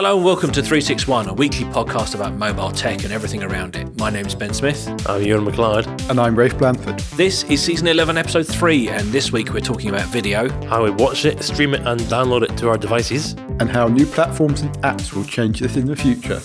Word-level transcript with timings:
Hello 0.00 0.16
and 0.16 0.24
welcome 0.24 0.50
to 0.52 0.62
361, 0.62 1.28
a 1.28 1.34
weekly 1.34 1.66
podcast 1.66 2.14
about 2.14 2.32
mobile 2.32 2.70
tech 2.70 3.04
and 3.04 3.12
everything 3.12 3.42
around 3.42 3.76
it. 3.76 3.98
My 3.98 4.08
name 4.08 4.24
is 4.24 4.34
Ben 4.34 4.54
Smith. 4.54 4.88
I'm 5.06 5.22
Ewan 5.22 5.44
McLeod. 5.44 6.08
And 6.08 6.18
I'm 6.18 6.34
Rafe 6.34 6.56
Blanford. 6.56 6.98
This 7.18 7.44
is 7.44 7.62
season 7.62 7.86
11, 7.86 8.16
episode 8.16 8.46
3, 8.46 8.88
and 8.88 9.12
this 9.12 9.30
week 9.30 9.52
we're 9.52 9.60
talking 9.60 9.90
about 9.90 10.08
video. 10.08 10.48
How 10.68 10.84
we 10.84 10.90
watch 10.90 11.26
it, 11.26 11.42
stream 11.42 11.74
it, 11.74 11.86
and 11.86 12.00
download 12.00 12.44
it 12.44 12.56
to 12.56 12.70
our 12.70 12.78
devices. 12.78 13.34
And 13.58 13.68
how 13.68 13.88
new 13.88 14.06
platforms 14.06 14.62
and 14.62 14.72
apps 14.78 15.12
will 15.12 15.24
change 15.24 15.60
this 15.60 15.76
in 15.76 15.84
the 15.84 15.96
future. 15.96 16.40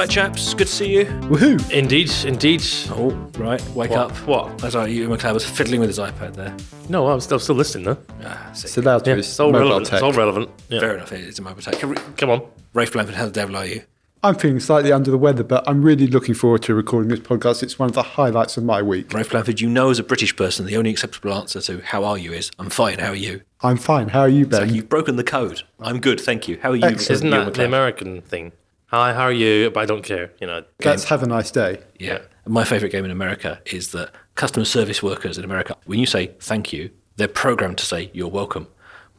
Back, 0.00 0.08
chaps. 0.08 0.54
Good 0.54 0.66
to 0.66 0.72
see 0.72 0.94
you. 0.96 1.04
Woohoo! 1.04 1.70
Indeed, 1.70 2.10
indeed. 2.24 2.62
Oh, 2.88 3.10
right. 3.38 3.62
Wake 3.74 3.90
What? 3.90 3.98
up. 3.98 4.12
What? 4.26 4.56
That's 4.58 4.74
right. 4.74 4.88
Ewan 4.90 5.18
McLeod 5.18 5.34
was 5.34 5.44
fiddling 5.44 5.80
with 5.80 5.90
his 5.90 5.98
iPad 5.98 6.34
there. 6.34 6.56
No, 6.88 7.08
I'm 7.08 7.20
still, 7.20 7.38
still 7.38 7.54
listening, 7.54 7.84
though. 7.84 7.98
Ah, 8.24 8.50
sick. 8.54 8.64
It's 8.64 8.78
allowed 8.78 9.06
Yeah, 9.06 9.16
it's 9.16 9.38
all 9.38 9.48
mobile 9.52 9.66
relevant. 9.66 9.86
tech. 9.88 9.94
It's 9.96 10.02
all 10.02 10.12
relevant. 10.14 10.48
Yeah. 10.70 10.80
Fair 10.80 10.94
enough. 10.96 11.12
It's 11.12 11.38
a 11.38 11.42
mobile 11.42 11.60
tech. 11.60 11.78
Come 12.16 12.30
on. 12.30 12.42
Rafe 12.72 12.92
Blanford, 12.94 13.14
how 13.14 13.26
the 13.26 13.30
devil 13.30 13.56
are 13.56 13.66
you? 13.66 13.82
I'm 14.22 14.36
feeling 14.36 14.60
slightly 14.60 14.90
under 14.90 15.10
the 15.10 15.18
weather, 15.18 15.44
but 15.44 15.64
I'm 15.68 15.82
really 15.82 16.06
looking 16.06 16.34
forward 16.34 16.62
to 16.62 16.74
recording 16.74 17.10
this 17.10 17.20
podcast. 17.20 17.62
It's 17.62 17.78
one 17.78 17.90
of 17.90 17.94
the 17.94 18.02
highlights 18.02 18.56
of 18.56 18.64
my 18.64 18.80
week. 18.80 19.12
Rafe 19.12 19.30
Blanford, 19.30 19.60
you 19.60 19.68
know 19.68 19.90
as 19.90 19.98
a 19.98 20.02
British 20.02 20.34
person, 20.34 20.64
the 20.64 20.78
only 20.78 20.90
acceptable 20.90 21.34
answer 21.34 21.60
to 21.60 21.80
how 21.80 22.04
are 22.04 22.16
you 22.16 22.32
is, 22.32 22.50
I'm 22.58 22.70
fine, 22.70 22.98
how 23.00 23.08
are 23.10 23.14
you? 23.14 23.42
I'm 23.62 23.76
fine. 23.76 24.08
How 24.08 24.20
are 24.20 24.28
you, 24.28 24.44
So 24.44 24.60
Ben? 24.60 24.74
you've 24.74 24.88
broken 24.88 25.16
the 25.16 25.24
code. 25.24 25.62
I'm 25.78 26.00
good, 26.00 26.20
thank 26.20 26.48
you. 26.48 26.58
How 26.62 26.70
are 26.70 26.76
you? 26.76 26.84
Excellent. 26.86 27.10
Isn't 27.10 27.28
Ewan 27.28 27.44
that 27.44 27.54
the 27.54 27.62
McLeod? 27.62 27.66
American 27.66 28.22
thing? 28.22 28.52
Hi, 28.90 29.12
how 29.12 29.22
are 29.22 29.32
you? 29.32 29.70
But 29.70 29.80
I 29.80 29.86
don't 29.86 30.02
care. 30.02 30.32
You 30.40 30.48
know. 30.48 30.64
Let's 30.84 31.04
have 31.04 31.22
a 31.22 31.26
nice 31.26 31.52
day. 31.52 31.80
Yeah. 32.00 32.22
My 32.44 32.64
favorite 32.64 32.90
game 32.90 33.04
in 33.04 33.12
America 33.12 33.60
is 33.66 33.92
that 33.92 34.10
customer 34.34 34.64
service 34.64 35.00
workers 35.00 35.38
in 35.38 35.44
America, 35.44 35.76
when 35.84 36.00
you 36.00 36.06
say 36.06 36.32
thank 36.40 36.72
you, 36.72 36.90
they're 37.14 37.28
programmed 37.28 37.78
to 37.78 37.86
say 37.86 38.10
you're 38.12 38.26
welcome. 38.26 38.66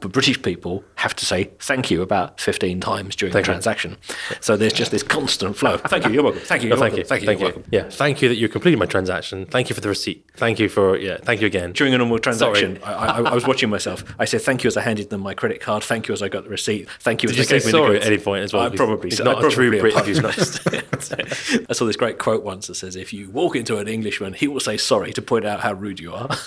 But 0.02 0.12
British 0.12 0.42
people 0.42 0.84
have 0.96 1.16
to 1.16 1.26
say 1.26 1.52
thank 1.60 1.90
you 1.92 2.02
about 2.02 2.40
15 2.42 2.80
times 2.82 3.16
during 3.16 3.32
Thank 3.32 3.46
the 3.46 3.52
you. 3.52 3.54
transaction. 3.54 3.98
So 4.40 4.58
there's 4.58 4.74
just 4.74 4.92
this 4.92 5.04
constant 5.04 5.56
flow. 5.56 5.78
Thank 5.78 6.06
you, 6.06 6.12
you're 6.12 6.24
welcome. 6.24 6.42
Thank 6.42 6.64
you, 6.64 6.70
No, 6.70 6.76
thank 6.76 6.82
welcome. 6.94 6.98
you. 7.00 7.04
Thank 7.06 7.22
you, 7.22 7.26
Thank 7.28 7.40
you're 7.40 7.50
you. 7.50 7.56
welcome. 7.56 7.72
Yeah. 7.72 7.90
Thank 7.90 8.22
you 8.24 8.30
that 8.30 8.36
you 8.36 8.50
completed 8.50 8.80
my 8.80 8.88
transaction. 8.88 9.46
Thank 9.46 9.70
you 9.70 9.76
for 9.76 9.82
the 9.82 9.90
receipt. 9.90 10.26
Thank 10.36 10.60
you 10.60 10.70
for 10.70 10.98
yeah. 10.98 11.18
Thank 11.22 11.40
you 11.42 11.48
again. 11.48 11.72
During 11.74 11.94
a 11.94 11.98
normal 12.00 12.18
transaction, 12.20 12.80
I, 12.84 12.94
I, 12.94 13.22
I 13.22 13.34
was 13.36 13.46
watching 13.46 13.70
myself. 13.70 14.04
I 14.20 14.26
said 14.26 14.42
thank 14.42 14.64
you 14.64 14.68
as 14.70 14.76
I 14.76 14.82
handed 14.82 15.10
them 15.12 15.22
my 15.22 15.34
credit 15.36 15.62
card. 15.62 15.84
Thank 15.84 16.08
you 16.08 16.14
as 16.14 16.22
I 16.24 16.30
got 16.30 16.44
the 16.46 16.50
receipt. 16.50 16.90
Thank 17.00 17.22
you 17.24 17.30
as 17.30 17.38
you 17.38 17.44
they 17.46 17.50
gave 17.60 17.66
me 17.66 17.72
the 17.72 17.78
sorry 17.78 17.94
goods. 17.94 18.06
at 18.08 18.12
any 18.12 18.22
point 18.22 18.44
as 18.44 18.54
well? 18.54 18.64
I 18.64 18.70
probably 18.76 19.12
said- 19.12 19.26
not 19.26 19.44
I 19.44 19.48
a 19.48 19.52
true 19.52 19.70
probably 19.70 19.92
Brit 19.92 19.96
if 19.98 20.06
he's 20.08 20.20
not. 20.22 20.36
apologized. 20.38 21.66
I 21.70 21.74
saw 21.74 21.86
this 21.86 21.96
great 21.96 22.18
quote 22.18 22.44
once 22.44 22.66
that 22.68 22.76
says, 22.76 22.96
"If 22.96 23.14
you 23.14 23.30
walk 23.30 23.56
into 23.56 23.78
an 23.78 23.88
Englishman, 23.88 24.34
he 24.34 24.48
will 24.48 24.60
say 24.60 24.78
sorry 24.78 25.14
to 25.14 25.22
point 25.22 25.46
out 25.46 25.60
how 25.60 25.74
rude 25.74 26.00
you 26.00 26.12
are." 26.14 26.28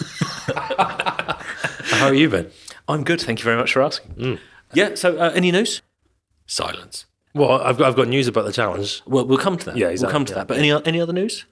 How 1.86 2.06
are 2.06 2.14
you, 2.14 2.28
Ben? 2.28 2.50
I'm 2.88 3.04
good. 3.04 3.20
Thank 3.20 3.38
you 3.40 3.44
very 3.44 3.56
much 3.56 3.72
for 3.72 3.82
asking. 3.82 4.14
Mm. 4.14 4.38
Yeah. 4.72 4.94
So, 4.94 5.16
uh, 5.16 5.32
any 5.34 5.50
news? 5.50 5.82
Silence. 6.46 7.06
Well, 7.34 7.60
I've 7.62 7.78
got, 7.78 7.88
I've 7.88 7.96
got 7.96 8.08
news 8.08 8.28
about 8.28 8.44
the 8.44 8.52
challenge. 8.52 9.02
Well, 9.06 9.26
we'll 9.26 9.38
come 9.38 9.56
to 9.58 9.64
that. 9.66 9.76
Yeah, 9.76 9.88
we'll 9.88 10.10
come 10.10 10.24
to 10.26 10.32
yeah. 10.32 10.38
that. 10.38 10.48
But 10.48 10.58
any 10.58 10.70
any 10.70 11.00
other 11.00 11.12
news? 11.12 11.46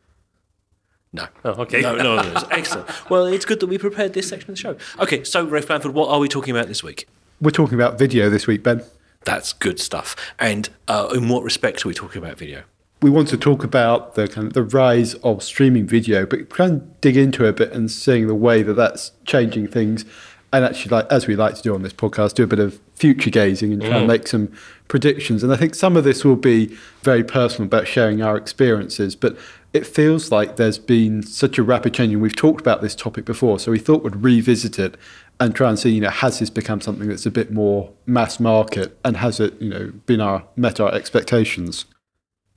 No. 1.12 1.26
Oh, 1.44 1.50
okay. 1.62 1.82
No, 1.82 1.96
no 1.96 2.16
other 2.16 2.30
news. 2.30 2.44
Excellent. 2.50 3.10
Well, 3.10 3.26
it's 3.26 3.44
good 3.44 3.60
that 3.60 3.66
we 3.66 3.78
prepared 3.78 4.14
this 4.14 4.28
section 4.28 4.50
of 4.50 4.56
the 4.56 4.60
show. 4.60 4.76
Okay, 4.98 5.24
so 5.24 5.44
Rafe 5.44 5.66
Blanford, 5.66 5.92
what 5.92 6.08
are 6.08 6.18
we 6.18 6.28
talking 6.28 6.54
about 6.54 6.68
this 6.68 6.82
week? 6.82 7.06
We're 7.40 7.50
talking 7.50 7.74
about 7.74 7.98
video 7.98 8.30
this 8.30 8.46
week, 8.46 8.62
Ben. 8.62 8.82
That's 9.24 9.52
good 9.52 9.78
stuff. 9.78 10.16
And 10.38 10.68
uh, 10.88 11.12
in 11.14 11.28
what 11.28 11.42
respect 11.42 11.84
are 11.84 11.88
we 11.88 11.94
talking 11.94 12.22
about 12.22 12.38
video? 12.38 12.62
We 13.02 13.10
want 13.10 13.28
to 13.28 13.36
talk 13.36 13.64
about 13.64 14.14
the 14.14 14.28
kind 14.28 14.46
of 14.46 14.52
the 14.52 14.62
rise 14.62 15.14
of 15.16 15.42
streaming 15.42 15.86
video, 15.86 16.24
but 16.24 16.48
kind 16.48 16.80
of 16.80 17.00
dig 17.00 17.16
into 17.16 17.44
it 17.44 17.48
a 17.48 17.52
bit 17.52 17.72
and 17.72 17.90
seeing 17.90 18.28
the 18.28 18.34
way 18.34 18.62
that 18.62 18.74
that's 18.74 19.12
changing 19.24 19.66
things. 19.66 20.04
And 20.52 20.64
actually, 20.64 20.90
like 20.90 21.10
as 21.10 21.26
we 21.26 21.34
like 21.34 21.54
to 21.54 21.62
do 21.62 21.74
on 21.74 21.82
this 21.82 21.94
podcast, 21.94 22.34
do 22.34 22.44
a 22.44 22.46
bit 22.46 22.58
of 22.58 22.78
future 22.94 23.30
gazing 23.30 23.72
and 23.72 23.80
try 23.80 23.96
and 23.96 24.04
mm. 24.04 24.08
make 24.08 24.26
some 24.28 24.52
predictions. 24.86 25.42
And 25.42 25.50
I 25.52 25.56
think 25.56 25.74
some 25.74 25.96
of 25.96 26.04
this 26.04 26.24
will 26.24 26.36
be 26.36 26.76
very 27.02 27.24
personal 27.24 27.66
about 27.66 27.88
sharing 27.88 28.20
our 28.20 28.36
experiences, 28.36 29.16
but 29.16 29.36
it 29.72 29.86
feels 29.86 30.30
like 30.30 30.56
there's 30.56 30.78
been 30.78 31.22
such 31.22 31.56
a 31.56 31.62
rapid 31.62 31.94
change, 31.94 32.12
and 32.12 32.20
we've 32.20 32.36
talked 32.36 32.60
about 32.60 32.82
this 32.82 32.94
topic 32.94 33.24
before. 33.24 33.58
So 33.58 33.72
we 33.72 33.78
thought 33.78 34.04
we'd 34.04 34.16
revisit 34.16 34.78
it 34.78 34.96
and 35.40 35.54
try 35.54 35.70
and 35.70 35.78
see, 35.78 35.90
you 35.90 36.02
know, 36.02 36.10
has 36.10 36.38
this 36.38 36.50
become 36.50 36.82
something 36.82 37.08
that's 37.08 37.24
a 37.24 37.30
bit 37.30 37.50
more 37.50 37.90
mass 38.04 38.38
market, 38.38 38.98
and 39.02 39.16
has 39.16 39.40
it, 39.40 39.60
you 39.60 39.70
know, 39.70 39.92
been 40.04 40.20
our 40.20 40.44
met 40.56 40.78
our 40.78 40.92
expectations? 40.92 41.86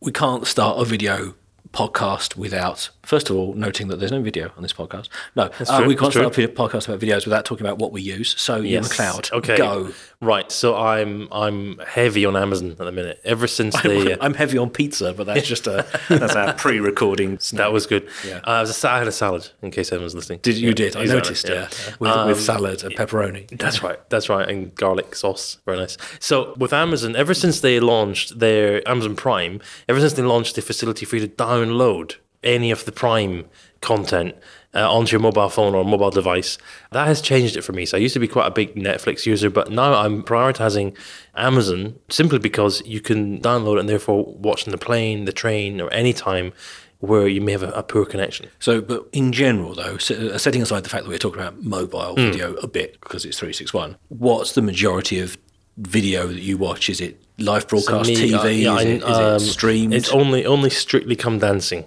We 0.01 0.11
can't 0.11 0.45
start 0.45 0.79
a 0.79 0.83
video 0.83 1.35
podcast 1.71 2.35
without, 2.35 2.89
first 3.05 3.29
of 3.29 3.35
all, 3.35 3.53
noting 3.53 3.87
that 3.89 3.97
there's 3.99 4.11
no 4.11 4.21
video 4.21 4.51
on 4.57 4.61
this 4.63 4.73
podcast. 4.73 5.09
No, 5.35 5.43
uh, 5.67 5.83
we 5.87 5.95
can't 5.95 6.11
start 6.11 6.37
a 6.37 6.47
podcast 6.49 6.87
about 6.87 6.99
videos 6.99 7.25
without 7.25 7.45
talking 7.45 7.65
about 7.65 7.79
what 7.79 7.91
we 7.91 8.01
use. 8.01 8.35
So, 8.39 8.57
Yes. 8.57 8.89
McLeod, 8.89 9.31
Okay. 9.31 9.57
go. 9.57 9.89
Right. 10.21 10.51
So 10.51 10.75
I'm 10.75 11.27
I'm 11.31 11.77
heavy 11.79 12.25
on 12.25 12.35
Amazon 12.35 12.71
at 12.71 12.77
the 12.77 12.91
minute. 12.91 13.19
Ever 13.23 13.47
since 13.47 13.79
the 13.81 14.17
I'm 14.21 14.33
heavy 14.33 14.57
on 14.57 14.69
pizza, 14.69 15.13
but 15.13 15.25
that's 15.27 15.47
just 15.47 15.67
a 15.67 15.85
that's 16.09 16.35
our 16.35 16.53
pre-recording. 16.53 17.39
that 17.53 17.71
was 17.71 17.85
good. 17.85 18.07
Yeah. 18.27 18.37
Uh, 18.45 18.51
I, 18.51 18.61
was 18.61 18.83
a, 18.83 18.89
I 18.89 18.97
had 18.99 19.07
a 19.07 19.11
salad 19.11 19.49
in 19.61 19.71
case 19.71 19.91
anyone's 19.91 20.15
listening. 20.15 20.39
Did 20.41 20.57
you 20.57 20.69
Yeah, 20.69 20.73
did? 20.73 20.95
I 20.95 21.01
exactly, 21.01 21.15
noticed. 21.15 21.49
Yeah, 21.49 21.69
with, 21.99 22.11
Um, 22.11 22.27
with 22.27 22.41
salad 22.41 22.83
and 22.83 22.95
pepperoni. 22.95 23.47
That's 23.57 23.83
right. 23.83 23.99
That's 24.09 24.29
right. 24.29 24.47
And 24.47 24.73
garlic 24.75 25.15
sauce. 25.15 25.57
Very 25.65 25.77
nice. 25.77 25.97
So 26.19 26.53
with 26.57 26.73
Amazon, 26.73 27.15
ever 27.15 27.33
since 27.33 27.59
they 27.59 27.79
launched 27.79 28.39
their 28.39 28.87
Amazon 28.87 29.15
Prime, 29.15 29.59
ever 29.89 29.99
since 29.99 30.13
they 30.13 30.23
launched 30.23 30.55
the 30.55 30.61
facility 30.61 31.05
for 31.05 31.17
you 31.17 31.27
to 31.27 31.33
download 31.33 32.15
any 32.45 32.71
of 32.71 32.85
the 32.85 32.91
Prime 32.91 33.45
content 33.81 34.35
uh, 34.73 34.91
onto 34.91 35.11
your 35.11 35.21
mobile 35.21 35.49
phone 35.49 35.73
or 35.75 35.85
mobile 35.85 36.09
device, 36.11 36.57
that 36.91 37.07
has 37.07 37.21
changed 37.21 37.55
it 37.55 37.61
for 37.61 37.71
me. 37.73 37.85
So 37.85 37.97
I 37.97 37.99
used 38.01 38.13
to 38.13 38.19
be 38.19 38.27
quite 38.27 38.47
a 38.47 38.51
big 38.51 38.75
Netflix 38.75 39.25
user, 39.25 39.49
but 39.49 39.71
now 39.71 39.93
I'm 39.93 40.21
prioritizing 40.23 40.95
Amazon 41.35 41.95
simply 42.09 42.39
because 42.39 42.81
you 42.85 42.99
can 43.01 43.39
download 43.41 43.77
it 43.77 43.79
and 43.81 43.89
therefore 43.89 44.25
watch 44.37 44.67
on 44.67 44.71
the 44.71 44.77
plane, 44.77 45.25
the 45.25 45.31
train, 45.33 45.79
or 45.81 45.91
any 45.93 46.13
time 46.13 46.51
where 46.99 47.27
you 47.27 47.39
may 47.41 47.51
have 47.51 47.63
a, 47.63 47.69
a 47.71 47.83
poor 47.83 48.05
connection. 48.05 48.47
So, 48.59 48.81
but 48.81 49.07
in 49.11 49.31
general, 49.31 49.75
though, 49.75 49.95
s- 49.95 50.11
uh, 50.11 50.37
setting 50.37 50.61
aside 50.61 50.83
the 50.83 50.89
fact 50.89 51.03
that 51.03 51.09
we're 51.09 51.17
talking 51.19 51.41
about 51.41 51.61
mobile 51.63 52.15
Hmm. 52.15 52.31
video 52.31 52.53
a 52.55 52.67
bit 52.67 52.99
because 53.01 53.25
it's 53.25 53.37
361, 53.37 53.97
what's 54.09 54.53
the 54.53 54.61
majority 54.61 55.19
of 55.19 55.37
video 55.77 56.27
that 56.27 56.41
you 56.41 56.57
watch? 56.57 56.89
Is 56.89 57.01
it 57.01 57.21
live 57.37 57.67
broadcast 57.67 58.09
Me, 58.09 58.15
TV? 58.31 58.33
uh, 58.33 58.47
yeah, 58.47 58.75
is, 58.77 58.83
it, 58.85 59.03
I- 59.03 59.11
is 59.11 59.17
um, 59.17 59.35
it 59.35 59.39
streamed? 59.51 59.93
It's 59.93 60.09
only 60.09 60.45
only 60.45 60.69
strictly 60.69 61.15
come 61.15 61.37
dancing 61.39 61.83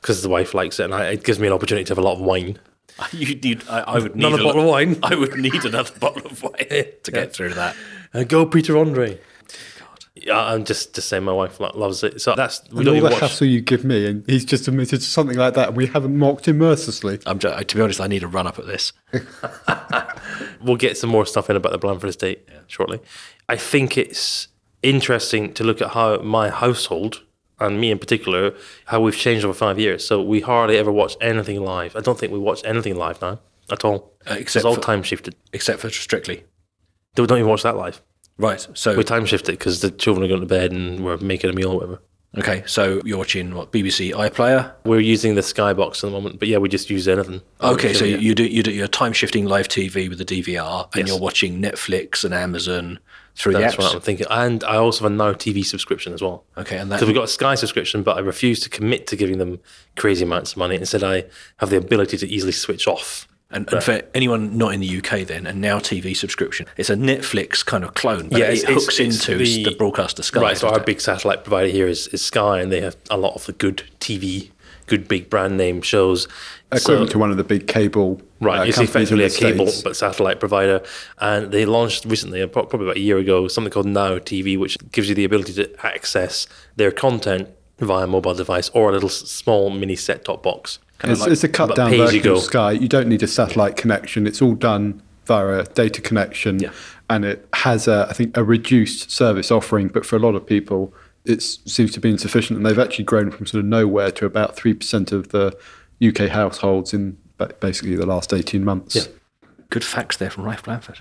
because 0.00 0.22
the 0.22 0.28
wife 0.28 0.54
likes 0.54 0.80
it, 0.80 0.84
and 0.84 0.94
I, 0.94 1.08
it 1.10 1.24
gives 1.24 1.38
me 1.38 1.46
an 1.46 1.52
opportunity 1.52 1.84
to 1.84 1.90
have 1.92 1.98
a 1.98 2.02
lot 2.02 2.14
of 2.14 2.20
wine. 2.20 2.58
you 3.12 3.34
need, 3.36 3.62
I, 3.68 3.80
I 3.80 3.98
would 3.98 4.16
need 4.16 4.24
Another 4.26 4.42
a 4.42 4.44
bottle 4.44 4.62
lo- 4.62 4.66
of 4.68 4.70
wine. 4.72 4.98
I 5.02 5.14
would 5.14 5.36
need 5.38 5.64
another 5.64 5.92
bottle 6.00 6.26
of 6.26 6.42
wine 6.42 6.86
to 7.02 7.10
get 7.10 7.32
through 7.32 7.54
that. 7.54 7.76
Uh, 8.14 8.24
go, 8.24 8.44
Peter 8.46 8.76
Andre. 8.76 9.20
Yeah, 10.20 10.36
I'm 10.36 10.64
just 10.64 10.96
just 10.96 11.08
saying, 11.08 11.22
my 11.22 11.32
wife 11.32 11.60
lo- 11.60 11.70
loves 11.76 12.02
it. 12.02 12.20
So 12.20 12.34
that's 12.34 12.62
we 12.72 12.78
And 12.78 12.86
don't 12.86 12.88
all 12.88 12.96
even 12.96 13.10
the 13.10 13.14
watch. 13.14 13.20
hassle 13.20 13.46
you 13.46 13.60
give 13.60 13.84
me, 13.84 14.04
and 14.06 14.24
he's 14.26 14.44
just 14.44 14.66
admitted 14.66 14.98
to 14.98 15.06
something 15.06 15.36
like 15.36 15.54
that, 15.54 15.68
and 15.68 15.76
we 15.76 15.86
haven't 15.86 16.18
mocked 16.18 16.48
him 16.48 16.58
mercilessly. 16.58 17.20
I'm 17.24 17.38
just, 17.38 17.68
to 17.68 17.76
be 17.76 17.80
honest, 17.82 18.00
I 18.00 18.08
need 18.08 18.24
a 18.24 18.26
run 18.26 18.46
up 18.48 18.58
at 18.58 18.66
this. 18.66 18.92
We'll 20.60 20.76
get 20.76 20.96
some 20.98 21.10
more 21.10 21.24
stuff 21.24 21.48
in 21.50 21.56
about 21.56 21.70
the 21.72 21.78
Blanford 21.78 22.08
estate 22.10 22.48
shortly. 22.66 22.98
I 23.48 23.56
think 23.56 23.96
it's 23.96 24.48
interesting 24.82 25.52
to 25.54 25.62
look 25.64 25.80
at 25.80 25.90
how 25.90 26.16
my 26.18 26.50
household 26.50 27.22
and 27.60 27.80
me 27.80 27.90
in 27.90 27.98
particular, 27.98 28.54
how 28.86 29.00
we've 29.00 29.16
changed 29.16 29.44
over 29.44 29.54
five 29.54 29.78
years. 29.78 30.06
So 30.06 30.22
we 30.22 30.40
hardly 30.40 30.76
ever 30.78 30.92
watch 30.92 31.16
anything 31.20 31.60
live. 31.62 31.96
I 31.96 32.00
don't 32.00 32.18
think 32.18 32.32
we 32.32 32.38
watch 32.38 32.62
anything 32.64 32.96
live 32.96 33.20
now 33.20 33.40
at 33.70 33.84
all. 33.84 34.12
Uh, 34.26 34.32
it's 34.34 34.40
except 34.42 34.64
all 34.64 34.74
for- 34.76 34.80
time 34.80 35.02
shifted. 35.02 35.34
except 35.52 35.80
for 35.80 35.90
Strictly. 35.90 36.44
We 37.16 37.26
don't 37.26 37.38
even 37.38 37.50
watch 37.50 37.64
that 37.64 37.76
live. 37.76 38.00
Right. 38.36 38.64
So, 38.74 38.96
We 38.96 39.02
time 39.02 39.26
shift 39.26 39.48
it 39.48 39.52
because 39.58 39.80
the 39.80 39.90
children 39.90 40.24
are 40.24 40.28
going 40.28 40.40
to 40.40 40.46
bed 40.46 40.70
and 40.70 41.04
we're 41.04 41.16
making 41.16 41.50
a 41.50 41.52
meal 41.52 41.72
or 41.72 41.74
whatever. 41.76 42.02
Okay. 42.36 42.62
So 42.66 43.00
you're 43.04 43.18
watching 43.18 43.54
what 43.54 43.72
BBC 43.72 44.12
iPlayer. 44.12 44.72
We're 44.84 45.00
using 45.00 45.34
the 45.34 45.40
Skybox 45.40 45.96
at 45.96 46.00
the 46.02 46.10
moment, 46.10 46.38
but 46.38 46.48
yeah, 46.48 46.58
we 46.58 46.68
just 46.68 46.90
use 46.90 47.08
anything. 47.08 47.40
Okay, 47.60 47.94
so 47.94 48.04
you 48.04 48.34
do 48.34 48.44
you 48.44 48.62
do 48.62 48.72
your 48.72 48.88
time 48.88 49.12
shifting 49.12 49.46
live 49.46 49.68
TV 49.68 50.08
with 50.08 50.18
the 50.18 50.24
DVR, 50.24 50.88
and 50.94 51.00
Yes. 51.00 51.08
you're 51.08 51.18
watching 51.18 51.60
Netflix 51.62 52.24
and 52.24 52.34
Amazon 52.34 52.98
through 53.34 53.52
That's 53.52 53.76
the 53.76 53.82
apps. 53.82 53.84
what 53.86 53.94
I'm 53.94 54.00
thinking. 54.00 54.26
And 54.30 54.64
I 54.64 54.76
also 54.76 55.04
have 55.04 55.12
a 55.12 55.14
Now 55.14 55.32
TV 55.32 55.64
subscription 55.64 56.12
as 56.12 56.20
well. 56.20 56.44
Okay, 56.56 56.76
and 56.76 56.90
that 56.90 56.96
Because 56.96 57.06
we've 57.06 57.14
got 57.14 57.24
a 57.24 57.28
Sky 57.28 57.54
subscription, 57.54 58.02
but 58.02 58.16
I 58.16 58.20
refuse 58.20 58.58
to 58.60 58.68
commit 58.68 59.06
to 59.06 59.16
giving 59.16 59.38
them 59.38 59.60
crazy 59.96 60.24
amounts 60.24 60.52
of 60.52 60.56
money. 60.58 60.74
Instead, 60.74 61.04
I 61.04 61.24
have 61.58 61.70
the 61.70 61.76
ability 61.76 62.16
to 62.18 62.26
easily 62.28 62.50
switch 62.52 62.88
off. 62.88 63.28
And, 63.50 63.72
and 63.72 63.82
for 63.82 64.02
anyone 64.14 64.58
not 64.58 64.74
in 64.74 64.80
the 64.80 64.98
UK, 64.98 65.26
then 65.26 65.46
and 65.46 65.60
now 65.60 65.78
TV 65.78 66.14
subscription, 66.16 66.66
it's 66.76 66.90
a 66.90 66.94
Netflix 66.94 67.64
kind 67.64 67.82
of 67.84 67.94
clone. 67.94 68.28
But 68.28 68.38
Yeah, 68.40 68.46
it 68.46 68.58
it's- 68.58 68.62
it's- 68.64 68.74
hooks 68.84 69.00
it's 69.00 69.28
into 69.28 69.38
the- 69.38 69.64
the, 69.64 69.70
broadcaster 69.76 70.22
Sky. 70.22 70.40
right, 70.40 70.58
so 70.58 70.68
our 70.68 70.78
it? 70.80 70.86
big 70.86 71.00
satellite 71.00 71.44
provider 71.44 71.68
here 71.68 71.88
is, 71.88 72.08
is 72.08 72.22
Sky, 72.22 72.60
and 72.60 72.70
they 72.70 72.80
have 72.82 72.96
a 73.10 73.16
lot 73.16 73.34
of 73.34 73.46
the 73.46 73.52
good 73.52 73.84
TV 74.00 74.50
good 74.86 75.06
big 75.06 75.28
brand 75.28 75.58
name 75.58 75.82
shows. 75.82 76.26
Equivalent 76.72 77.10
So- 77.10 77.12
to 77.12 77.18
one 77.18 77.30
of 77.30 77.36
the 77.36 77.44
big 77.44 77.66
cable. 77.66 78.22
Right, 78.40 78.60
uh, 78.60 78.64
it's 78.64 78.78
effectively 78.78 79.24
a 79.24 79.28
cable 79.28 79.66
States. 79.66 79.82
but 79.82 79.96
satellite 79.96 80.40
provider, 80.40 80.80
and 81.20 81.52
they 81.52 81.66
launched 81.66 82.06
recently, 82.06 82.46
probably 82.46 82.86
about 82.86 82.96
a 82.96 83.00
year 83.00 83.18
ago, 83.18 83.48
something 83.48 83.70
called 83.70 83.84
Now 83.84 84.16
TV, 84.18 84.56
which 84.56 84.78
gives 84.92 85.10
you 85.10 85.14
the 85.14 85.24
ability 85.24 85.52
to 85.54 85.68
access 85.86 86.46
their 86.76 86.90
content 86.90 87.48
via 87.80 88.06
mobile 88.06 88.32
device 88.32 88.70
or 88.72 88.88
a 88.88 88.92
little 88.92 89.10
small 89.10 89.68
mini 89.68 89.94
set-top 89.94 90.42
box. 90.42 90.78
It's, 91.04 91.26
it's 91.26 91.44
a 91.44 91.48
cut 91.48 91.76
down 91.76 91.90
pay 91.90 92.00
as 92.00 92.12
you 92.12 92.20
version 92.20 92.36
of. 92.36 92.42
Sky. 92.42 92.72
You 92.72 92.88
don't 92.88 93.08
need 93.08 93.22
a 93.22 93.28
satellite 93.28 93.76
connection. 93.76 94.26
It's 94.26 94.42
all 94.42 94.54
done 94.54 95.00
via 95.26 95.60
a 95.60 95.64
data 95.64 96.00
connection, 96.00 96.58
Yeah. 96.58 96.72
and 97.08 97.24
it 97.24 97.46
has 97.52 97.86
a, 97.86 98.06
I 98.08 98.14
think, 98.14 98.36
a 98.36 98.42
reduced 98.42 99.10
service 99.10 99.50
offering. 99.50 99.88
But 99.88 100.04
for 100.04 100.16
a 100.16 100.18
lot 100.18 100.34
of 100.34 100.44
people, 100.46 100.92
it 101.24 101.42
seems 101.42 101.92
to 101.92 102.00
be 102.00 102.10
insufficient, 102.10 102.56
and 102.56 102.66
they've 102.66 102.78
actually 102.78 103.04
grown 103.04 103.30
from 103.30 103.46
sort 103.46 103.60
of 103.60 103.66
nowhere 103.66 104.10
to 104.12 104.26
about 104.26 104.56
three 104.56 104.74
percent 104.74 105.12
of 105.12 105.28
the 105.28 105.56
UK 106.02 106.30
households 106.30 106.92
in 106.92 107.16
basically 107.60 107.94
the 107.94 108.06
last 108.06 108.32
eighteen 108.32 108.64
months. 108.64 108.96
Yeah. 108.96 109.02
Good 109.70 109.84
facts 109.84 110.16
there 110.16 110.30
from 110.30 110.44
Rafe 110.44 110.62
Blanford. 110.62 111.00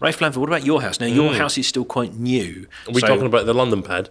Rafe 0.00 0.18
Blanford, 0.18 0.40
what 0.40 0.48
about 0.48 0.64
your 0.64 0.80
house? 0.80 0.98
Now, 0.98 1.06
your 1.06 1.32
mm. 1.32 1.36
house 1.36 1.58
is 1.58 1.66
still 1.68 1.84
quite 1.84 2.14
new. 2.14 2.66
Are 2.88 2.92
we 2.92 3.02
so- 3.02 3.08
talking 3.08 3.26
about 3.26 3.44
the 3.44 3.52
London 3.52 3.82
pad 3.82 4.08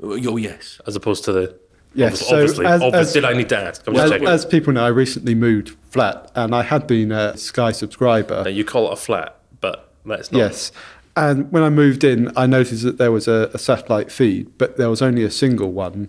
Oh, 0.00 0.12
oh 0.12 0.36
yes. 0.36 0.80
as 0.86 0.94
opposed 0.94 1.24
to 1.24 1.32
the? 1.32 1.58
Yes, 1.98 2.22
obvi- 2.22 2.26
so 2.26 2.34
obviously, 2.36 2.66
as- 2.66 2.82
obviously, 2.82 3.00
as- 3.00 3.12
did 3.12 3.24
I 3.24 3.32
need 3.32 3.48
to 3.48 3.58
ask? 3.58 3.88
As, 3.88 4.12
as 4.12 4.46
people 4.46 4.72
know, 4.72 4.84
I 4.84 4.88
recently 4.88 5.34
moved 5.34 5.76
flat, 5.90 6.30
and 6.34 6.54
I 6.54 6.62
had 6.62 6.86
been 6.86 7.10
a 7.10 7.36
Sky 7.36 7.72
subscriber. 7.72 8.44
Now, 8.44 8.50
you 8.50 8.64
call 8.64 8.88
it 8.88 8.92
a 8.92 8.96
flat, 8.96 9.40
but 9.60 9.90
that's 10.06 10.30
not. 10.30 10.38
Yes. 10.38 10.72
And 11.16 11.50
when 11.50 11.64
I 11.64 11.70
moved 11.70 12.04
in, 12.04 12.30
I 12.36 12.46
noticed 12.46 12.84
that 12.84 12.98
there 12.98 13.10
was 13.10 13.26
a, 13.26 13.50
a 13.52 13.58
satellite 13.58 14.12
feed, 14.12 14.56
but 14.56 14.76
there 14.76 14.88
was 14.88 15.02
only 15.02 15.24
a 15.24 15.30
single 15.30 15.72
one. 15.72 16.08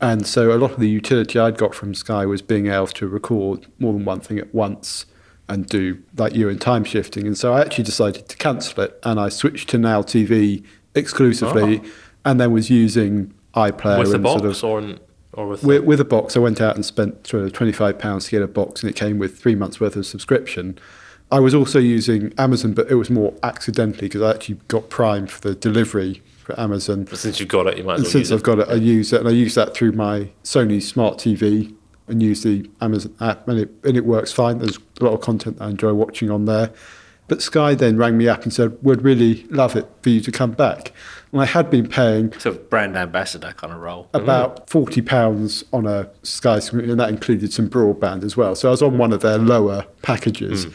And 0.00 0.26
so 0.26 0.50
a 0.50 0.56
lot 0.56 0.72
of 0.72 0.80
the 0.80 0.88
utility 0.88 1.38
I'd 1.38 1.58
got 1.58 1.74
from 1.74 1.94
Sky 1.94 2.24
was 2.24 2.40
being 2.40 2.66
able 2.66 2.86
to 2.86 3.06
record 3.06 3.66
more 3.78 3.92
than 3.92 4.06
one 4.06 4.20
thing 4.20 4.38
at 4.38 4.54
once 4.54 5.04
and 5.48 5.66
do 5.66 6.02
like 6.16 6.34
you 6.34 6.48
in 6.48 6.58
time 6.58 6.84
shifting. 6.84 7.26
And 7.26 7.36
so 7.36 7.52
I 7.52 7.60
actually 7.60 7.84
decided 7.84 8.28
to 8.28 8.36
cancel 8.36 8.84
it 8.84 8.98
and 9.02 9.20
I 9.20 9.28
switched 9.28 9.68
to 9.70 9.78
Now 9.78 10.02
TV 10.02 10.64
exclusively 10.94 11.80
ah. 11.84 11.88
and 12.24 12.40
then 12.40 12.52
was 12.52 12.68
using 12.68 13.32
iPlayer 13.54 13.98
with 13.98 14.12
the 14.12 14.18
box 14.18 14.40
sort 14.40 14.52
of 14.52 14.64
or 14.64 14.78
in, 14.90 15.00
or 15.36 15.48
with, 15.48 15.62
with, 15.62 15.84
with 15.84 16.00
a 16.00 16.04
box, 16.04 16.36
I 16.36 16.40
went 16.40 16.60
out 16.60 16.74
and 16.74 16.84
spent 16.84 17.26
sort 17.26 17.44
of 17.44 17.52
twenty-five 17.52 17.98
pounds 17.98 18.24
to 18.26 18.30
get 18.32 18.42
a 18.42 18.48
box, 18.48 18.82
and 18.82 18.90
it 18.90 18.96
came 18.96 19.18
with 19.18 19.38
three 19.38 19.54
months' 19.54 19.78
worth 19.78 19.94
of 19.96 20.06
subscription. 20.06 20.78
I 21.30 21.40
was 21.40 21.54
also 21.54 21.78
using 21.78 22.32
Amazon, 22.38 22.72
but 22.72 22.90
it 22.90 22.94
was 22.94 23.10
more 23.10 23.34
accidentally 23.42 24.06
because 24.08 24.22
I 24.22 24.30
actually 24.30 24.60
got 24.68 24.88
Prime 24.90 25.26
for 25.26 25.40
the 25.40 25.54
delivery 25.54 26.22
for 26.42 26.58
Amazon. 26.58 27.04
But 27.04 27.18
since 27.18 27.40
you've 27.40 27.48
got 27.48 27.66
it, 27.66 27.76
you 27.76 27.84
might 27.84 27.94
as 27.94 28.02
well 28.02 28.10
since 28.12 28.30
I've 28.30 28.40
it. 28.40 28.44
got 28.44 28.58
it, 28.60 28.68
I 28.68 28.74
use 28.74 29.12
it, 29.12 29.20
and 29.20 29.28
I 29.28 29.32
use 29.32 29.54
that 29.56 29.74
through 29.74 29.92
my 29.92 30.30
Sony 30.44 30.80
Smart 30.80 31.18
TV 31.18 31.74
and 32.08 32.22
use 32.22 32.44
the 32.44 32.70
Amazon 32.80 33.14
app, 33.20 33.48
and 33.48 33.58
it 33.58 33.70
and 33.84 33.96
it 33.96 34.04
works 34.04 34.32
fine. 34.32 34.58
There's 34.58 34.78
a 35.00 35.04
lot 35.04 35.12
of 35.12 35.20
content 35.20 35.58
I 35.60 35.68
enjoy 35.68 35.92
watching 35.92 36.30
on 36.30 36.44
there. 36.44 36.72
But 37.28 37.42
Sky 37.42 37.74
then 37.74 37.96
rang 37.96 38.16
me 38.16 38.28
up 38.28 38.44
and 38.44 38.52
said, 38.52 38.78
"We'd 38.82 39.02
really 39.02 39.42
love 39.50 39.74
it 39.74 39.88
for 40.02 40.10
you 40.10 40.20
to 40.20 40.30
come 40.30 40.52
back." 40.52 40.92
And 41.36 41.42
I 41.42 41.44
had 41.44 41.68
been 41.68 41.86
paying 41.86 42.32
Sort 42.38 42.46
of 42.56 42.70
brand 42.70 42.96
ambassador 42.96 43.52
kind 43.58 43.70
of 43.70 43.78
role. 43.80 44.08
about 44.14 44.70
forty 44.70 45.02
pounds 45.02 45.64
on 45.70 45.86
a 45.86 46.08
Sky 46.22 46.60
screen, 46.60 46.88
and 46.88 46.98
that 46.98 47.10
included 47.10 47.52
some 47.52 47.68
broadband 47.68 48.24
as 48.24 48.38
well. 48.38 48.54
So 48.54 48.68
I 48.68 48.70
was 48.70 48.80
on 48.80 48.96
one 48.96 49.12
of 49.12 49.20
their 49.20 49.36
lower 49.36 49.84
packages. 50.00 50.66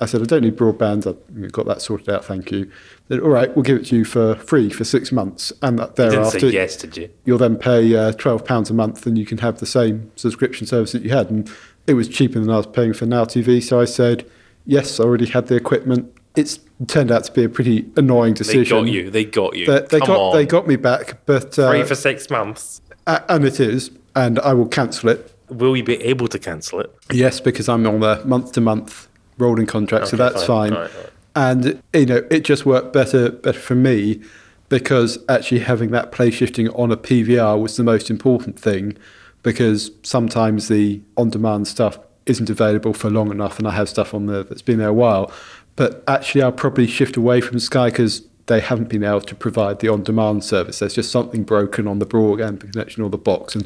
I 0.00 0.06
said, 0.06 0.20
I 0.20 0.24
don't 0.24 0.42
need 0.42 0.56
broadband. 0.56 1.06
I've 1.06 1.52
got 1.52 1.66
that 1.66 1.80
sorted 1.82 2.08
out, 2.10 2.24
thank 2.24 2.50
you. 2.50 2.64
They 3.06 3.16
said, 3.16 3.22
All 3.22 3.30
right, 3.30 3.54
we'll 3.54 3.62
give 3.62 3.76
it 3.78 3.86
to 3.86 3.96
you 3.96 4.04
for 4.04 4.34
free 4.36 4.70
for 4.70 4.82
six 4.84 5.12
months, 5.12 5.52
and 5.62 5.78
You 5.78 5.86
thereafter 5.94 6.40
say 6.40 6.48
yes, 6.50 6.76
did 6.76 6.96
you? 6.96 7.10
you'll 7.24 7.38
then 7.38 7.56
pay 7.56 7.94
uh, 7.94 8.10
twelve 8.12 8.44
pounds 8.44 8.70
a 8.70 8.74
month, 8.74 9.06
and 9.06 9.16
you 9.16 9.24
can 9.24 9.38
have 9.38 9.58
the 9.60 9.66
same 9.66 10.10
subscription 10.16 10.66
service 10.66 10.90
that 10.92 11.02
you 11.02 11.10
had. 11.10 11.30
And 11.30 11.48
it 11.86 11.94
was 11.94 12.08
cheaper 12.08 12.40
than 12.40 12.50
I 12.50 12.56
was 12.56 12.66
paying 12.66 12.92
for 12.92 13.06
Now 13.06 13.24
TV, 13.24 13.62
so 13.62 13.80
I 13.80 13.84
said 13.84 14.28
yes. 14.66 14.98
I 14.98 15.04
already 15.04 15.26
had 15.26 15.46
the 15.46 15.54
equipment. 15.54 16.12
It's 16.34 16.58
turned 16.86 17.10
out 17.10 17.24
to 17.24 17.32
be 17.32 17.44
a 17.44 17.48
pretty 17.48 17.86
annoying 17.96 18.34
decision. 18.34 18.84
They 18.86 18.92
got 18.92 18.92
you. 19.04 19.10
They 19.10 19.24
got 19.24 19.56
you. 19.56 19.66
They, 19.66 19.80
they 19.80 19.98
Come 20.00 20.06
got 20.08 20.18
on. 20.20 20.36
they 20.36 20.46
got 20.46 20.66
me 20.68 20.76
back, 20.76 21.24
but 21.26 21.58
uh, 21.58 21.70
free 21.70 21.82
for 21.84 21.94
six 21.94 22.30
months. 22.30 22.80
a- 23.06 23.24
and 23.32 23.44
it 23.44 23.58
is, 23.60 23.90
and 24.14 24.38
I 24.40 24.54
will 24.54 24.68
cancel 24.68 25.08
it. 25.10 25.34
Will 25.48 25.76
you 25.76 25.82
be 25.82 25.96
able 26.02 26.28
to 26.28 26.38
cancel 26.38 26.80
it? 26.80 26.94
Yes, 27.10 27.40
because 27.40 27.68
I'm 27.68 27.86
on 27.86 28.02
a 28.02 28.24
month 28.24 28.52
to 28.52 28.60
month 28.60 29.08
rolling 29.38 29.66
contract, 29.66 30.08
so 30.08 30.16
that's 30.16 30.44
fine. 30.44 30.70
fine. 30.70 30.72
All 30.72 30.82
right, 30.82 30.94
all 30.94 31.00
right. 31.02 31.12
And 31.34 31.82
you 31.94 32.06
know, 32.06 32.26
it 32.30 32.40
just 32.44 32.66
worked 32.66 32.92
better 32.92 33.30
better 33.30 33.58
for 33.58 33.74
me 33.74 34.20
because 34.68 35.18
actually 35.28 35.60
having 35.60 35.90
that 35.92 36.12
play 36.12 36.30
shifting 36.30 36.68
on 36.70 36.92
a 36.92 36.96
PVR 36.96 37.60
was 37.60 37.76
the 37.76 37.84
most 37.84 38.10
important 38.10 38.58
thing 38.58 38.96
because 39.42 39.90
sometimes 40.02 40.68
the 40.68 41.00
on 41.16 41.30
demand 41.30 41.66
stuff 41.68 41.98
isn't 42.26 42.50
available 42.50 42.92
for 42.92 43.08
long 43.08 43.30
enough 43.30 43.58
and 43.58 43.66
I 43.66 43.70
have 43.70 43.88
stuff 43.88 44.12
on 44.12 44.26
there 44.26 44.42
that's 44.42 44.60
been 44.60 44.78
there 44.78 44.88
a 44.88 44.92
while. 44.92 45.32
But 45.78 46.02
actually 46.08 46.42
I'll 46.42 46.50
probably 46.52 46.86
shift 46.88 47.16
away 47.16 47.40
from 47.40 47.58
Sky 47.60 47.88
because 47.90 48.22
they 48.46 48.58
haven't 48.60 48.88
been 48.88 49.04
able 49.04 49.20
to 49.20 49.34
provide 49.34 49.78
the 49.78 49.88
on 49.88 50.02
demand 50.02 50.42
service. 50.42 50.80
There's 50.80 50.94
just 50.94 51.12
something 51.12 51.44
broken 51.44 51.86
on 51.86 52.00
the 52.00 52.06
broadband 52.06 52.60
connection 52.60 53.02
or 53.04 53.10
the 53.10 53.16
box 53.18 53.54
and 53.54 53.64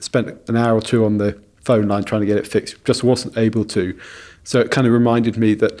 spent 0.00 0.36
an 0.48 0.56
hour 0.56 0.74
or 0.74 0.80
two 0.82 1.04
on 1.04 1.18
the 1.18 1.40
phone 1.62 1.86
line 1.86 2.02
trying 2.02 2.22
to 2.22 2.26
get 2.26 2.36
it 2.36 2.46
fixed. 2.46 2.84
Just 2.84 3.04
wasn't 3.04 3.36
able 3.38 3.64
to. 3.66 3.96
So 4.42 4.58
it 4.58 4.72
kind 4.72 4.86
of 4.88 4.92
reminded 4.92 5.36
me 5.36 5.54
that 5.54 5.80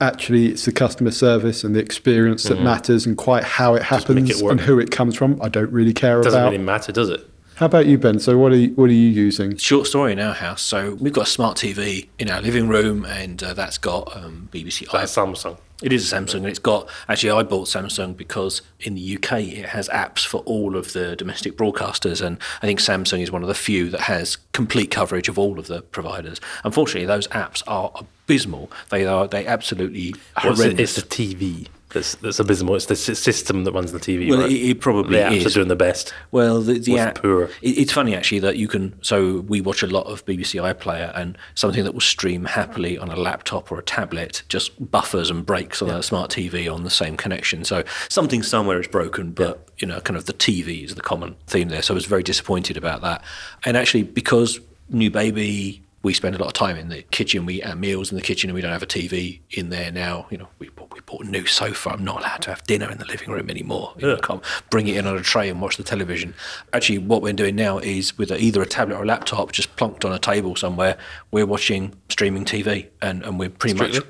actually 0.00 0.46
it's 0.46 0.64
the 0.64 0.72
customer 0.72 1.12
service 1.12 1.62
and 1.62 1.76
the 1.76 1.80
experience 1.80 2.42
that 2.44 2.60
matters 2.60 3.06
and 3.06 3.16
quite 3.16 3.44
how 3.44 3.74
it 3.76 3.82
Mm-hmm. 3.82 3.94
happens 3.94 4.40
it 4.40 4.50
and 4.50 4.60
who 4.60 4.80
it 4.80 4.90
comes 4.90 5.14
from. 5.14 5.40
I 5.40 5.48
don't 5.48 5.70
really 5.70 5.92
care 5.92 6.20
It 6.20 6.24
doesn't 6.24 6.40
about. 6.40 6.50
really 6.50 6.64
matter, 6.64 6.90
does 6.90 7.10
it? 7.10 7.29
How 7.60 7.66
about 7.66 7.84
you, 7.84 7.98
Ben? 7.98 8.18
So 8.18 8.38
what 8.38 8.52
are 8.52 8.56
you, 8.56 8.70
what 8.70 8.88
are 8.88 8.94
you 8.94 9.10
using? 9.10 9.54
Short 9.58 9.86
story 9.86 10.12
in 10.12 10.18
our 10.18 10.32
house. 10.32 10.62
So 10.62 10.94
we've 10.94 11.12
got 11.12 11.26
a 11.26 11.30
smart 11.30 11.58
TV 11.58 12.08
in 12.18 12.30
our 12.30 12.40
living 12.40 12.68
room, 12.68 13.04
and 13.04 13.42
uh, 13.42 13.52
that's 13.52 13.76
got 13.76 14.16
um, 14.16 14.48
BBC 14.50 14.90
Like 14.94 15.04
Samsung. 15.04 15.58
It 15.82 15.92
is 15.92 16.10
a 16.10 16.16
Samsung, 16.16 16.36
and 16.36 16.46
it's 16.46 16.58
got. 16.58 16.88
Actually, 17.06 17.32
I 17.32 17.42
bought 17.42 17.68
Samsung 17.68 18.16
because 18.16 18.62
in 18.80 18.94
the 18.94 19.14
UK 19.14 19.42
it 19.42 19.66
has 19.66 19.90
apps 19.90 20.24
for 20.24 20.38
all 20.46 20.74
of 20.74 20.94
the 20.94 21.14
domestic 21.16 21.58
broadcasters, 21.58 22.24
and 22.24 22.38
I 22.62 22.66
think 22.66 22.80
Samsung 22.80 23.20
is 23.20 23.30
one 23.30 23.42
of 23.42 23.48
the 23.48 23.54
few 23.54 23.90
that 23.90 24.00
has 24.00 24.38
complete 24.52 24.90
coverage 24.90 25.28
of 25.28 25.38
all 25.38 25.58
of 25.58 25.66
the 25.66 25.82
providers. 25.82 26.40
Unfortunately, 26.64 27.04
those 27.04 27.28
apps 27.28 27.62
are 27.66 27.92
abysmal. 27.94 28.72
They 28.88 29.04
are. 29.04 29.28
They 29.28 29.46
absolutely 29.46 30.14
horrendous. 30.34 30.96
it's 30.96 30.96
the 30.96 31.02
TV 31.02 31.68
that's, 31.92 32.14
that's 32.16 32.38
abysmal. 32.38 32.76
It's 32.76 32.86
the 32.86 32.96
system 32.96 33.64
that 33.64 33.72
runs 33.72 33.92
the 33.92 33.98
TV. 33.98 34.28
Well, 34.28 34.40
right? 34.40 34.50
it, 34.50 34.70
it 34.70 34.80
probably 34.80 35.18
the 35.18 35.24
apps 35.24 35.36
is. 35.36 35.46
are 35.46 35.58
doing 35.58 35.68
the 35.68 35.76
best. 35.76 36.14
Well, 36.30 36.60
the, 36.60 36.78
the 36.78 36.98
app. 36.98 37.22
poor. 37.22 37.44
It, 37.62 37.78
it's 37.78 37.92
funny 37.92 38.14
actually 38.14 38.40
that 38.40 38.56
you 38.56 38.68
can. 38.68 38.94
So 39.02 39.40
we 39.40 39.60
watch 39.60 39.82
a 39.82 39.86
lot 39.86 40.06
of 40.06 40.24
BBC 40.24 40.60
iPlayer, 40.62 41.12
and 41.18 41.36
something 41.54 41.84
that 41.84 41.92
will 41.92 42.00
stream 42.00 42.44
happily 42.44 42.98
on 42.98 43.10
a 43.10 43.16
laptop 43.16 43.70
or 43.70 43.78
a 43.78 43.82
tablet 43.82 44.42
just 44.48 44.90
buffers 44.90 45.30
and 45.30 45.44
breaks 45.44 45.82
on 45.82 45.90
a 45.90 46.02
smart 46.02 46.30
TV 46.30 46.72
on 46.72 46.84
the 46.84 46.90
same 46.90 47.16
connection. 47.16 47.64
So 47.64 47.84
something 48.08 48.42
somewhere 48.42 48.80
is 48.80 48.88
broken, 48.88 49.32
but 49.32 49.68
you 49.78 49.86
know, 49.86 50.00
kind 50.00 50.16
of 50.16 50.26
the 50.26 50.32
TV 50.32 50.84
is 50.84 50.94
the 50.94 51.02
common 51.02 51.36
theme 51.46 51.68
there. 51.68 51.82
So 51.82 51.94
I 51.94 51.96
was 51.96 52.06
very 52.06 52.22
disappointed 52.22 52.76
about 52.76 53.00
that. 53.02 53.22
And 53.64 53.76
actually, 53.76 54.04
because 54.04 54.60
new 54.90 55.10
baby. 55.10 55.82
We 56.02 56.14
spend 56.14 56.34
a 56.34 56.38
lot 56.38 56.46
of 56.46 56.52
time 56.54 56.76
in 56.76 56.88
the 56.88 57.02
kitchen. 57.02 57.44
We 57.44 57.56
eat 57.56 57.64
our 57.64 57.76
meals 57.76 58.10
in 58.10 58.16
the 58.16 58.22
kitchen, 58.22 58.48
and 58.48 58.54
we 58.54 58.62
don't 58.62 58.72
have 58.72 58.82
a 58.82 58.86
TV 58.86 59.40
in 59.50 59.68
there 59.68 59.92
now. 59.92 60.26
You 60.30 60.38
know, 60.38 60.48
we 60.58 60.70
bought, 60.70 60.94
we 60.94 61.00
bought 61.00 61.26
a 61.26 61.28
new 61.28 61.44
sofa. 61.44 61.90
I'm 61.90 62.04
not 62.04 62.20
allowed 62.20 62.42
to 62.42 62.50
have 62.50 62.62
dinner 62.64 62.90
in 62.90 62.98
the 62.98 63.04
living 63.04 63.30
room 63.30 63.50
anymore. 63.50 63.92
You 63.98 64.08
know, 64.08 64.16
I 64.16 64.20
can't 64.20 64.42
bring 64.70 64.88
it 64.88 64.96
in 64.96 65.06
on 65.06 65.16
a 65.16 65.20
tray 65.20 65.48
and 65.50 65.60
watch 65.60 65.76
the 65.76 65.82
television. 65.82 66.34
Actually, 66.72 66.98
what 66.98 67.20
we're 67.20 67.34
doing 67.34 67.56
now 67.56 67.78
is 67.78 68.16
with 68.16 68.30
a, 68.30 68.42
either 68.42 68.62
a 68.62 68.66
tablet 68.66 68.96
or 68.96 69.02
a 69.02 69.06
laptop, 69.06 69.52
just 69.52 69.76
plonked 69.76 70.04
on 70.04 70.12
a 70.12 70.18
table 70.18 70.56
somewhere. 70.56 70.96
We're 71.30 71.46
watching 71.46 71.94
streaming 72.08 72.44
TV, 72.44 72.88
and, 73.02 73.22
and 73.22 73.38
we're 73.38 73.50
pretty 73.50 73.78
much. 73.78 74.00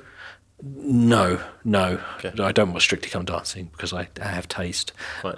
No, 0.63 1.41
no, 1.63 1.99
I 2.39 2.51
don't 2.51 2.71
watch 2.71 2.83
Strictly 2.83 3.09
Come 3.09 3.25
Dancing 3.25 3.69
because 3.71 3.93
I, 3.93 4.07
I 4.21 4.27
have 4.27 4.47
taste. 4.47 4.91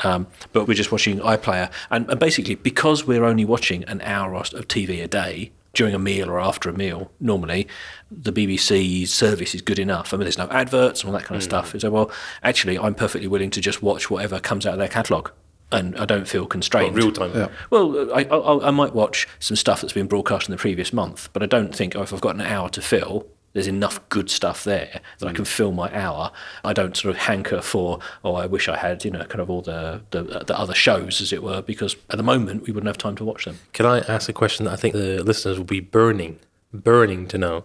Um, 0.04 0.28
but 0.52 0.68
we're 0.68 0.74
just 0.74 0.92
watching 0.92 1.20
iPlayer, 1.20 1.72
and, 1.90 2.10
and 2.10 2.20
basically 2.20 2.56
because 2.56 3.08
we're 3.08 3.24
only 3.24 3.46
watching 3.46 3.86
an 3.86 4.02
hour 4.02 4.36
of 4.36 4.50
TV 4.50 5.02
a 5.02 5.08
day 5.08 5.52
during 5.74 5.94
a 5.94 6.00
meal 6.00 6.30
or 6.30 6.40
after 6.40 6.70
a 6.70 6.74
meal, 6.74 7.12
normally 7.20 7.68
the 8.12 8.32
BBC 8.32 9.08
service 9.08 9.56
is 9.56 9.62
good 9.62 9.80
enough. 9.80 10.14
I 10.14 10.18
mean, 10.18 10.26
there's 10.26 10.38
no 10.38 10.48
adverts 10.50 11.02
and 11.02 11.10
all 11.10 11.18
that 11.18 11.26
kind 11.26 11.36
of 11.36 11.44
hmm. 11.44 11.50
stuff. 11.50 11.76
So, 11.80 11.90
well, 11.90 12.12
actually, 12.44 12.78
I'm 12.78 12.96
perfectly 12.96 13.28
willing 13.28 13.50
to 13.52 13.62
just 13.62 13.82
watch 13.82 14.10
whatever 14.10 14.40
comes 14.40 14.66
out 14.66 14.74
of 14.74 14.80
their 14.80 14.88
catalogue, 14.88 15.32
and 15.72 15.98
I 15.98 16.06
don't 16.06 16.28
feel 16.28 16.46
constrained. 16.46 16.96
Real 16.96 17.12
time. 17.12 17.32
Yeah. 17.34 17.50
Well, 17.72 18.14
I, 18.14 18.24
I, 18.24 18.68
I 18.68 18.72
might 18.72 18.94
watch 18.94 19.28
some 19.40 19.58
stuff 19.58 19.82
that's 19.82 19.94
been 19.94 20.08
broadcast 20.08 20.48
in 20.48 20.52
the 20.52 20.58
previous 20.58 20.94
month, 20.94 21.30
but 21.34 21.42
I 21.42 21.48
don't 21.48 21.76
think, 21.76 21.96
oh, 21.96 22.04
if 22.04 22.14
I've 22.14 22.22
got 22.22 22.36
an 22.36 22.42
hour 22.42 22.70
to 22.70 22.82
fill, 22.82 23.28
there's 23.54 23.68
enough 23.68 24.08
good 24.10 24.30
stuff 24.30 24.64
there 24.64 25.02
that 25.20 25.28
I 25.28 25.32
mm. 25.32 25.36
can 25.36 25.46
fill 25.46 25.72
my 25.72 25.96
hour. 25.96 26.32
I 26.64 26.74
don't 26.74 26.98
sort 26.98 27.16
of 27.16 27.22
hanker 27.22 27.62
for, 27.62 28.00
oh, 28.24 28.36
I 28.36 28.46
wish 28.46 28.68
I 28.68 28.78
had, 28.78 29.06
you 29.06 29.12
know, 29.12 29.24
kind 29.26 29.42
of 29.42 29.50
all 29.50 29.62
the, 29.62 30.02
the, 30.12 30.24
the 30.24 30.58
other 30.58 30.74
shows, 30.74 31.22
as 31.22 31.32
it 31.32 31.44
were, 31.44 31.62
because 31.62 31.96
at 32.10 32.18
the 32.18 32.24
moment 32.24 32.64
we 32.64 32.74
wouldn't 32.74 32.88
have 32.88 32.98
time 32.98 33.16
to 33.18 33.26
watch 33.26 33.46
them. 33.46 33.60
Can 33.72 33.86
I 33.86 34.00
ask 34.00 34.28
a 34.28 34.34
question 34.34 34.66
that 34.66 34.74
I 34.74 34.76
think 34.76 34.94
the 34.94 35.24
listeners 35.24 35.58
will 35.58 35.66
be 35.66 35.80
burning, 35.80 36.40
burning 36.74 37.28
to 37.28 37.38
know? 37.38 37.64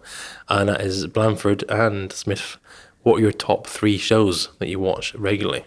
And 0.48 0.68
that 0.68 0.82
is 0.82 1.06
Blanford 1.06 1.64
and 1.68 2.12
Smith, 2.12 2.58
what 3.02 3.18
are 3.18 3.22
your 3.22 3.32
top 3.32 3.66
three 3.66 3.96
shows 3.96 4.50
that 4.58 4.68
you 4.68 4.78
watch 4.78 5.14
regularly? 5.14 5.64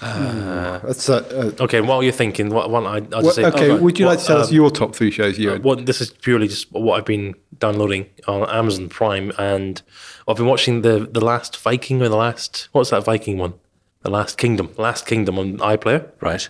That's, 0.00 1.08
uh, 1.08 1.52
uh, 1.58 1.62
Okay, 1.64 1.80
while 1.80 2.02
you're 2.02 2.12
thinking, 2.12 2.50
what 2.50 2.70
one 2.70 2.86
I, 2.86 2.96
I'll 3.14 3.22
just 3.22 3.36
say. 3.36 3.44
okay, 3.46 3.70
oh, 3.70 3.76
would 3.78 3.98
you 3.98 4.06
like 4.06 4.18
to 4.18 4.24
tell 4.24 4.36
what, 4.36 4.42
us 4.44 4.48
um, 4.50 4.54
your 4.54 4.70
top 4.70 4.94
three 4.94 5.10
shows, 5.10 5.38
Ewan? 5.38 5.62
Well, 5.62 5.76
this 5.76 6.00
is 6.00 6.10
purely 6.10 6.48
just 6.48 6.70
what 6.72 6.98
I've 6.98 7.04
been 7.04 7.34
downloading 7.58 8.06
on 8.26 8.48
Amazon 8.50 8.88
Prime, 8.88 9.32
and 9.38 9.80
I've 10.28 10.36
been 10.36 10.46
watching 10.46 10.82
the 10.82 11.08
the 11.10 11.24
last 11.24 11.56
Viking 11.58 12.02
or 12.02 12.08
the 12.08 12.16
last 12.16 12.68
what's 12.72 12.90
that 12.90 13.04
Viking 13.04 13.38
one? 13.38 13.54
The 14.02 14.10
Last 14.10 14.36
Kingdom, 14.36 14.68
Last 14.76 15.06
Kingdom 15.06 15.38
on 15.38 15.56
iPlayer. 15.58 16.10
Right. 16.20 16.46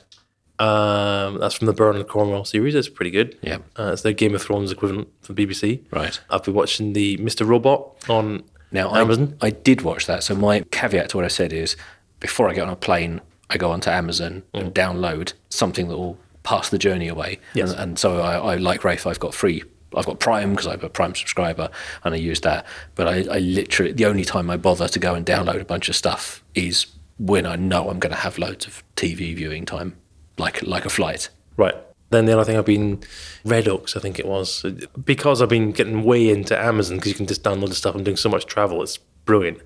Um, 0.58 1.38
that's 1.38 1.54
from 1.54 1.66
the 1.68 1.72
Bernard 1.72 2.08
Cornwell 2.08 2.44
series. 2.44 2.74
It's 2.74 2.88
pretty 2.88 3.12
good. 3.12 3.38
Yeah. 3.42 3.58
uh, 3.78 3.90
it's 3.92 4.02
their 4.02 4.12
Game 4.12 4.34
of 4.34 4.42
Thrones 4.42 4.72
equivalent 4.72 5.06
from 5.22 5.36
BBC. 5.36 5.82
Right. 5.92 6.18
I've 6.30 6.42
been 6.42 6.54
watching 6.54 6.94
the 6.94 7.16
Mr. 7.18 7.46
Robot 7.46 7.94
on 8.08 8.42
Now, 8.72 8.88
I, 8.90 9.00
Amazon. 9.00 9.36
I 9.40 9.50
did 9.50 9.82
watch 9.82 10.06
that. 10.06 10.24
So 10.24 10.34
my 10.34 10.62
caveat 10.72 11.10
to 11.10 11.16
what 11.16 11.24
I 11.24 11.28
said 11.28 11.52
is, 11.52 11.76
before 12.18 12.48
I 12.48 12.54
get 12.54 12.62
on 12.62 12.70
a 12.70 12.76
plane, 12.76 13.20
I 13.54 13.58
go 13.58 13.70
onto 13.70 13.90
Amazon 13.90 14.42
and 14.52 14.74
download 14.74 15.32
something 15.48 15.88
that 15.88 15.96
will 15.96 16.18
pass 16.42 16.68
the 16.68 16.78
journey 16.78 17.08
away. 17.08 17.38
Yes. 17.54 17.70
And, 17.70 17.80
and 17.80 17.98
so 17.98 18.20
I, 18.20 18.54
I 18.54 18.56
like 18.56 18.84
Rafe. 18.84 19.06
I've 19.06 19.20
got 19.20 19.34
free. 19.34 19.62
I've 19.96 20.06
got 20.06 20.18
Prime 20.18 20.50
because 20.50 20.66
I'm 20.66 20.80
a 20.80 20.88
Prime 20.88 21.14
subscriber, 21.14 21.70
and 22.02 22.14
I 22.14 22.18
use 22.18 22.40
that. 22.40 22.66
But 22.94 23.08
I, 23.08 23.36
I 23.36 23.38
literally 23.38 23.92
the 23.92 24.06
only 24.06 24.24
time 24.24 24.50
I 24.50 24.56
bother 24.56 24.88
to 24.88 24.98
go 24.98 25.14
and 25.14 25.24
download 25.24 25.60
a 25.60 25.64
bunch 25.64 25.88
of 25.88 25.96
stuff 25.96 26.42
is 26.54 26.86
when 27.18 27.46
I 27.46 27.56
know 27.56 27.88
I'm 27.88 28.00
going 28.00 28.14
to 28.14 28.20
have 28.20 28.38
loads 28.38 28.66
of 28.66 28.82
TV 28.96 29.34
viewing 29.36 29.64
time, 29.64 29.96
like 30.36 30.62
like 30.62 30.84
a 30.84 30.90
flight. 30.90 31.28
Right. 31.56 31.74
Then 32.10 32.26
the 32.26 32.32
other 32.32 32.44
thing 32.44 32.56
I've 32.56 32.66
been 32.66 33.02
Red 33.44 33.66
Oaks, 33.66 33.96
I 33.96 34.00
think 34.00 34.18
it 34.18 34.26
was, 34.26 34.64
because 35.04 35.40
I've 35.40 35.48
been 35.48 35.72
getting 35.72 36.04
way 36.04 36.28
into 36.28 36.58
Amazon 36.58 36.96
because 36.96 37.10
you 37.10 37.16
can 37.16 37.26
just 37.26 37.42
download 37.42 37.68
the 37.68 37.74
stuff. 37.74 37.94
I'm 37.94 38.04
doing 38.04 38.16
so 38.16 38.28
much 38.28 38.46
travel, 38.46 38.82
it's 38.82 38.98
brilliant. 39.24 39.58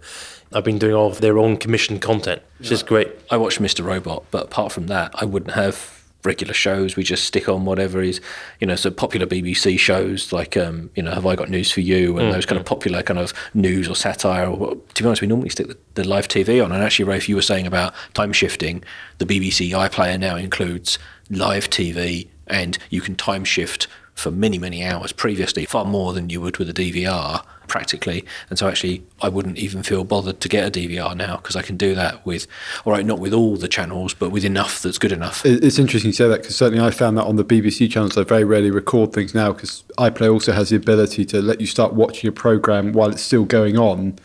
I've 0.52 0.64
been 0.64 0.78
doing 0.78 0.94
all 0.94 1.08
of 1.08 1.20
their 1.20 1.38
own 1.38 1.56
commissioned 1.56 2.00
content, 2.00 2.42
which 2.58 2.70
is 2.70 2.82
great. 2.82 3.08
I 3.30 3.36
watched 3.36 3.60
Mr. 3.60 3.84
Robot, 3.84 4.24
but 4.30 4.44
apart 4.44 4.72
from 4.72 4.86
that, 4.86 5.10
I 5.14 5.24
wouldn't 5.24 5.54
have 5.54 5.98
regular 6.24 6.54
shows. 6.54 6.96
We 6.96 7.04
just 7.04 7.24
stick 7.24 7.48
on 7.48 7.64
whatever 7.64 8.02
is, 8.02 8.20
you 8.60 8.66
know, 8.66 8.74
so 8.74 8.90
popular 8.90 9.26
BBC 9.26 9.78
shows 9.78 10.32
like, 10.32 10.56
um, 10.56 10.90
you 10.94 11.02
know, 11.02 11.12
Have 11.12 11.26
I 11.26 11.36
Got 11.36 11.48
News 11.48 11.70
for 11.70 11.80
You 11.80 12.18
and 12.18 12.32
those 12.32 12.46
kind 12.46 12.58
of 12.58 12.66
popular 12.66 13.02
kind 13.02 13.20
of 13.20 13.32
news 13.54 13.88
or 13.88 13.94
satire. 13.94 14.48
Or, 14.48 14.76
to 14.94 15.02
be 15.02 15.06
honest, 15.06 15.22
we 15.22 15.28
normally 15.28 15.50
stick 15.50 15.68
the, 15.68 15.78
the 15.94 16.08
live 16.08 16.28
TV 16.28 16.64
on. 16.64 16.72
And 16.72 16.82
actually, 16.82 17.04
Rafe, 17.04 17.28
you 17.28 17.36
were 17.36 17.42
saying 17.42 17.66
about 17.66 17.94
time 18.14 18.32
shifting. 18.32 18.82
The 19.18 19.26
BBC 19.26 19.70
iPlayer 19.70 20.18
now 20.18 20.36
includes 20.36 20.98
live 21.30 21.70
TV 21.70 22.28
and 22.46 22.78
you 22.90 23.00
can 23.00 23.14
time 23.14 23.44
shift 23.44 23.86
for 24.18 24.30
many, 24.32 24.58
many 24.58 24.84
hours 24.84 25.12
previously, 25.12 25.64
far 25.64 25.84
more 25.84 26.12
than 26.12 26.28
you 26.28 26.40
would 26.40 26.56
with 26.58 26.68
a 26.68 26.74
DVR 26.74 27.44
practically. 27.68 28.24
And 28.50 28.58
so 28.58 28.66
actually, 28.66 29.04
I 29.22 29.28
wouldn't 29.28 29.58
even 29.58 29.82
feel 29.82 30.02
bothered 30.02 30.40
to 30.40 30.48
get 30.48 30.66
a 30.66 30.70
DVR 30.70 31.16
now 31.16 31.36
because 31.36 31.54
I 31.54 31.62
can 31.62 31.76
do 31.76 31.94
that 31.94 32.26
with, 32.26 32.48
all 32.84 32.92
right, 32.92 33.06
not 33.06 33.20
with 33.20 33.32
all 33.32 33.56
the 33.56 33.68
channels, 33.68 34.14
but 34.14 34.30
with 34.30 34.44
enough 34.44 34.82
that's 34.82 34.98
good 34.98 35.12
enough. 35.12 35.46
It's 35.46 35.78
interesting 35.78 36.08
you 36.08 36.14
say 36.14 36.26
that 36.26 36.42
because 36.42 36.56
certainly 36.56 36.84
I 36.84 36.90
found 36.90 37.16
that 37.18 37.24
on 37.24 37.36
the 37.36 37.44
BBC 37.44 37.90
channels, 37.90 38.18
I 38.18 38.24
very 38.24 38.44
rarely 38.44 38.72
record 38.72 39.12
things 39.12 39.34
now 39.34 39.52
because 39.52 39.84
iPlayer 39.98 40.32
also 40.32 40.52
has 40.52 40.70
the 40.70 40.76
ability 40.76 41.24
to 41.26 41.40
let 41.40 41.60
you 41.60 41.66
start 41.68 41.94
watching 41.94 42.28
a 42.28 42.32
program 42.32 42.92
while 42.92 43.10
it's 43.10 43.22
still 43.22 43.44
going 43.44 43.78
on, 43.78 44.18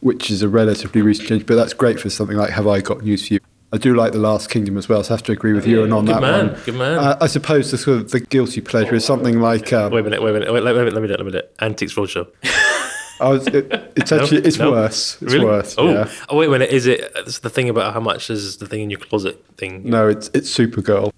which 0.00 0.30
is 0.30 0.42
a 0.42 0.48
relatively 0.48 1.00
recent 1.00 1.28
change. 1.28 1.46
But 1.46 1.54
that's 1.54 1.72
great 1.72 1.98
for 1.98 2.10
something 2.10 2.36
like 2.36 2.50
Have 2.50 2.66
I 2.66 2.82
Got 2.82 3.02
News 3.02 3.26
for 3.26 3.34
You? 3.34 3.40
I 3.72 3.76
do 3.76 3.94
like 3.94 4.12
The 4.12 4.18
Last 4.18 4.48
Kingdom 4.48 4.78
as 4.78 4.88
well, 4.88 5.02
so 5.04 5.12
I 5.12 5.16
have 5.16 5.22
to 5.24 5.32
agree 5.32 5.52
with 5.52 5.66
you 5.66 5.84
and 5.84 5.92
on 5.92 6.06
that 6.06 6.22
man, 6.22 6.52
one. 6.52 6.60
good 6.64 6.74
man. 6.74 6.98
Uh, 6.98 7.18
I 7.20 7.26
suppose 7.26 7.70
the 7.70 7.76
sort 7.78 7.98
of 7.98 8.10
the 8.10 8.20
guilty 8.20 8.60
pleasure 8.62 8.94
is 8.94 9.04
something 9.04 9.40
like 9.40 9.72
um, 9.74 9.92
Wait 9.92 10.00
a 10.00 10.02
minute, 10.04 10.22
wait 10.22 10.30
a 10.30 10.32
minute, 10.34 10.52
wait, 10.52 10.62
let, 10.62 10.74
let, 10.74 10.84
me- 10.86 10.90
let 10.90 11.02
me 11.02 11.08
do 11.08 11.14
it, 11.14 11.18
let 11.20 11.26
me 11.26 11.32
do 11.32 11.38
it. 11.38 11.54
Antiques 11.60 11.94
Roadshow. 11.94 12.26
I 13.20 13.28
was, 13.30 13.46
it, 13.48 13.92
it's 13.96 14.10
actually 14.16 14.42
it's 14.42 14.58
No? 14.58 14.70
worse. 14.70 15.20
It's 15.20 15.32
Really? 15.34 15.44
worse. 15.44 15.74
Oh, 15.76 15.90
Yeah. 15.90 16.10
oh, 16.30 16.36
wait 16.38 16.46
a 16.46 16.50
minute, 16.50 16.70
is 16.70 16.86
it 16.86 17.12
it's 17.16 17.40
the 17.40 17.50
thing 17.50 17.68
about 17.68 17.92
how 17.92 18.00
much 18.00 18.30
is 18.30 18.56
the 18.56 18.66
thing 18.66 18.80
in 18.80 18.90
your 18.90 19.00
closet 19.00 19.44
thing? 19.58 19.82
No, 19.84 20.08
it's 20.08 20.30
it's 20.32 20.56
Supergirl. 20.56 21.12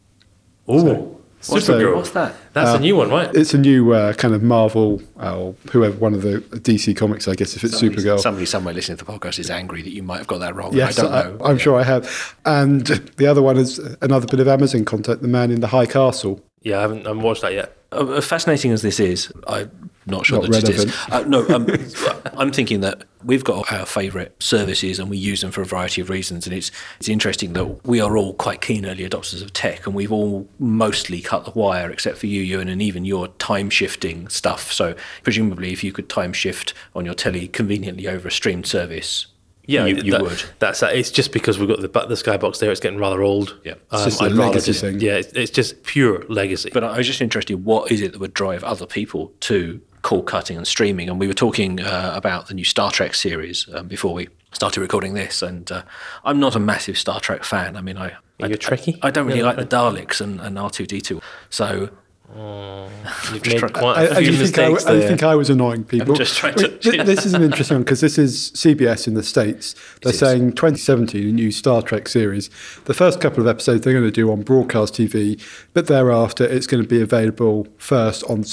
Oh, 0.66 0.83
What's 0.83 1.20
Supergirl. 1.40 1.66
that? 1.92 1.97
What's 1.97 2.11
that? 2.11 2.37
That's 2.52 2.70
a 2.70 2.80
new 2.80 2.97
one, 2.97 3.11
right? 3.11 3.35
It's 3.35 3.54
a 3.54 3.59
new 3.59 3.92
uh, 3.92 4.12
kind 4.12 4.35
of 4.35 4.42
Marvel 4.42 5.00
uh, 5.18 5.38
or 5.38 5.54
whoever 5.73 5.97
one 5.97 6.12
of 6.14 6.23
the 6.23 6.40
DC 6.40 6.97
comics, 6.97 7.26
I 7.28 7.35
guess, 7.35 7.56
if 7.56 7.64
it's 7.64 7.78
Somebody- 7.78 8.02
Supergirl. 8.02 8.20
Somebody 8.20 8.47
somewhere 8.47 8.75
listening 8.75 8.99
to 8.99 9.04
the 9.04 9.12
podcast 9.12 9.38
is 9.38 9.50
angry 9.50 9.82
that 9.82 9.90
you 9.90 10.02
might 10.02 10.18
have 10.18 10.26
got 10.26 10.38
that 10.38 10.54
wrong. 10.54 10.75
Yes, 10.75 10.99
I 10.99 11.02
don't 11.02 11.38
know. 11.38 11.44
I, 11.44 11.50
am 11.50 11.59
sure 11.59 11.78
I 11.78 11.85
have. 11.85 12.37
And 12.44 12.87
the 13.16 13.26
other 13.26 13.42
one 13.42 13.56
is 13.56 13.78
another 14.02 14.26
bit 14.26 14.40
of 14.40 14.49
Amazon 14.49 14.85
content, 14.85 15.23
The 15.23 15.28
Man 15.28 15.50
in 15.50 15.61
the 15.61 15.68
High 15.68 15.87
Castle. 15.87 16.42
Yeah, 16.62 16.78
I 16.78 16.82
haven't, 16.82 17.06
I 17.06 17.11
haven't 17.11 17.23
watched 17.23 17.42
that 17.42 17.54
yet. 17.54 17.76
Uh, 17.92 18.12
as 18.12 18.26
fascinating 18.26 18.70
as 18.70 18.82
this 18.82 19.00
is, 19.00 19.32
I'm 19.47 19.89
not 20.07 20.26
sure 20.26 20.40
Not 20.42 20.50
that 20.52 20.69
it 20.69 20.75
is. 20.76 20.97
Uh, 21.11 21.25
no, 21.26 21.47
um, 21.49 21.66
I'm 22.37 22.50
thinking 22.52 22.80
that 22.80 23.04
we've 23.23 23.45
got 23.45 23.71
our 23.71 23.85
favourite 23.85 24.33
services 24.42 24.99
and 24.99 25.11
we 25.11 25.19
use 25.19 25.42
them 25.42 25.50
for 25.50 25.61
a 25.61 25.64
variety 25.66 26.00
of 26.00 26.09
reasons. 26.09 26.47
And 26.47 26.57
it's 26.57 26.71
it's 26.99 27.09
interesting 27.09 27.52
that 27.52 27.87
we 27.87 28.00
are 28.00 28.16
all 28.16 28.35
quite 28.35 28.61
keen 28.62 28.87
early 28.87 29.09
adopters 29.09 29.42
of 29.42 29.52
tech, 29.52 29.87
and 29.87 29.95
we've 29.95 30.12
all 30.12 30.49
mostly 30.59 31.21
cut 31.21 31.45
the 31.45 31.50
wire, 31.52 31.90
except 31.90 32.16
for 32.19 32.26
you, 32.26 32.40
Ewan, 32.42 32.69
and 32.69 32.80
even 32.80 33.04
your 33.04 33.28
time 33.38 33.69
shifting 33.71 34.28
stuff. 34.28 34.73
So 34.73 34.95
presumably, 35.23 35.73
if 35.73 35.85
you 35.85 35.92
could 35.92 36.09
time 36.09 36.33
shift 36.33 36.73
on 36.95 37.04
your 37.04 37.14
telly 37.14 37.47
conveniently 37.49 38.09
over 38.09 38.28
a 38.28 38.33
streamed 38.33 38.66
service, 38.66 39.26
Yeah, 39.66 39.85
you, 39.85 39.97
you 39.97 40.12
that- 40.12 40.23
would. 40.23 40.42
That's 40.61 40.83
it's 40.83 41.11
just 41.11 41.33
because 41.33 41.59
we've 41.59 41.69
got 41.69 41.80
the 41.80 41.88
the 41.88 42.14
skybox 42.14 42.59
there. 42.59 42.71
It's 42.71 42.80
getting 42.80 42.99
rather 42.99 43.23
old. 43.23 43.59
Yeah. 43.64 43.75
It's 43.92 44.04
just 44.04 44.23
a 44.23 44.25
I'd 44.25 44.33
legacy 44.33 44.73
just- 44.73 44.80
thing. 44.80 45.00
Yeah, 45.00 45.16
it's, 45.16 45.33
it's 45.35 45.50
just 45.50 45.83
pure 45.85 46.25
legacy. 46.28 46.71
But 46.73 46.85
I 46.85 46.97
was 46.97 47.07
just 47.07 47.21
interested, 47.21 47.64
what 47.66 47.92
is 47.92 48.00
it 48.00 48.12
that 48.12 48.19
would 48.19 48.33
drive 48.35 48.64
other 48.64 48.87
people 48.87 49.33
to 49.40 49.80
cord 50.02 50.26
cutting 50.26 50.57
and 50.57 50.66
streaming? 50.66 51.09
And 51.09 51.19
we 51.21 51.26
were 51.26 51.35
talking 51.35 51.80
uh, 51.80 52.12
about 52.14 52.49
the 52.49 52.54
new 52.54 52.64
Star 52.64 52.90
Trek 52.90 53.14
series 53.14 53.69
um, 53.75 53.88
before 53.88 54.14
we 54.14 54.28
started 54.52 54.80
recording 54.80 55.14
this, 55.14 55.42
and 55.42 55.71
uh, 55.71 55.83
I'm 56.25 56.40
not 56.40 56.57
a 56.57 56.61
massive 56.61 56.99
Star 56.99 57.21
Trek 57.21 57.45
fan. 57.45 57.76
I 57.76 57.80
mean, 57.80 57.97
I 57.97 58.12
Are 58.40 58.49
you 58.49 58.54
a 58.54 58.59
Trekkie? 58.59 58.99
I, 59.02 59.09
I 59.09 59.11
don't 59.11 59.26
really 59.26 59.40
Yeah. 59.40 59.47
like 59.47 59.57
the 59.57 59.66
Daleks 59.66 60.21
and, 60.21 60.40
and 60.40 60.57
R2D2, 60.57 61.21
so 61.50 61.90
You've 62.37 63.45
made 63.45 63.73
quite 63.73 63.97
I, 63.99 64.02
a 64.04 64.11
I, 64.12 64.14
few 64.23 64.30
you 64.33 64.47
think 64.47 64.59
I, 64.59 64.69
mistakes 64.69 64.87
I 64.87 64.92
there. 64.95 65.09
think 65.09 65.23
I 65.25 65.35
was 65.35 65.50
annoying 65.50 65.83
people. 65.83 66.14
just 66.14 66.37
trying 66.37 66.54
to- 66.57 66.78
Th- 66.78 67.04
this 67.04 67.26
is 67.26 67.35
an 67.35 67.42
interesting 67.42 67.76
one 67.78 67.83
because 67.83 68.00
this 68.00 68.19
is 68.19 68.52
CBS 68.54 69.09
in 69.09 69.14
the 69.14 69.25
States. 69.25 69.75
They're 70.02 70.12
saying 70.12 70.52
2017, 70.52 71.28
a 71.28 71.33
new 71.33 71.50
Star 71.50 71.83
Trek 71.83 72.07
series. 72.07 72.49
The 72.85 72.95
first 72.95 73.21
couple 73.21 73.40
of 73.40 73.49
episodes 73.49 73.83
they're 73.85 73.92
going 73.92 74.04
to 74.04 74.12
do 74.12 74.30
on 74.30 74.42
broadcast 74.42 74.95
TV, 74.95 75.42
but 75.75 75.88
thereafter 75.88 76.45
it's 76.45 76.69
going 76.69 76.83
to 76.83 76.88
be 76.88 77.00
available 77.02 77.66
first 77.78 78.23
on 78.30 78.45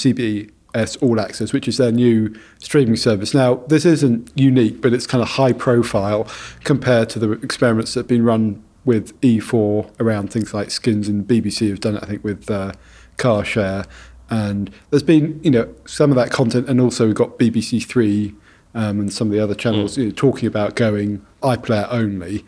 CBS 0.74 1.02
All 1.02 1.20
Access, 1.20 1.52
which 1.52 1.68
is 1.68 1.76
their 1.76 1.92
new 1.92 2.34
streaming 2.58 2.96
service. 2.96 3.34
Now, 3.34 3.56
this 3.68 3.84
isn't 3.84 4.30
unique, 4.34 4.80
but 4.80 4.92
it's 4.92 5.06
kind 5.06 5.22
of 5.22 5.28
high 5.30 5.52
profile 5.52 6.26
compared 6.64 7.08
to 7.10 7.18
the 7.18 7.32
experiments 7.32 7.94
that 7.94 8.00
have 8.00 8.08
been 8.08 8.24
run 8.24 8.62
with 8.84 9.18
E4 9.20 9.90
around 10.00 10.32
things 10.32 10.54
like 10.54 10.70
Skins 10.70 11.08
and 11.08 11.26
BBC 11.26 11.68
have 11.70 11.80
done 11.80 11.96
it, 11.96 12.02
I 12.02 12.06
think, 12.06 12.24
with 12.24 12.50
uh, 12.50 12.72
Car 13.16 13.44
Share. 13.44 13.84
And 14.30 14.70
there's 14.90 15.02
been, 15.02 15.40
you 15.42 15.50
know, 15.50 15.74
some 15.86 16.10
of 16.10 16.16
that 16.16 16.30
content, 16.30 16.68
and 16.68 16.80
also 16.80 17.06
we've 17.06 17.14
got 17.14 17.38
BBC 17.38 17.84
Three 17.84 18.34
um, 18.74 19.00
and 19.00 19.12
some 19.12 19.28
of 19.28 19.32
the 19.32 19.40
other 19.40 19.54
channels 19.54 19.96
you 19.96 20.06
know, 20.06 20.10
talking 20.10 20.46
about 20.46 20.74
going 20.74 21.24
iPlayer 21.42 21.88
only. 21.90 22.44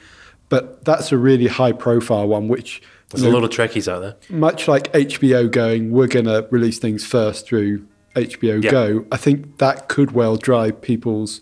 But 0.51 0.85
that's 0.85 1.13
a 1.13 1.17
really 1.17 1.47
high-profile 1.47 2.27
one, 2.27 2.49
which 2.49 2.83
There's 3.11 3.23
you 3.23 3.31
a 3.31 3.33
lot 3.33 3.45
of 3.45 3.51
Trekkies 3.51 3.91
out 3.91 4.01
there. 4.01 4.17
much 4.29 4.67
like 4.67 4.93
HBO 4.93 5.51
going, 5.51 5.93
we're 5.93 6.09
going 6.09 6.25
to 6.25 6.47
release 6.51 6.79
things 6.79 7.07
first 7.07 7.47
through 7.47 7.87
HBO 8.15 8.63
Yeah. 8.63 8.71
Go. 8.71 9.07
I 9.13 9.17
think 9.17 9.59
that 9.59 9.89
could 9.89 10.13
well 10.13 10.37
drive 10.37 10.81
people's 10.81 11.41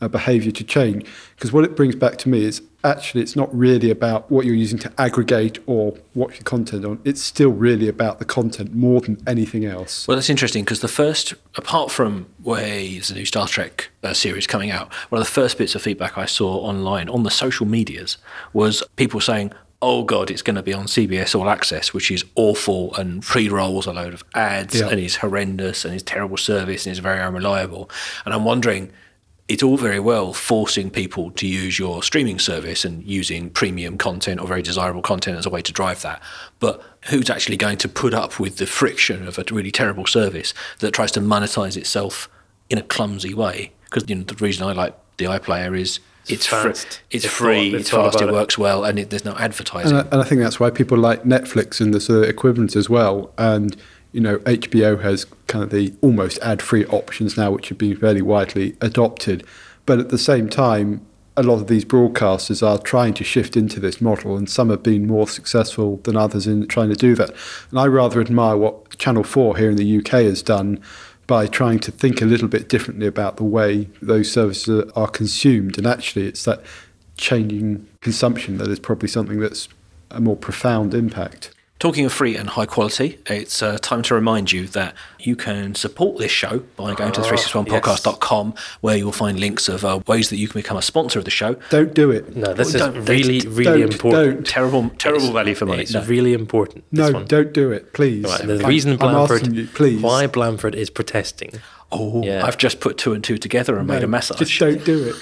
uh, 0.00 0.08
behaviour 0.08 0.52
to 0.52 0.64
change 0.64 1.06
because 1.34 1.52
what 1.52 1.64
it 1.64 1.74
brings 1.74 1.94
back 1.94 2.18
to 2.18 2.28
me 2.28 2.44
is 2.44 2.62
actually 2.84 3.22
it's 3.22 3.34
not 3.34 3.54
really 3.56 3.90
about 3.90 4.30
what 4.30 4.46
you're 4.46 4.54
using 4.54 4.78
to 4.78 4.92
aggregate 4.98 5.58
or 5.66 5.96
watch 6.14 6.34
your 6.34 6.44
content 6.44 6.84
on. 6.84 7.00
It's 7.04 7.22
still 7.22 7.50
really 7.50 7.88
about 7.88 8.18
the 8.18 8.24
content 8.24 8.74
more 8.74 9.00
than 9.00 9.18
anything 9.26 9.64
else. 9.64 10.06
Well, 10.06 10.16
that's 10.16 10.30
interesting 10.30 10.64
because 10.64 10.80
the 10.80 10.88
first, 10.88 11.34
apart 11.56 11.90
from 11.90 12.26
where 12.42 12.60
there's 12.60 13.10
a 13.10 13.14
new 13.14 13.24
Star 13.24 13.48
Trek 13.48 13.90
uh, 14.02 14.14
series 14.14 14.46
coming 14.46 14.70
out, 14.70 14.92
one 15.08 15.20
of 15.20 15.26
the 15.26 15.32
first 15.32 15.58
bits 15.58 15.74
of 15.74 15.82
feedback 15.82 16.16
I 16.16 16.26
saw 16.26 16.58
online 16.58 17.08
on 17.08 17.24
the 17.24 17.30
social 17.30 17.66
medias 17.66 18.18
was 18.52 18.82
people 18.96 19.20
saying, 19.20 19.52
"Oh 19.88 20.02
God, 20.02 20.30
it's 20.32 20.42
going 20.42 20.56
to 20.56 20.62
be 20.70 20.74
on 20.74 20.86
CBS 20.86 21.34
All 21.38 21.48
Access, 21.48 21.94
which 21.94 22.10
is 22.10 22.24
awful 22.34 22.94
and 22.96 23.22
pre-rolls 23.22 23.86
a 23.86 23.92
load 23.92 24.14
of 24.14 24.24
ads 24.34 24.74
Yeah. 24.80 24.88
and 24.88 24.98
is 25.00 25.16
horrendous 25.16 25.84
and 25.84 25.94
is 25.94 26.02
terrible 26.02 26.36
service 26.36 26.86
and 26.86 26.92
is 26.92 26.98
very 26.98 27.20
unreliable." 27.20 27.88
And 28.24 28.34
I'm 28.34 28.44
wondering. 28.44 28.90
It's 29.48 29.62
all 29.62 29.76
very 29.76 30.00
well 30.00 30.32
forcing 30.32 30.90
people 30.90 31.30
to 31.40 31.46
use 31.46 31.78
your 31.78 32.02
streaming 32.02 32.40
service 32.40 32.84
and 32.84 33.04
using 33.04 33.48
premium 33.48 33.96
content 33.96 34.40
or 34.40 34.46
very 34.48 34.60
desirable 34.60 35.02
content 35.02 35.38
as 35.38 35.46
a 35.46 35.50
way 35.50 35.62
to 35.62 35.72
drive 35.72 36.02
that. 36.02 36.20
But 36.58 36.82
who's 37.10 37.30
actually 37.30 37.56
going 37.56 37.78
to 37.78 37.88
put 37.88 38.12
up 38.12 38.40
with 38.40 38.56
the 38.56 38.66
friction 38.66 39.18
of 39.28 39.38
a 39.38 39.44
really 39.52 39.70
terrible 39.70 40.04
service 40.04 40.52
that 40.80 40.90
tries 40.92 41.12
to 41.12 41.20
monetize 41.20 41.76
itself 41.76 42.28
in 42.68 42.76
a 42.76 42.82
clumsy 42.82 43.34
way? 43.34 43.70
Because 43.84 44.04
you 44.10 44.16
know, 44.16 44.24
the 44.24 44.34
reason 44.46 44.66
I 44.66 44.72
like 44.72 44.94
the 45.18 45.26
iPlayer 45.26 45.78
is 45.78 46.00
it's 46.28 46.46
free, 46.46 46.62
fast. 46.72 47.00
it's 47.10 47.24
They've 47.24 47.30
free, 47.32 47.70
thought- 47.70 47.80
it's 47.80 47.90
fast, 47.90 48.16
it 48.16 48.22
about 48.22 48.28
it. 48.28 48.32
works 48.36 48.58
well, 48.58 48.84
and 48.84 48.98
it, 48.98 49.10
there's 49.10 49.24
no 49.24 49.34
advertising. 49.36 49.96
And 49.96 50.06
I, 50.08 50.10
and 50.12 50.20
I 50.20 50.24
think 50.24 50.40
that's 50.40 50.58
why 50.60 50.70
people 50.70 50.98
like 50.98 51.22
Netflix 51.24 51.80
and 51.80 51.92
the 51.94 52.00
sort 52.00 52.24
of 52.24 52.28
equivalent 52.28 52.74
as 52.76 52.88
well. 52.90 53.32
And 53.38 53.76
you 54.12 54.20
know, 54.20 54.38
HBO 54.40 55.00
has 55.02 55.26
kind 55.46 55.62
of 55.62 55.70
the 55.70 55.92
almost 56.00 56.38
ad-free 56.40 56.86
options 56.86 57.36
now, 57.36 57.50
which 57.50 57.68
have 57.68 57.76
been 57.78 57.96
fairly 57.96 58.22
widely 58.22 58.74
adopted. 58.80 59.44
But 59.84 59.98
at 59.98 60.08
the 60.08 60.16
same 60.18 60.48
time, 60.48 61.04
a 61.36 61.42
lot 61.42 61.56
of 61.60 61.66
these 61.66 61.84
broadcasters 61.84 62.66
are 62.66 62.78
trying 62.78 63.12
to 63.14 63.22
shift 63.24 63.58
into 63.58 63.78
this 63.78 64.00
model, 64.00 64.36
and 64.38 64.48
some 64.48 64.70
have 64.70 64.82
been 64.82 65.06
more 65.06 65.28
successful 65.28 65.98
than 66.04 66.16
others 66.16 66.46
in 66.46 66.66
trying 66.66 66.88
to 66.88 66.94
do 66.96 67.14
that. 67.16 67.30
And 67.70 67.78
I 67.78 67.86
rather 67.88 68.20
admire 68.22 68.56
what 68.56 68.96
Channel 68.96 69.22
4 69.22 69.58
here 69.58 69.68
in 69.70 69.76
the 69.76 69.98
UK 69.98 70.12
has 70.22 70.42
done 70.42 70.80
by 71.26 71.46
trying 71.46 71.78
to 71.80 71.90
think 71.90 72.22
a 72.22 72.24
little 72.24 72.48
bit 72.48 72.68
differently 72.68 73.06
about 73.06 73.36
the 73.36 73.44
way 73.44 73.88
those 74.00 74.30
services 74.30 74.90
are 74.94 75.08
consumed. 75.08 75.78
And 75.78 75.86
actually, 75.86 76.26
it's 76.26 76.44
that 76.44 76.62
changing 77.16 77.86
consumption 78.00 78.58
that 78.58 78.68
is 78.68 78.78
probably 78.78 79.08
something 79.08 79.40
that's 79.40 79.68
a 80.10 80.20
more 80.20 80.36
profound 80.36 80.94
impact. 80.94 81.50
Talking 81.78 82.06
of 82.06 82.12
free 82.12 82.36
and 82.38 82.48
high 82.48 82.64
quality, 82.64 83.18
it's 83.26 83.62
uh, 83.62 83.76
time 83.82 84.00
to 84.04 84.14
remind 84.14 84.50
you 84.50 84.66
that 84.68 84.94
you 85.18 85.36
can 85.36 85.74
support 85.74 86.16
this 86.18 86.32
show 86.32 86.60
by 86.74 86.94
going 86.94 87.12
to 87.12 87.20
361podcast.com, 87.20 88.54
where 88.80 88.96
you'll 88.96 89.12
find 89.12 89.38
links 89.38 89.68
of 89.68 89.84
uh, 89.84 90.00
ways 90.06 90.30
that 90.30 90.38
you 90.38 90.48
can 90.48 90.58
become 90.58 90.78
a 90.78 90.82
sponsor 90.82 91.18
of 91.18 91.26
the 91.26 91.30
show. 91.30 91.54
Don't 91.68 91.92
do 91.92 92.10
it. 92.10 92.34
No, 92.34 92.54
this 92.54 92.72
Well, 92.72 92.76
is 92.76 92.94
don't- 92.94 93.04
really, 93.04 93.40
don't- 93.40 93.54
really 93.54 93.80
don't- 93.82 93.92
important. 93.92 94.34
don't. 94.36 94.46
Terrible, 94.46 94.90
terrible 94.96 95.24
It's- 95.24 95.34
value 95.34 95.54
for 95.54 95.66
money. 95.66 95.82
It's 95.82 95.92
No. 95.92 96.02
really 96.04 96.32
important. 96.32 96.84
this 96.92 97.08
No, 97.10 97.12
one. 97.18 97.26
don't 97.26 97.52
do 97.52 97.70
it, 97.72 97.92
please. 97.92 98.24
Right, 98.24 98.46
the 98.46 98.54
I'm- 98.56 98.66
reason 98.66 98.96
I'm 98.98 99.54
you, 99.54 99.66
please. 99.74 100.00
why 100.00 100.26
Blanford 100.26 100.74
is 100.74 100.88
protesting. 100.88 101.60
Oh, 101.92 102.22
Yeah. 102.24 102.42
I've 102.46 102.56
just 102.56 102.80
put 102.80 102.96
two 102.96 103.12
and 103.12 103.22
two 103.22 103.36
together 103.36 103.76
and 103.76 103.86
made 103.86 103.98
a 103.98 104.00
No, 104.02 104.06
massage. 104.08 104.38
Just 104.38 104.58
don't 104.58 104.82
do 104.82 105.08
it. 105.08 105.16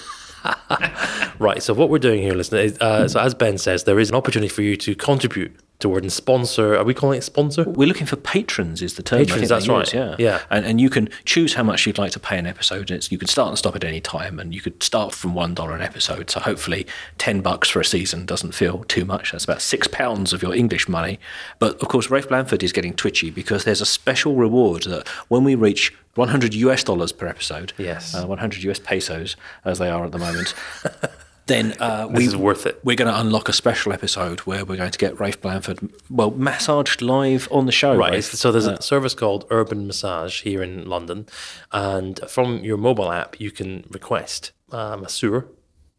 Right. 1.40 1.60
So 1.64 1.74
what 1.74 1.90
we're 1.90 1.98
doing 1.98 2.22
here, 2.22 2.34
listener, 2.34 2.60
is 2.60 2.78
uh, 2.80 3.08
so 3.08 3.18
as 3.18 3.34
Ben 3.34 3.58
says, 3.58 3.84
there 3.84 3.98
is 3.98 4.08
an 4.08 4.14
opportunity 4.14 4.48
for 4.48 4.62
you 4.62 4.76
to 4.76 4.94
contribute 4.94 5.52
toward 5.84 6.02
and 6.02 6.12
sponsor. 6.12 6.74
Are 6.76 6.82
we 6.82 6.94
calling 6.94 7.18
it 7.18 7.22
sponsor? 7.22 7.64
We're 7.64 7.86
looking 7.86 8.06
for 8.06 8.16
patrons, 8.16 8.80
is 8.80 8.94
the 8.94 9.02
term. 9.02 9.18
Patrons, 9.18 9.50
that's 9.50 9.68
right. 9.68 9.80
use, 9.80 9.92
Yeah, 9.92 10.16
Yeah. 10.18 10.40
And, 10.50 10.64
and 10.64 10.80
you 10.80 10.88
can 10.88 11.10
choose 11.26 11.52
how 11.54 11.62
much 11.62 11.86
you'd 11.86 11.98
like 11.98 12.12
to 12.12 12.18
pay 12.20 12.38
an 12.38 12.46
episode. 12.46 12.90
It's, 12.90 13.12
you 13.12 13.18
can 13.18 13.28
start 13.28 13.50
and 13.50 13.58
stop 13.58 13.76
at 13.76 13.84
any 13.84 14.00
time, 14.00 14.40
and 14.40 14.54
you 14.54 14.62
could 14.62 14.82
start 14.82 15.12
from 15.14 15.34
one 15.34 15.52
dollar 15.52 15.74
an 15.74 15.82
episode. 15.82 16.30
So 16.30 16.40
hopefully, 16.40 16.86
ten 17.18 17.42
bucks 17.42 17.68
for 17.68 17.80
a 17.80 17.84
season 17.84 18.24
doesn't 18.24 18.52
feel 18.52 18.84
too 18.84 19.04
much. 19.04 19.32
That's 19.32 19.44
about 19.44 19.60
six 19.60 19.86
pounds 19.86 20.32
of 20.32 20.42
your 20.42 20.54
English 20.54 20.88
money. 20.88 21.20
But 21.58 21.78
of 21.82 21.88
course, 21.88 22.08
Rafe 22.10 22.28
Blanford 22.30 22.62
is 22.62 22.72
getting 22.72 22.94
twitchy 22.94 23.28
because 23.30 23.64
there's 23.64 23.82
a 23.82 23.86
special 23.86 24.36
reward 24.36 24.84
that 24.84 25.06
when 25.28 25.44
we 25.44 25.54
reach 25.54 25.92
100 26.14 26.54
US 26.54 26.82
dollars 26.82 27.12
per 27.12 27.26
episode, 27.26 27.72
Yes. 27.76 28.14
uh, 28.14 28.24
100 28.26 28.62
US 28.64 28.78
pesos 28.78 29.36
as 29.66 29.78
they 29.78 29.90
are 29.90 30.04
at 30.06 30.12
the 30.12 30.18
moment. 30.18 30.54
Then 31.46 31.74
uh, 31.78 32.06
This 32.06 32.16
we, 32.16 32.26
is 32.26 32.36
worth 32.36 32.64
it. 32.64 32.80
we're 32.84 32.96
going 32.96 33.12
to 33.12 33.20
unlock 33.20 33.48
a 33.48 33.52
special 33.52 33.92
episode 33.92 34.40
where 34.40 34.64
we're 34.64 34.76
going 34.76 34.90
to 34.90 34.98
get 34.98 35.20
Rafe 35.20 35.40
Blanford, 35.40 35.78
well, 36.08 36.30
massaged 36.30 37.02
live 37.02 37.48
on 37.50 37.66
the 37.66 37.72
show. 37.72 37.94
Right. 37.96 38.12
Rafe. 38.12 38.24
So 38.24 38.50
there's 38.50 38.66
a 38.66 38.80
service 38.80 39.14
called 39.14 39.44
Urban 39.50 39.86
Massage 39.86 40.42
here 40.42 40.62
in 40.62 40.88
London, 40.88 41.26
and 41.70 42.18
from 42.28 42.64
your 42.64 42.78
mobile 42.78 43.12
app 43.12 43.38
you 43.40 43.50
can 43.50 43.84
request 43.90 44.52
a 44.70 44.96
masseur. 44.96 45.46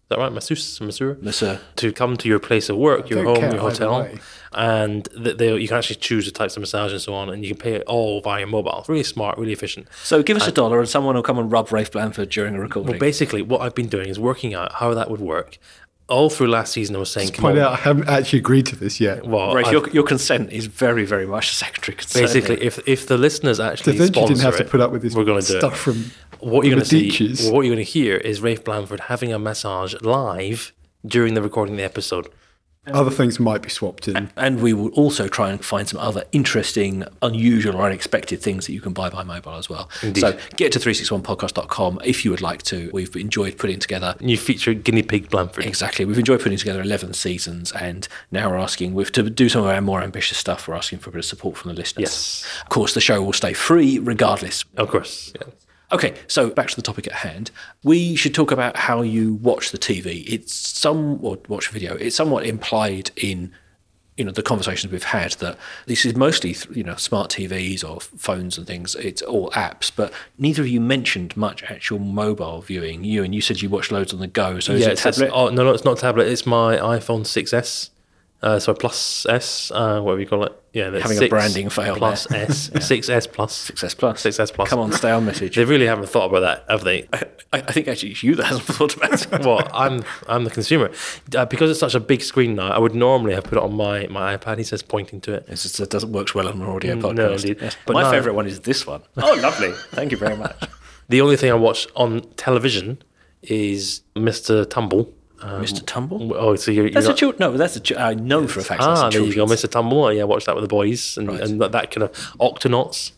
Is 0.05 0.09
that 0.09 0.19
right? 0.19 0.31
Masseuse, 0.31 0.79
masseur, 0.81 1.17
Masseur. 1.19 1.59
to 1.77 1.91
come 1.91 2.15
to 2.17 2.27
your 2.29 2.37
place 2.37 2.69
of 2.69 2.77
work, 2.77 3.09
your 3.09 3.23
home, 3.23 3.37
care 3.37 3.49
your 3.51 3.59
hotel, 3.59 4.07
and 4.53 5.03
th- 5.15 5.37
they, 5.37 5.55
you 5.57 5.67
can 5.67 5.77
actually 5.77 5.95
choose 5.95 6.25
the 6.27 6.31
types 6.31 6.55
of 6.55 6.59
massage 6.61 6.91
and 6.91 7.01
so 7.01 7.15
on, 7.15 7.31
and 7.31 7.43
you 7.43 7.49
can 7.49 7.57
pay 7.57 7.73
it 7.73 7.83
all 7.87 8.21
via 8.21 8.41
your 8.41 8.47
mobile. 8.47 8.77
It's 8.81 8.87
really 8.87 9.01
smart, 9.03 9.39
really 9.39 9.51
efficient. 9.51 9.87
So 10.03 10.21
give 10.21 10.37
us 10.37 10.47
a 10.47 10.51
dollar 10.51 10.79
and 10.79 10.87
someone 10.87 11.15
will 11.15 11.23
come 11.23 11.39
and 11.39 11.51
rub 11.51 11.71
Rafe 11.71 11.91
Blanford 11.91 12.29
during 12.29 12.53
a 12.53 12.59
recording. 12.59 12.91
Well, 12.91 12.99
basically, 12.99 13.41
what 13.41 13.61
I've 13.61 13.73
been 13.73 13.87
doing 13.89 14.07
is 14.07 14.19
working 14.19 14.53
out 14.53 14.73
how 14.73 14.93
that 14.93 15.09
would 15.09 15.21
work. 15.21 15.57
All 16.07 16.29
through 16.29 16.47
last 16.49 16.73
season, 16.73 16.95
I 16.95 16.99
was 16.99 17.09
saying, 17.11 17.29
come 17.29 17.41
Point 17.41 17.57
on. 17.57 17.63
out, 17.63 17.71
I 17.73 17.75
haven't 17.77 18.07
actually 18.07 18.39
agreed 18.39 18.67
to 18.67 18.75
this 18.75 18.99
yet. 19.01 19.25
Well, 19.25 19.55
Rafe, 19.55 19.65
I've- 19.65 19.71
your, 19.75 19.89
your 19.89 20.03
consent 20.03 20.51
is 20.51 20.67
very, 20.67 21.03
very 21.03 21.25
much 21.25 21.49
a 21.51 21.55
secondary 21.55 21.95
concern. 21.95 22.23
basically, 22.23 22.61
if 22.63 22.77
if 22.87 23.07
the 23.07 23.17
listeners 23.17 23.59
actually 23.59 23.93
then 23.97 24.07
you 24.07 24.13
didn't 24.13 24.37
sponsor 24.37 24.43
have 24.43 24.57
to 24.57 24.65
put 24.65 24.81
up 24.81 24.91
with 24.91 25.01
this 25.01 25.15
we're 25.15 25.23
going 25.23 25.41
to 25.41 25.47
do 25.51 25.57
stuff 25.57 25.73
it. 25.73 25.77
from 25.77 26.11
what 26.41 26.63
you're 26.65 26.75
going 26.75 26.83
to 26.83 26.87
see, 26.87 27.09
Medicis. 27.09 27.51
what 27.51 27.61
you're 27.65 27.73
going 27.73 27.83
to 27.85 27.91
hear 27.91 28.17
is 28.17 28.39
Rafe 28.39 28.63
Blanford 28.63 28.99
having 29.01 29.33
a 29.33 29.39
massage 29.39 29.95
live 30.01 30.73
during 31.03 31.33
the 31.33 31.41
recording 31.41 31.73
of 31.73 31.77
the 31.79 31.83
episode. 31.83 32.27
Other 32.87 33.11
things 33.11 33.39
might 33.39 33.61
be 33.61 33.69
swapped 33.69 34.07
in. 34.07 34.29
and 34.35 34.61
we 34.61 34.73
will 34.73 34.89
also 34.89 35.27
try 35.27 35.49
and 35.51 35.63
find 35.63 35.87
some 35.87 35.99
other 35.99 36.23
interesting, 36.31 37.03
unusual, 37.21 37.75
or 37.75 37.83
unexpected 37.83 38.41
things 38.41 38.67
that 38.67 38.73
you 38.73 38.81
can 38.81 38.93
buy 38.93 39.09
by 39.09 39.23
mobile 39.23 39.55
as 39.55 39.69
well. 39.69 39.89
Indeed. 40.03 40.21
So 40.21 40.37
get 40.55 40.71
to 40.73 40.79
361podcast.com 40.79 42.01
if 42.03 42.25
you 42.25 42.31
would 42.31 42.41
like 42.41 42.63
to. 42.63 42.89
We've 42.93 43.15
enjoyed 43.15 43.57
putting 43.57 43.79
together 43.79 44.15
You 44.19 44.37
feature 44.37 44.73
guinea 44.73 45.03
pig 45.03 45.29
Blanford. 45.29 45.65
Exactly. 45.65 46.05
We've 46.05 46.19
enjoyed 46.19 46.41
putting 46.41 46.57
together 46.57 46.81
11 46.81 47.13
seasons, 47.13 47.71
and 47.71 48.07
now 48.31 48.49
we're 48.49 48.57
asking, 48.57 48.93
with 48.93 49.11
to 49.13 49.29
do 49.29 49.49
some 49.49 49.63
of 49.63 49.67
our 49.69 49.81
more 49.81 50.01
ambitious 50.01 50.37
stuff, 50.37 50.67
we're 50.67 50.75
asking 50.75 50.99
for 50.99 51.09
a 51.09 51.13
bit 51.13 51.19
of 51.19 51.25
support 51.25 51.57
from 51.57 51.69
the 51.69 51.75
listeners. 51.75 52.03
Yes. 52.03 52.45
Of 52.63 52.69
course, 52.69 52.93
the 52.93 53.01
show 53.01 53.21
will 53.21 53.33
stay 53.33 53.53
free 53.53 53.99
regardless. 53.99 54.65
Of 54.77 54.89
course. 54.89 55.33
Yeah. 55.35 55.47
Okay, 55.91 56.15
so 56.27 56.49
back 56.49 56.67
to 56.69 56.75
the 56.75 56.81
topic 56.81 57.07
at 57.07 57.13
hand. 57.13 57.51
We 57.83 58.15
should 58.15 58.33
talk 58.33 58.51
about 58.51 58.75
how 58.75 59.01
you 59.01 59.35
watch 59.35 59.71
the 59.71 59.77
TV. 59.77 60.25
It's 60.27 60.53
some 60.53 61.23
or 61.23 61.37
watch 61.47 61.69
video. 61.69 61.95
It's 61.95 62.15
somewhat 62.15 62.45
implied 62.45 63.11
in 63.15 63.53
you 64.17 64.23
know 64.23 64.31
the 64.31 64.41
conversations 64.41 64.93
we've 64.93 65.03
had 65.03 65.33
that 65.33 65.57
this 65.87 66.05
is 66.05 66.15
mostly 66.15 66.55
you 66.71 66.83
know 66.83 66.95
smart 66.95 67.29
TVs 67.31 67.83
or 67.83 67.99
phones 67.99 68.57
and 68.57 68.65
things. 68.65 68.95
It's 68.95 69.21
all 69.21 69.49
apps, 69.51 69.91
but 69.93 70.13
neither 70.37 70.61
of 70.61 70.67
you 70.67 70.79
mentioned 70.79 71.35
much 71.35 71.63
actual 71.63 71.99
mobile 71.99 72.61
viewing. 72.61 73.03
You 73.03 73.23
and 73.23 73.35
you 73.35 73.41
said 73.41 73.61
you 73.61 73.69
watch 73.69 73.91
loads 73.91 74.13
on 74.13 74.19
the 74.19 74.27
go. 74.27 74.59
So 74.59 74.73
yeah, 74.73 74.93
tablet? 74.95 75.31
oh, 75.33 75.49
no, 75.49 75.63
no, 75.63 75.71
it's 75.71 75.85
not 75.85 75.97
tablet. 75.97 76.27
It's 76.27 76.45
my 76.45 76.77
iPhone 76.77 77.21
6S. 77.21 77.89
Uh, 78.41 78.59
so 78.59 78.73
plus 78.75 79.25
S, 79.27 79.71
uh, 79.71 79.99
whatever 80.01 80.21
you 80.21 80.27
call 80.27 80.43
it. 80.43 80.53
Yeah, 80.71 80.89
that's 80.91 81.03
Having 81.03 81.17
a 81.17 81.19
6 81.21 81.29
branding 81.29 81.69
fail 81.69 81.95
Plus 81.95 82.27
there. 82.27 82.43
S, 82.43 82.69
6S 82.73 83.31
plus. 83.31 83.55
Success 83.55 83.95
Plus. 83.95 84.21
6S 84.23 84.53
plus. 84.53 84.69
Come 84.69 84.79
on, 84.79 84.91
stay 84.91 85.09
on 85.09 85.25
message. 85.25 85.55
They 85.55 85.63
really 85.65 85.87
haven't 85.87 86.09
thought 86.09 86.25
about 86.29 86.41
that, 86.41 86.65
have 86.69 86.83
they? 86.83 87.07
I, 87.13 87.23
I 87.53 87.61
think 87.71 87.87
actually 87.87 88.11
it's 88.11 88.21
you 88.23 88.35
that 88.35 88.43
hasn't 88.43 88.65
thought 88.77 88.95
about 88.95 89.13
it. 89.21 89.45
well, 89.45 89.67
I'm 89.73 90.03
I'm 90.27 90.43
the 90.43 90.51
consumer 90.51 90.91
uh, 91.35 91.45
because 91.45 91.71
it's 91.71 91.79
such 91.79 91.95
a 91.95 91.99
big 91.99 92.21
screen 92.21 92.55
now. 92.55 92.67
I 92.71 92.77
would 92.77 92.93
normally 92.93 93.33
have 93.33 93.45
put 93.45 93.57
it 93.57 93.63
on 93.63 93.73
my, 93.73 94.05
my 94.07 94.35
iPad. 94.37 94.57
He 94.57 94.63
says 94.65 94.83
pointing 94.83 95.21
to 95.21 95.33
it. 95.35 95.45
It's 95.47 95.63
just, 95.63 95.79
it 95.79 95.89
doesn't 95.89 96.11
work 96.11 96.35
well 96.35 96.47
on 96.49 96.55
an 96.61 96.67
audio 96.67 96.95
Mm, 96.95 97.01
podcast. 97.01 97.15
no, 97.15 97.31
indeed. 97.33 97.57
Yes. 97.61 97.77
But 97.87 97.93
My 97.93 98.03
no. 98.03 98.11
favourite 98.11 98.35
one 98.35 98.45
is 98.45 98.59
this 98.59 98.85
one. 98.85 99.01
Oh, 99.17 99.39
lovely. 99.41 99.71
Thank 99.91 100.11
you 100.11 100.17
very 100.17 100.35
much. 100.37 100.55
The 101.07 101.21
only 101.21 101.37
thing 101.37 101.51
I 101.51 101.53
watch 101.55 101.87
on 101.95 102.21
television 102.35 102.97
is 103.43 104.01
Mr. 104.15 104.67
Tumble. 104.67 105.13
Um, 105.47 105.61
Mr. 105.61 105.83
Tumble? 105.85 106.33
Oh, 106.35 106.55
so 106.55 106.71
you're, 106.71 106.85
you're 106.85 106.93
That's 107.01 107.21
a 107.21 107.25
not- 107.25 107.39
No, 107.39 107.51
that's 107.55 107.75
a. 107.75 107.79
Ch- 107.79 107.93
I 107.95 108.13
know 108.15 108.47
for 108.47 108.61
a 108.61 108.63
fact. 108.63 108.81
Ah, 108.81 109.03
that's 109.03 109.15
a 109.15 109.19
there 109.19 109.27
you 109.27 109.33
go, 109.35 109.45
children's. 109.45 109.61
Mr. 109.63 109.69
Tumble. 109.71 110.03
Oh, 110.05 110.09
yeah, 110.09 110.23
watch 110.23 110.45
that 110.45 110.55
with 110.55 110.63
the 110.63 110.67
boys 110.67 111.17
and, 111.17 111.27
Right. 111.27 111.39
and 111.41 111.61
that, 111.61 111.71
that 111.73 111.91
kind 111.91 112.03
of 112.03 112.11
Octonauts. 112.39 113.11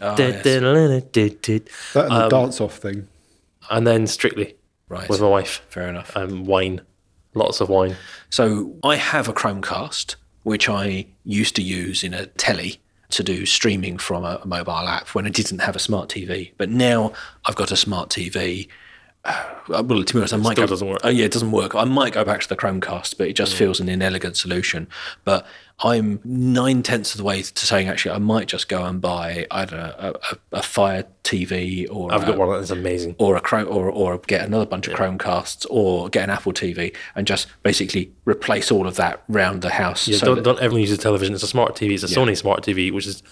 Oh, 0.00 0.16
Du- 0.16 0.22
yes. 0.24 0.42
That 0.44 2.04
and 2.06 2.12
Um, 2.12 2.18
the 2.22 2.28
dance 2.28 2.60
off 2.60 2.76
thing. 2.78 3.08
And 3.70 3.86
then 3.86 4.06
Strictly 4.06 4.56
Right. 4.88 5.08
with 5.08 5.20
my 5.20 5.28
wife. 5.28 5.62
Fair 5.68 5.88
enough. 5.88 6.16
Um, 6.16 6.44
wine, 6.44 6.80
lots 7.34 7.60
of 7.60 7.68
wine. 7.68 7.96
So 8.30 8.74
I 8.82 8.96
have 8.96 9.28
a 9.28 9.32
Chromecast, 9.32 10.16
which 10.42 10.68
I 10.68 11.06
used 11.24 11.56
to 11.56 11.62
use 11.62 12.02
in 12.04 12.12
a 12.14 12.26
telly 12.26 12.80
to 13.10 13.22
do 13.22 13.46
streaming 13.46 13.96
from 13.98 14.24
a, 14.24 14.40
a 14.42 14.46
mobile 14.46 14.72
app 14.88 15.08
when 15.10 15.26
I 15.26 15.30
didn't 15.30 15.60
have 15.60 15.76
a 15.76 15.78
smart 15.78 16.08
TV. 16.08 16.52
But 16.58 16.68
now 16.70 17.12
I've 17.46 17.54
got 17.56 17.70
a 17.72 17.76
smart 17.76 18.10
TV. 18.10 18.68
Well, 19.68 20.04
to 20.04 20.12
be 20.12 20.18
honest, 20.18 20.34
I 20.34 20.36
might 20.36 20.52
Still 20.52 20.66
go, 20.66 20.70
doesn't 20.70 20.88
work. 20.88 21.00
Oh, 21.02 21.08
yeah, 21.08 21.24
it 21.24 21.32
doesn't 21.32 21.50
work. 21.50 21.74
I 21.74 21.84
might 21.84 22.12
go 22.12 22.22
back 22.24 22.42
to 22.42 22.48
the 22.48 22.56
Chromecast, 22.56 23.16
but 23.16 23.28
it 23.28 23.32
just 23.32 23.54
mm. 23.54 23.58
feels 23.58 23.80
an 23.80 23.88
inelegant 23.88 24.36
solution. 24.36 24.86
But 25.24 25.46
I'm 25.80 26.20
nine 26.22 26.82
tenths 26.82 27.12
of 27.14 27.18
the 27.18 27.24
way 27.24 27.42
to 27.42 27.66
saying 27.66 27.88
actually 27.88 28.14
I 28.14 28.18
might 28.18 28.46
just 28.46 28.68
go 28.68 28.84
and 28.84 29.00
buy 29.00 29.46
I 29.50 29.64
don't 29.64 29.80
know 29.80 29.94
a, 29.98 30.08
a, 30.10 30.58
a 30.58 30.62
Fire 30.62 31.04
TV 31.24 31.86
or 31.90 32.12
I've 32.12 32.22
a- 32.22 32.26
got 32.26 32.38
one 32.38 32.48
that 32.50 32.58
is 32.58 32.70
amazing. 32.70 33.16
or 33.18 33.36
a 33.36 33.40
Chrome, 33.40 33.68
or 33.68 33.90
or 33.90 34.18
get 34.18 34.44
another 34.44 34.66
bunch 34.66 34.86
of 34.86 34.94
Chromecasts, 34.94 35.66
or 35.70 36.08
get 36.10 36.24
an 36.24 36.30
Apple 36.30 36.52
TV, 36.52 36.94
and 37.16 37.26
just 37.26 37.48
basically 37.62 38.12
replace 38.26 38.70
all 38.70 38.86
of 38.86 38.96
that 38.96 39.24
round 39.28 39.62
the 39.62 39.70
house. 39.70 40.06
Yeah, 40.06 40.18
so 40.18 40.26
don't, 40.26 40.34
that- 40.36 40.44
don't 40.44 40.60
ever 40.60 40.78
use 40.78 40.92
a 40.92 40.98
television. 40.98 41.34
It's 41.34 41.42
a 41.42 41.48
smart 41.48 41.74
TV. 41.74 41.94
It's 41.94 42.02
a 42.02 42.06
Sony 42.06 42.36
smart 42.36 42.62
TV, 42.62 42.92
which 42.92 43.06
is 43.06 43.22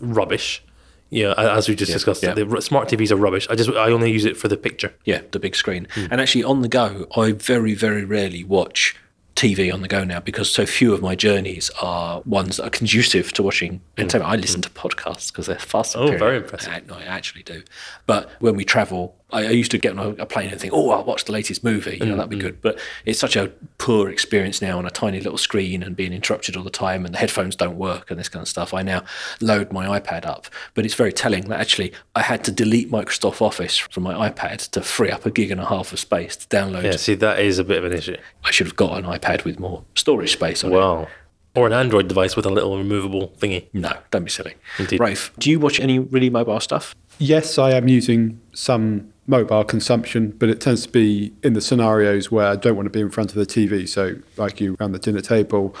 rubbish. 0.00 0.62
Yeah, 1.10 1.34
as 1.38 1.68
we 1.68 1.76
just 1.76 1.92
discussed, 1.92 2.22
yeah. 2.22 2.34
the 2.34 2.60
smart 2.60 2.88
TVs 2.88 3.10
are 3.12 3.16
rubbish. 3.16 3.46
I 3.48 3.54
just 3.54 3.70
I 3.70 3.90
only 3.90 4.10
use 4.10 4.24
it 4.24 4.36
for 4.36 4.48
the 4.48 4.56
picture. 4.56 4.92
yeah, 5.04 5.22
the 5.30 5.38
big 5.38 5.54
screen. 5.54 5.86
Hmm. 5.92 6.06
And 6.10 6.20
actually, 6.20 6.44
on 6.44 6.62
the 6.62 6.68
go, 6.68 7.06
I 7.16 7.32
very 7.32 7.74
very 7.74 8.04
rarely 8.04 8.42
watch 8.42 8.96
TV 9.36 9.72
on 9.72 9.82
the 9.82 9.88
go 9.88 10.02
now 10.02 10.18
because 10.18 10.50
so 10.50 10.64
few 10.64 10.94
of 10.94 11.02
my 11.02 11.14
journeys 11.14 11.70
are 11.82 12.22
ones 12.22 12.56
that 12.56 12.64
are 12.64 12.70
conducive 12.70 13.32
to 13.34 13.42
watching 13.42 13.82
entertainment. 13.98 14.32
I 14.32 14.36
listen 14.36 14.62
to 14.62 14.70
podcasts 14.70 15.30
because 15.30 15.46
they're 15.46 15.58
far 15.58 15.84
superior. 15.84 16.12
Hmm. 16.12 16.14
Oh, 16.14 16.18
very 16.26 16.36
impressive. 16.38 16.72
I, 16.72 16.94
I 16.94 17.02
actually 17.04 17.42
do. 17.42 17.62
But 18.06 18.30
when 18.40 18.56
we 18.56 18.64
travel, 18.64 19.15
I, 19.32 19.46
I 19.46 19.50
used 19.50 19.72
to 19.72 19.78
get 19.78 19.98
on 19.98 19.98
a, 19.98 20.22
a 20.22 20.26
plane 20.26 20.50
and 20.50 20.60
think, 20.60 20.72
oh, 20.72 20.90
I'll 20.90 21.02
watch 21.04 21.24
the 21.24 21.32
latest 21.32 21.64
movie. 21.64 21.98
You 21.98 22.06
know, 22.06 22.16
that'd 22.16 22.30
be 22.30 22.36
Mm-hmm. 22.36 22.46
good. 22.46 22.62
But 22.62 22.78
it's 23.04 23.18
such 23.18 23.34
a 23.34 23.50
poor 23.78 24.08
experience 24.08 24.62
now 24.62 24.78
on 24.78 24.86
a 24.86 24.90
tiny 24.90 25.20
little 25.20 25.38
screen 25.38 25.82
and 25.82 25.96
being 25.96 26.12
interrupted 26.12 26.56
all 26.56 26.62
the 26.62 26.70
time 26.70 27.04
and 27.04 27.12
the 27.12 27.18
headphones 27.18 27.56
don't 27.56 27.76
work 27.76 28.10
and 28.10 28.20
this 28.20 28.28
kind 28.28 28.42
of 28.42 28.48
stuff. 28.48 28.72
I 28.72 28.82
now 28.82 29.02
load 29.40 29.72
my 29.72 29.98
iPad 29.98 30.26
up. 30.26 30.46
But 30.74 30.84
it's 30.84 30.94
very 30.94 31.12
telling 31.12 31.48
that 31.48 31.58
actually 31.60 31.92
I 32.14 32.22
had 32.22 32.44
to 32.44 32.52
delete 32.52 32.90
Microsoft 32.90 33.42
Office 33.42 33.76
from 33.78 34.04
my 34.04 34.30
iPad 34.30 34.68
to 34.70 34.80
free 34.82 35.10
up 35.10 35.26
a 35.26 35.30
gig 35.32 35.50
and 35.50 35.60
a 35.60 35.66
half 35.66 35.92
of 35.92 35.98
space 35.98 36.36
to 36.36 36.46
download. 36.48 36.84
Yeah, 36.84 36.96
see, 36.96 37.14
that 37.16 37.40
is 37.40 37.58
a 37.58 37.64
bit 37.64 37.78
of 37.78 37.84
an 37.84 37.94
issue. 37.94 38.16
I 38.44 38.50
should 38.52 38.66
have 38.68 38.76
got 38.76 38.96
an 38.98 39.04
iPad 39.04 39.44
with 39.44 39.58
more 39.58 39.82
storage 39.96 40.32
space 40.34 40.62
on 40.62 40.72
it. 40.72 40.76
Wow. 40.76 41.08
Or 41.56 41.66
an 41.66 41.72
Android 41.72 42.06
device 42.06 42.36
with 42.36 42.44
a 42.46 42.50
little 42.50 42.76
removable 42.76 43.32
thingy. 43.38 43.66
No, 43.72 43.92
don't 44.10 44.24
be 44.24 44.30
silly. 44.30 44.54
Indeed. 44.78 45.00
Rafe, 45.00 45.32
do 45.38 45.50
you 45.50 45.58
watch 45.58 45.80
any 45.80 45.98
really 45.98 46.28
mobile 46.30 46.60
stuff? 46.60 46.94
Yes, 47.18 47.56
I 47.58 47.70
am 47.72 47.88
using 47.88 48.40
some 48.52 49.10
mobile 49.26 49.64
consumption, 49.64 50.30
but 50.38 50.48
it 50.48 50.60
tends 50.60 50.84
to 50.86 50.92
be 50.92 51.32
in 51.42 51.54
the 51.54 51.60
scenarios 51.60 52.30
where 52.30 52.46
I 52.46 52.56
don't 52.56 52.76
want 52.76 52.86
to 52.86 52.90
be 52.90 53.00
in 53.00 53.10
front 53.10 53.30
of 53.30 53.36
the 53.36 53.46
TV. 53.46 53.88
So, 53.88 54.16
like 54.36 54.60
you 54.60 54.76
around 54.80 54.92
the 54.92 54.98
dinner 54.98 55.20
table, 55.20 55.74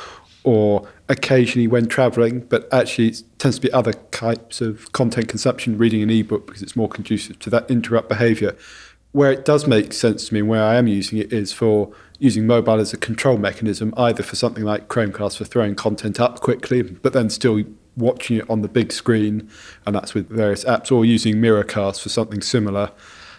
or 0.46 0.86
occasionally 1.08 1.66
when 1.66 1.86
traveling, 1.86 2.40
but 2.40 2.72
actually 2.72 3.08
it 3.08 3.22
tends 3.38 3.56
to 3.56 3.62
be 3.62 3.72
other 3.72 3.92
types 3.92 4.60
of 4.60 4.92
content 4.92 5.28
consumption, 5.28 5.76
reading 5.76 6.02
an 6.02 6.10
ebook 6.10 6.46
because 6.46 6.62
it's 6.62 6.76
more 6.76 6.88
conducive 6.88 7.38
to 7.40 7.50
that 7.50 7.68
interrupt 7.70 8.08
behavior. 8.08 8.56
Where 9.10 9.32
it 9.32 9.44
does 9.44 9.66
make 9.66 9.92
sense 9.92 10.28
to 10.28 10.34
me, 10.34 10.40
and 10.40 10.48
where 10.48 10.62
I 10.62 10.76
am 10.76 10.86
using 10.86 11.18
it, 11.18 11.32
is 11.32 11.52
for 11.52 11.92
using 12.18 12.46
mobile 12.46 12.80
as 12.80 12.92
a 12.92 12.96
control 12.96 13.38
mechanism, 13.38 13.92
either 13.96 14.22
for 14.22 14.36
something 14.36 14.62
like 14.62 14.88
Chromecast 14.88 15.36
for 15.36 15.44
throwing 15.44 15.74
content 15.74 16.20
up 16.20 16.40
quickly, 16.40 16.82
but 16.82 17.12
then 17.12 17.28
still 17.28 17.62
watching 17.96 18.36
it 18.38 18.48
on 18.48 18.62
the 18.62 18.68
big 18.68 18.92
screen, 18.92 19.50
and 19.84 19.96
that's 19.96 20.14
with 20.14 20.28
various 20.28 20.64
apps, 20.64 20.92
or 20.92 21.04
using 21.04 21.36
Miracast 21.36 22.02
for 22.02 22.08
something 22.08 22.40
similar. 22.40 22.92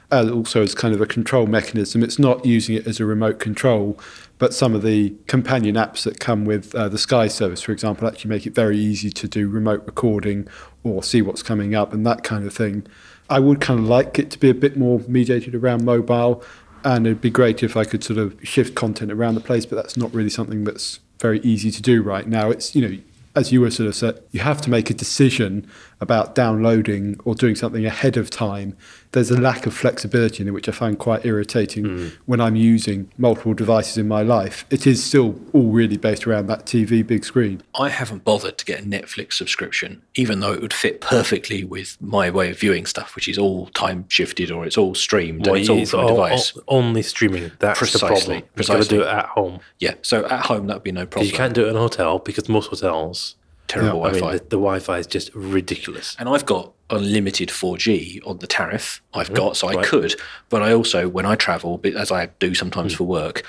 As 0.09 0.29
also 0.29 0.63
as 0.63 0.73
kind 0.73 0.95
of 0.95 1.01
a 1.01 1.05
control 1.05 1.47
mechanism. 1.47 2.01
It's 2.01 2.17
not 2.17 2.45
using 2.45 2.75
it 2.75 2.87
as 2.87 3.01
a 3.01 3.05
remote 3.05 3.39
control, 3.39 3.99
but 4.37 4.53
some 4.53 4.73
of 4.73 4.81
the 4.81 5.13
companion 5.27 5.75
apps 5.75 6.03
that 6.03 6.21
come 6.21 6.45
with 6.45 6.73
uh, 6.73 6.87
the 6.87 6.97
Sky 6.97 7.27
service, 7.27 7.61
for 7.61 7.73
example, 7.73 8.07
actually 8.07 8.29
make 8.29 8.47
it 8.47 8.55
very 8.55 8.77
easy 8.77 9.09
to 9.09 9.27
do 9.27 9.49
remote 9.49 9.83
recording 9.85 10.47
or 10.83 11.03
see 11.03 11.21
what's 11.21 11.43
coming 11.43 11.75
up 11.75 11.91
and 11.91 12.05
that 12.05 12.23
kind 12.23 12.45
of 12.45 12.53
thing. 12.53 12.87
I 13.29 13.39
would 13.39 13.59
kind 13.59 13.81
of 13.81 13.85
like 13.87 14.17
it 14.17 14.31
to 14.31 14.39
be 14.39 14.49
a 14.49 14.53
bit 14.53 14.77
more 14.77 15.01
mediated 15.09 15.53
around 15.53 15.83
mobile, 15.83 16.41
and 16.85 17.05
it'd 17.05 17.19
be 17.19 17.29
great 17.29 17.61
if 17.61 17.75
I 17.75 17.83
could 17.83 18.01
sort 18.01 18.17
of 18.17 18.37
shift 18.43 18.75
content 18.75 19.11
around 19.11 19.35
the 19.35 19.41
place, 19.41 19.65
but 19.65 19.75
that's 19.75 19.97
not 19.97 20.13
really 20.13 20.29
something 20.29 20.63
that's 20.63 21.01
very 21.19 21.41
easy 21.41 21.69
to 21.71 21.81
do 21.81 22.01
right 22.01 22.27
now. 22.27 22.49
It's, 22.49 22.73
you 22.75 22.87
know, 22.87 22.97
as 23.37 23.51
you 23.51 23.61
were 23.61 23.69
sort 23.69 23.87
of 23.87 23.95
said, 23.95 24.19
you 24.31 24.39
have 24.39 24.59
to 24.61 24.69
make 24.71 24.89
a 24.89 24.95
decision 24.95 25.69
about 26.01 26.33
downloading 26.33 27.19
or 27.23 27.35
doing 27.35 27.55
something 27.55 27.85
ahead 27.85 28.17
of 28.17 28.29
time. 28.29 28.75
There's 29.11 29.31
a 29.31 29.39
lack 29.39 29.65
of 29.65 29.73
flexibility 29.73 30.43
in 30.43 30.47
it, 30.47 30.51
which 30.51 30.67
I 30.67 30.71
find 30.71 30.97
quite 30.97 31.25
irritating 31.25 31.85
mm. 31.85 32.11
when 32.25 32.41
I'm 32.41 32.55
using 32.55 33.11
multiple 33.17 33.53
devices 33.53 33.97
in 33.97 34.07
my 34.07 34.21
life. 34.21 34.65
It 34.69 34.85
is 34.85 35.03
still 35.03 35.39
all 35.53 35.71
really 35.71 35.97
based 35.97 36.27
around 36.27 36.47
that 36.47 36.65
TV 36.65 37.05
big 37.05 37.23
screen. 37.23 37.61
I 37.79 37.89
haven't 37.89 38.23
bothered 38.23 38.57
to 38.57 38.65
get 38.65 38.81
a 38.81 38.83
Netflix 38.83 39.33
subscription, 39.33 40.01
even 40.15 40.39
though 40.39 40.51
it 40.51 40.61
would 40.61 40.73
fit 40.73 41.01
perfectly 41.01 41.63
with 41.63 41.97
my 42.01 42.29
way 42.29 42.51
of 42.51 42.59
viewing 42.59 42.85
stuff, 42.85 43.15
which 43.15 43.27
is 43.27 43.37
all 43.37 43.67
time 43.67 44.05
shifted 44.09 44.51
or 44.51 44.65
it's 44.65 44.77
all 44.77 44.93
streamed 44.93 45.45
well, 45.45 45.55
and 45.55 45.61
it's 45.61 45.69
all 45.69 45.85
from 45.85 46.05
a 46.05 46.07
device. 46.09 46.57
only 46.67 47.01
streaming. 47.01 47.51
That's 47.59 47.79
precisely, 47.79 47.99
the 47.99 48.07
problem. 48.07 48.49
Precisely. 48.55 48.77
You've 48.77 48.79
got 48.79 48.89
to 48.89 48.95
do 48.95 49.01
it 49.01 49.25
at 49.25 49.25
home. 49.29 49.59
Yeah, 49.79 49.93
so 50.01 50.25
at 50.25 50.45
home 50.45 50.67
that 50.67 50.75
would 50.75 50.83
be 50.83 50.91
no 50.91 51.05
problem. 51.05 51.29
You 51.29 51.35
can't 51.35 51.53
do 51.53 51.65
it 51.65 51.69
in 51.69 51.75
a 51.75 51.79
hotel 51.79 52.19
because 52.19 52.49
most 52.49 52.69
hotels 52.69 53.26
terrible 53.67 53.99
yeah, 53.99 54.09
Wi-Fi. 54.09 54.17
I 54.17 54.29
mean, 54.29 54.37
the, 54.37 54.43
the, 54.43 54.57
Wi-Fi 54.57 54.97
is 54.99 55.07
just 55.07 55.33
ridiculous. 55.33 56.15
And 56.19 56.29
I've 56.29 56.45
got 56.45 56.73
unlimited 56.89 57.49
4G 57.49 58.25
on 58.25 58.37
the 58.39 58.47
tariff 58.47 59.01
I've 59.13 59.29
mm, 59.29 59.35
got, 59.35 59.57
so 59.57 59.67
I 59.67 59.75
right. 59.75 59.85
could. 59.85 60.15
But 60.49 60.63
I 60.63 60.73
also, 60.73 61.07
when 61.09 61.25
I 61.25 61.35
travel, 61.35 61.81
as 61.95 62.11
I 62.11 62.27
do 62.39 62.53
sometimes 62.53 62.93
mm. 62.93 62.97
for 62.97 63.03
work, 63.03 63.45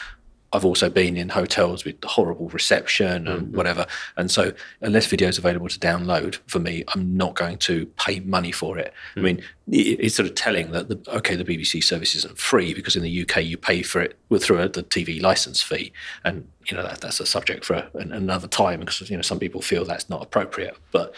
I've 0.53 0.65
also 0.65 0.89
been 0.89 1.17
in 1.17 1.29
hotels 1.29 1.85
with 1.85 2.03
horrible 2.03 2.49
reception 2.49 3.29
and 3.29 3.49
mm-hmm. 3.49 3.57
whatever. 3.57 3.87
And 4.17 4.31
so, 4.31 4.53
unless 4.81 5.07
video 5.07 5.29
is 5.29 5.37
available 5.37 5.69
to 5.69 5.79
download 5.79 6.39
for 6.47 6.59
me, 6.59 6.85
I'm 6.95 7.17
not 7.17 7.35
going 7.35 7.59
to 7.59 7.85
pay 7.99 8.21
money 8.21 8.51
for 8.51 8.79
it. 8.79 8.95
Mm. 9.15 9.19
I 9.19 9.23
mean, 9.23 9.43
it's 9.71 10.15
sort 10.15 10.27
of 10.27 10.35
telling 10.35 10.71
that 10.71 10.89
the, 10.89 10.99
okay, 11.17 11.37
the 11.37 11.45
BBC 11.45 11.85
service 11.85 12.15
isn't 12.15 12.39
free 12.39 12.73
because 12.73 12.97
in 12.97 13.03
the 13.03 13.23
UK 13.23 13.45
you 13.45 13.59
pay 13.59 13.83
for 13.83 14.01
it 14.01 14.19
through 14.39 14.69
the 14.69 14.83
TV 14.83 15.21
license 15.21 15.63
fee, 15.63 15.93
and 16.25 16.49
you 16.71 16.77
know 16.77 16.83
that, 16.83 17.01
that's 17.01 17.21
a 17.21 17.27
subject 17.27 17.65
for 17.65 17.75
a, 17.75 17.91
another 17.95 18.49
time 18.49 18.81
because 18.81 19.09
you 19.11 19.17
know 19.17 19.23
some 19.23 19.39
people 19.39 19.63
feel 19.63 19.85
that's 19.85 20.09
not 20.09 20.23
appropriate, 20.23 20.77
but 20.93 21.15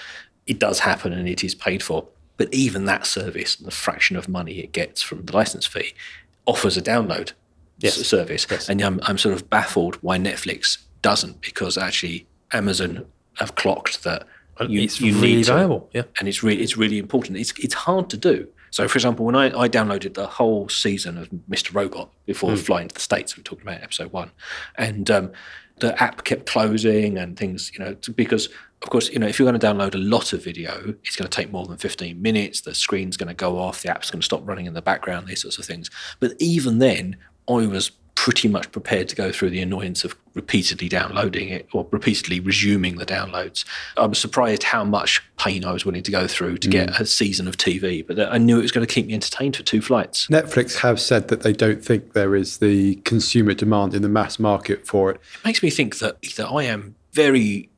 it 0.46 0.58
does 0.58 0.80
happen 0.80 1.12
and 1.12 1.28
it 1.28 1.44
is 1.44 1.54
paid 1.54 1.82
for. 1.82 2.06
But 2.36 2.52
even 2.54 2.86
that 2.86 3.06
service, 3.06 3.58
and 3.58 3.66
the 3.66 3.72
fraction 3.72 4.16
of 4.16 4.28
money 4.28 4.60
it 4.60 4.72
gets 4.72 5.02
from 5.02 5.24
the 5.26 5.32
license 5.34 5.66
fee, 5.66 5.92
offers 6.46 6.76
a 6.76 6.82
download 6.82 7.32
yes. 7.78 7.94
service. 8.06 8.46
Yes. 8.50 8.68
And 8.68 8.80
I'm, 8.80 9.00
I'm 9.02 9.18
sort 9.18 9.34
of 9.34 9.50
baffled 9.50 9.96
why 9.96 10.18
Netflix 10.18 10.78
doesn't 11.02 11.40
because 11.40 11.76
actually 11.76 12.26
Amazon 12.52 13.06
have 13.34 13.54
clocked 13.54 14.04
that 14.04 14.26
you, 14.68 14.82
it's 14.82 15.00
you 15.00 15.14
really 15.14 15.36
need 15.36 15.44
to, 15.44 15.52
valuable. 15.52 15.88
Yeah. 15.92 16.02
And 16.18 16.28
it's 16.28 16.42
really, 16.42 16.62
it's 16.62 16.76
really 16.76 16.98
important. 16.98 17.38
It's, 17.38 17.52
it's 17.58 17.74
hard 17.74 18.10
to 18.10 18.16
do. 18.16 18.48
So, 18.70 18.86
for 18.88 18.96
example, 18.96 19.26
when 19.26 19.36
I, 19.36 19.46
I 19.46 19.68
downloaded 19.68 20.14
the 20.14 20.26
whole 20.26 20.68
season 20.68 21.18
of 21.18 21.28
Mr. 21.48 21.74
Robot 21.74 22.10
before 22.26 22.50
mm. 22.50 22.58
flying 22.58 22.88
to 22.88 22.94
the 22.94 23.00
States, 23.00 23.36
we 23.36 23.42
talked 23.42 23.62
about 23.62 23.82
episode 23.82 24.12
one, 24.12 24.30
and 24.76 25.10
um, 25.10 25.32
the 25.80 26.00
app 26.02 26.24
kept 26.24 26.46
closing 26.46 27.18
and 27.18 27.36
things, 27.38 27.72
you 27.72 27.84
know, 27.84 27.96
because 28.14 28.48
of 28.82 28.88
course, 28.88 29.10
you 29.10 29.18
know, 29.18 29.26
if 29.26 29.38
you're 29.38 29.50
going 29.50 29.60
to 29.60 29.66
download 29.66 29.94
a 29.94 29.98
lot 29.98 30.32
of 30.32 30.42
video, 30.42 30.94
it's 31.04 31.16
going 31.16 31.28
to 31.28 31.36
take 31.36 31.52
more 31.52 31.66
than 31.66 31.76
15 31.76 32.20
minutes. 32.20 32.62
The 32.62 32.74
screen's 32.74 33.18
going 33.18 33.28
to 33.28 33.34
go 33.34 33.58
off, 33.58 33.82
the 33.82 33.90
app's 33.90 34.10
going 34.10 34.20
to 34.20 34.24
stop 34.24 34.46
running 34.48 34.64
in 34.64 34.72
the 34.72 34.80
background, 34.80 35.26
these 35.26 35.42
sorts 35.42 35.58
of 35.58 35.66
things. 35.66 35.90
But 36.18 36.32
even 36.38 36.78
then, 36.78 37.16
I 37.46 37.66
was 37.66 37.90
pretty 38.20 38.48
much 38.48 38.70
prepared 38.70 39.08
to 39.08 39.16
go 39.16 39.32
through 39.32 39.48
the 39.48 39.62
annoyance 39.62 40.04
of 40.04 40.14
repeatedly 40.34 40.90
downloading 40.90 41.48
it 41.48 41.66
or 41.72 41.88
repeatedly 41.90 42.38
resuming 42.38 42.96
the 42.96 43.06
downloads. 43.06 43.64
I 43.96 44.04
was 44.04 44.18
surprised 44.18 44.62
how 44.62 44.84
much 44.84 45.22
pain 45.38 45.64
I 45.64 45.72
was 45.72 45.86
willing 45.86 46.02
to 46.02 46.10
go 46.10 46.26
through 46.26 46.58
to 46.58 46.68
mm. 46.68 46.72
get 46.72 47.00
a 47.00 47.06
season 47.06 47.48
of 47.48 47.56
TV, 47.56 48.06
but 48.06 48.20
I 48.20 48.36
knew 48.36 48.58
it 48.58 48.62
was 48.62 48.72
going 48.72 48.86
to 48.86 48.94
keep 48.94 49.06
me 49.06 49.14
entertained 49.14 49.56
for 49.56 49.62
two 49.62 49.80
flights. 49.80 50.26
Netflix 50.26 50.80
have 50.80 51.00
said 51.00 51.28
that 51.28 51.40
they 51.44 51.54
don't 51.54 51.82
think 51.82 52.12
there 52.12 52.36
is 52.36 52.58
the 52.58 52.96
consumer 53.06 53.54
demand 53.54 53.94
in 53.94 54.02
the 54.02 54.08
mass 54.10 54.38
market 54.38 54.86
for 54.86 55.10
it. 55.12 55.16
It 55.36 55.46
makes 55.46 55.62
me 55.62 55.70
think 55.70 55.98
that 56.00 56.18
either 56.20 56.46
I 56.46 56.64
am 56.64 56.96
very 57.14 57.69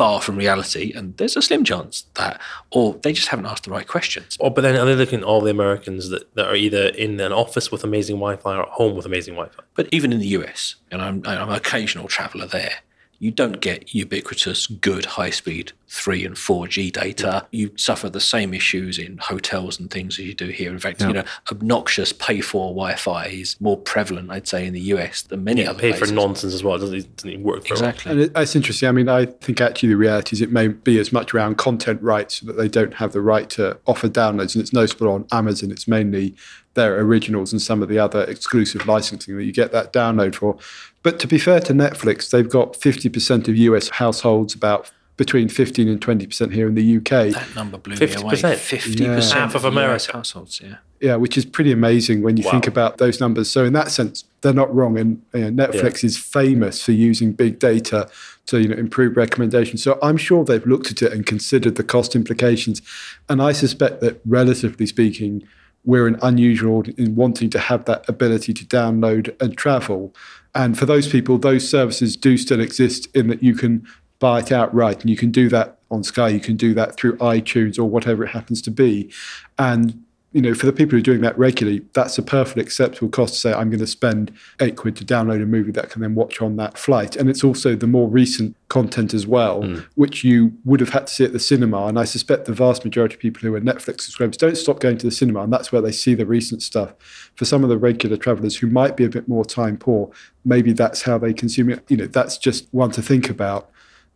far 0.00 0.22
from 0.22 0.38
reality, 0.38 0.94
and 0.96 1.14
there's 1.18 1.36
a 1.36 1.42
slim 1.42 1.62
chance 1.62 2.06
that, 2.14 2.40
or 2.70 2.94
they 3.02 3.12
just 3.12 3.28
haven't 3.28 3.44
asked 3.44 3.64
the 3.64 3.70
right 3.70 3.86
questions. 3.86 4.38
Oh, 4.40 4.48
but 4.48 4.62
then 4.62 4.74
are 4.74 4.86
they 4.86 4.94
looking 4.94 5.18
at 5.18 5.26
all 5.26 5.42
the 5.42 5.50
Americans 5.50 6.08
that, 6.08 6.34
that 6.36 6.46
are 6.46 6.54
either 6.54 6.86
in 6.86 7.20
an 7.20 7.32
office 7.32 7.70
with 7.70 7.84
amazing 7.84 8.16
Wi-Fi 8.16 8.56
or 8.56 8.62
at 8.62 8.68
home 8.70 8.96
with 8.96 9.04
amazing 9.04 9.34
Wi-Fi? 9.34 9.62
But 9.74 9.90
even 9.92 10.10
in 10.10 10.18
the 10.18 10.28
US, 10.28 10.76
and 10.90 11.02
I'm, 11.02 11.22
I'm 11.26 11.50
an 11.50 11.54
occasional 11.54 12.08
traveller 12.08 12.46
there, 12.46 12.76
you 13.20 13.30
don't 13.30 13.60
get 13.60 13.94
ubiquitous, 13.94 14.66
good 14.66 15.04
high 15.04 15.28
speed 15.28 15.72
3 15.88 16.24
and 16.24 16.36
4G 16.36 16.90
data. 16.90 17.46
You 17.50 17.70
suffer 17.76 18.08
the 18.08 18.20
same 18.20 18.54
issues 18.54 18.98
in 18.98 19.18
hotels 19.18 19.78
and 19.78 19.90
things 19.90 20.18
as 20.18 20.24
you 20.24 20.32
do 20.32 20.46
here. 20.46 20.70
In 20.70 20.78
fact, 20.78 21.02
yeah. 21.02 21.06
you 21.08 21.12
know, 21.12 21.24
obnoxious 21.50 22.14
pay 22.14 22.40
for 22.40 22.68
Wi 22.70 22.94
Fi 22.94 23.26
is 23.26 23.60
more 23.60 23.76
prevalent, 23.76 24.30
I'd 24.30 24.48
say, 24.48 24.66
in 24.66 24.72
the 24.72 24.80
US 24.80 25.20
than 25.20 25.44
many 25.44 25.62
yeah, 25.62 25.70
other 25.70 25.80
pay 25.80 25.90
places. 25.90 26.08
for 26.08 26.14
nonsense 26.14 26.54
as 26.54 26.64
well. 26.64 26.76
It 26.76 26.78
doesn't, 26.78 27.16
doesn't 27.16 27.30
even 27.30 27.44
work 27.44 27.70
Exactly. 27.70 28.10
And 28.10 28.20
it, 28.22 28.32
it's 28.34 28.56
interesting. 28.56 28.88
I 28.88 28.92
mean, 28.92 29.10
I 29.10 29.26
think 29.26 29.60
actually 29.60 29.90
the 29.90 29.96
reality 29.96 30.34
is 30.36 30.40
it 30.40 30.50
may 30.50 30.68
be 30.68 30.98
as 30.98 31.12
much 31.12 31.34
around 31.34 31.58
content 31.58 32.00
rights 32.00 32.40
that 32.40 32.54
they 32.54 32.68
don't 32.68 32.94
have 32.94 33.12
the 33.12 33.20
right 33.20 33.50
to 33.50 33.78
offer 33.86 34.08
downloads. 34.08 34.54
And 34.54 34.62
it's 34.62 34.72
noticeable 34.72 35.12
on 35.12 35.26
Amazon, 35.30 35.70
it's 35.70 35.86
mainly 35.86 36.34
their 36.74 36.98
originals 37.00 37.52
and 37.52 37.60
some 37.60 37.82
of 37.82 37.88
the 37.88 37.98
other 37.98 38.22
exclusive 38.24 38.86
licensing 38.86 39.36
that 39.36 39.44
you 39.44 39.52
get 39.52 39.72
that 39.72 39.92
download 39.92 40.34
for. 40.34 40.56
But 41.02 41.18
to 41.20 41.26
be 41.26 41.38
fair 41.38 41.60
to 41.60 41.72
Netflix, 41.72 42.30
they've 42.30 42.48
got 42.48 42.74
50% 42.74 43.48
of 43.48 43.56
US 43.56 43.88
households, 43.88 44.54
about 44.54 44.90
between 45.20 45.50
15 45.50 45.86
and 45.86 46.00
20% 46.00 46.50
here 46.50 46.66
in 46.66 46.74
the 46.74 46.96
UK. 46.96 47.34
That 47.34 47.54
number 47.54 47.76
blew 47.76 47.94
50%. 47.94 48.16
me 48.16 48.22
away. 48.22 48.34
50% 48.34 48.98
yeah. 48.98 49.38
half 49.38 49.54
of 49.54 49.66
America 49.66 50.12
households, 50.14 50.62
yeah. 50.62 50.76
Yeah, 50.98 51.16
which 51.16 51.36
is 51.36 51.44
pretty 51.44 51.72
amazing 51.72 52.22
when 52.22 52.38
you 52.38 52.44
wow. 52.44 52.52
think 52.52 52.66
about 52.66 52.96
those 52.96 53.20
numbers. 53.20 53.50
So 53.50 53.64
in 53.64 53.74
that 53.74 53.90
sense, 53.90 54.24
they're 54.40 54.54
not 54.54 54.74
wrong. 54.74 54.98
And 54.98 55.22
you 55.34 55.50
know, 55.50 55.66
Netflix 55.66 56.02
yeah. 56.02 56.06
is 56.06 56.16
famous 56.16 56.82
for 56.82 56.92
using 56.92 57.32
big 57.32 57.58
data 57.58 58.08
to 58.46 58.62
you 58.62 58.68
know 58.68 58.76
improve 58.76 59.14
recommendations. 59.14 59.82
So 59.82 59.98
I'm 60.02 60.16
sure 60.16 60.42
they've 60.42 60.64
looked 60.64 60.90
at 60.90 61.02
it 61.02 61.12
and 61.12 61.26
considered 61.26 61.76
the 61.76 61.84
cost 61.84 62.16
implications. 62.16 62.80
And 63.28 63.42
I 63.42 63.52
suspect 63.52 64.00
that, 64.00 64.22
relatively 64.24 64.86
speaking, 64.86 65.46
we're 65.84 66.06
an 66.06 66.18
unusual 66.22 66.84
in 66.98 67.14
wanting 67.14 67.50
to 67.50 67.58
have 67.58 67.84
that 67.86 68.08
ability 68.08 68.52
to 68.54 68.64
download 68.64 69.40
and 69.40 69.56
travel. 69.56 70.14
And 70.54 70.78
for 70.78 70.86
those 70.86 71.08
people, 71.08 71.38
those 71.38 71.68
services 71.68 72.16
do 72.16 72.36
still 72.36 72.60
exist 72.60 73.08
in 73.14 73.28
that 73.28 73.42
you 73.42 73.54
can 73.54 73.86
buy 74.18 74.40
it 74.40 74.52
outright 74.52 75.00
and 75.00 75.10
you 75.10 75.16
can 75.16 75.30
do 75.30 75.48
that 75.48 75.78
on 75.90 76.04
Sky, 76.04 76.28
you 76.28 76.40
can 76.40 76.56
do 76.56 76.74
that 76.74 76.96
through 76.96 77.16
iTunes 77.16 77.78
or 77.78 77.84
whatever 77.84 78.24
it 78.24 78.28
happens 78.28 78.62
to 78.62 78.70
be. 78.70 79.10
And 79.58 80.04
you 80.32 80.40
know, 80.40 80.54
for 80.54 80.66
the 80.66 80.72
people 80.72 80.92
who 80.92 80.98
are 80.98 81.02
doing 81.02 81.22
that 81.22 81.36
regularly, 81.36 81.84
that's 81.92 82.16
a 82.16 82.22
perfectly 82.22 82.62
acceptable 82.62 83.08
cost 83.08 83.34
to 83.34 83.40
say, 83.40 83.52
I'm 83.52 83.68
going 83.68 83.80
to 83.80 83.86
spend 83.86 84.32
eight 84.60 84.76
quid 84.76 84.94
to 84.96 85.04
download 85.04 85.42
a 85.42 85.46
movie 85.46 85.72
that 85.72 85.86
I 85.86 85.88
can 85.88 86.02
then 86.02 86.14
watch 86.14 86.40
on 86.40 86.54
that 86.56 86.78
flight. 86.78 87.16
And 87.16 87.28
it's 87.28 87.42
also 87.42 87.74
the 87.74 87.88
more 87.88 88.08
recent 88.08 88.54
content 88.68 89.12
as 89.12 89.26
well, 89.26 89.62
mm. 89.62 89.84
which 89.96 90.22
you 90.22 90.52
would 90.64 90.78
have 90.78 90.90
had 90.90 91.08
to 91.08 91.12
see 91.12 91.24
at 91.24 91.32
the 91.32 91.40
cinema. 91.40 91.86
And 91.86 91.98
I 91.98 92.04
suspect 92.04 92.44
the 92.44 92.52
vast 92.52 92.84
majority 92.84 93.16
of 93.16 93.20
people 93.20 93.40
who 93.40 93.54
are 93.56 93.60
Netflix 93.60 94.02
subscribers 94.02 94.36
don't 94.36 94.56
stop 94.56 94.78
going 94.78 94.98
to 94.98 95.06
the 95.06 95.12
cinema. 95.12 95.42
And 95.42 95.52
that's 95.52 95.72
where 95.72 95.82
they 95.82 95.92
see 95.92 96.14
the 96.14 96.26
recent 96.26 96.62
stuff. 96.62 96.94
For 97.34 97.44
some 97.44 97.64
of 97.64 97.68
the 97.68 97.78
regular 97.78 98.16
travelers 98.16 98.56
who 98.56 98.68
might 98.68 98.96
be 98.96 99.04
a 99.04 99.10
bit 99.10 99.26
more 99.26 99.44
time 99.44 99.76
poor, 99.76 100.12
maybe 100.44 100.72
that's 100.72 101.02
how 101.02 101.18
they 101.18 101.32
consume 101.32 101.70
it. 101.70 101.84
You 101.88 101.96
know, 101.96 102.06
that's 102.06 102.38
just 102.38 102.68
one 102.70 102.92
to 102.92 103.02
think 103.02 103.28
about. 103.28 103.68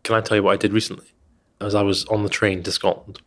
Can 0.03 0.15
I 0.15 0.21
tell 0.21 0.37
you 0.37 0.43
what 0.43 0.53
I 0.53 0.57
did 0.57 0.71
recently? 0.71 1.07
As 1.59 1.75
I 1.75 1.81
was 1.81 2.05
on 2.05 2.23
the 2.23 2.29
train 2.29 2.63
to 2.63 2.71
Scotland 2.71 3.19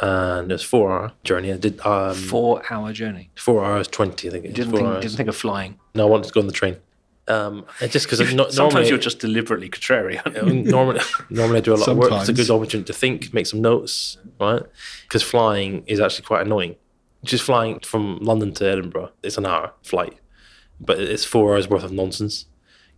and 0.00 0.50
it 0.50 0.54
was 0.54 0.62
four 0.62 0.92
hour 0.92 1.12
journey. 1.24 1.52
I 1.52 1.56
did 1.56 1.80
um, 1.84 2.14
four 2.14 2.62
hour 2.70 2.92
journey. 2.92 3.30
Four 3.36 3.64
hours 3.64 3.88
twenty, 3.88 4.28
I 4.28 4.32
think. 4.32 4.44
You 4.44 4.52
didn't 4.52 4.72
think, 4.72 5.00
didn't 5.00 5.16
think 5.16 5.28
of 5.28 5.36
flying. 5.36 5.78
No, 5.94 6.06
I 6.06 6.10
wanted 6.10 6.28
to 6.28 6.32
go 6.32 6.40
on 6.40 6.46
the 6.46 6.52
train. 6.52 6.76
Um, 7.28 7.66
just 7.80 8.06
because 8.06 8.18
sometimes 8.18 8.56
normally, 8.56 8.88
you're 8.88 8.98
just 8.98 9.18
deliberately 9.18 9.68
contrarian. 9.68 10.64
normally, 10.64 11.00
normally 11.30 11.58
I 11.58 11.60
do 11.60 11.72
a 11.72 11.74
lot 11.74 11.86
sometimes. 11.86 12.06
of 12.06 12.12
work. 12.12 12.20
It's 12.20 12.28
a 12.28 12.32
good 12.32 12.50
opportunity 12.50 12.86
to 12.86 12.92
think, 12.92 13.34
make 13.34 13.46
some 13.46 13.60
notes, 13.60 14.18
right? 14.40 14.62
Because 15.02 15.22
flying 15.24 15.82
is 15.86 15.98
actually 15.98 16.24
quite 16.24 16.46
annoying. 16.46 16.76
Just 17.24 17.42
flying 17.42 17.80
from 17.80 18.18
London 18.20 18.52
to 18.54 18.68
Edinburgh. 18.70 19.10
It's 19.24 19.36
an 19.38 19.46
hour 19.46 19.72
flight, 19.82 20.16
but 20.80 21.00
it's 21.00 21.24
four 21.24 21.54
hours 21.54 21.68
worth 21.68 21.82
of 21.82 21.90
nonsense. 21.90 22.46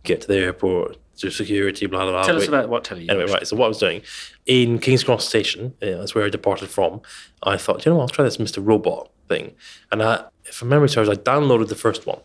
Get 0.03 0.21
to 0.21 0.27
the 0.27 0.37
airport, 0.37 0.97
do 1.21 1.29
security, 1.31 1.85
blah 1.85 2.03
blah 2.03 2.11
blah. 2.11 2.23
Tell 2.23 2.37
us 2.37 2.47
about 2.47 2.69
what 2.69 2.83
telly 2.83 3.03
you 3.03 3.09
Anyway, 3.09 3.23
watched. 3.25 3.33
right. 3.33 3.47
So 3.47 3.55
what 3.55 3.65
I 3.65 3.67
was 3.69 3.77
doing 3.79 4.01
in 4.45 4.79
King's 4.79 5.03
Cross 5.03 5.27
Station, 5.27 5.73
uh, 5.81 5.97
that's 5.97 6.15
where 6.15 6.25
I 6.25 6.29
departed 6.29 6.69
from. 6.69 7.01
I 7.43 7.57
thought, 7.57 7.85
you 7.85 7.91
know, 7.91 7.97
what, 7.97 8.03
I'll 8.03 8.09
try 8.09 8.25
this 8.25 8.37
Mr. 8.37 8.65
Robot 8.65 9.11
thing, 9.27 9.53
and 9.91 10.01
I, 10.03 10.25
if 10.45 10.63
memory 10.63 10.89
serves, 10.89 11.09
I 11.09 11.13
downloaded 11.15 11.67
the 11.69 11.75
first 11.75 12.05
one, 12.07 12.19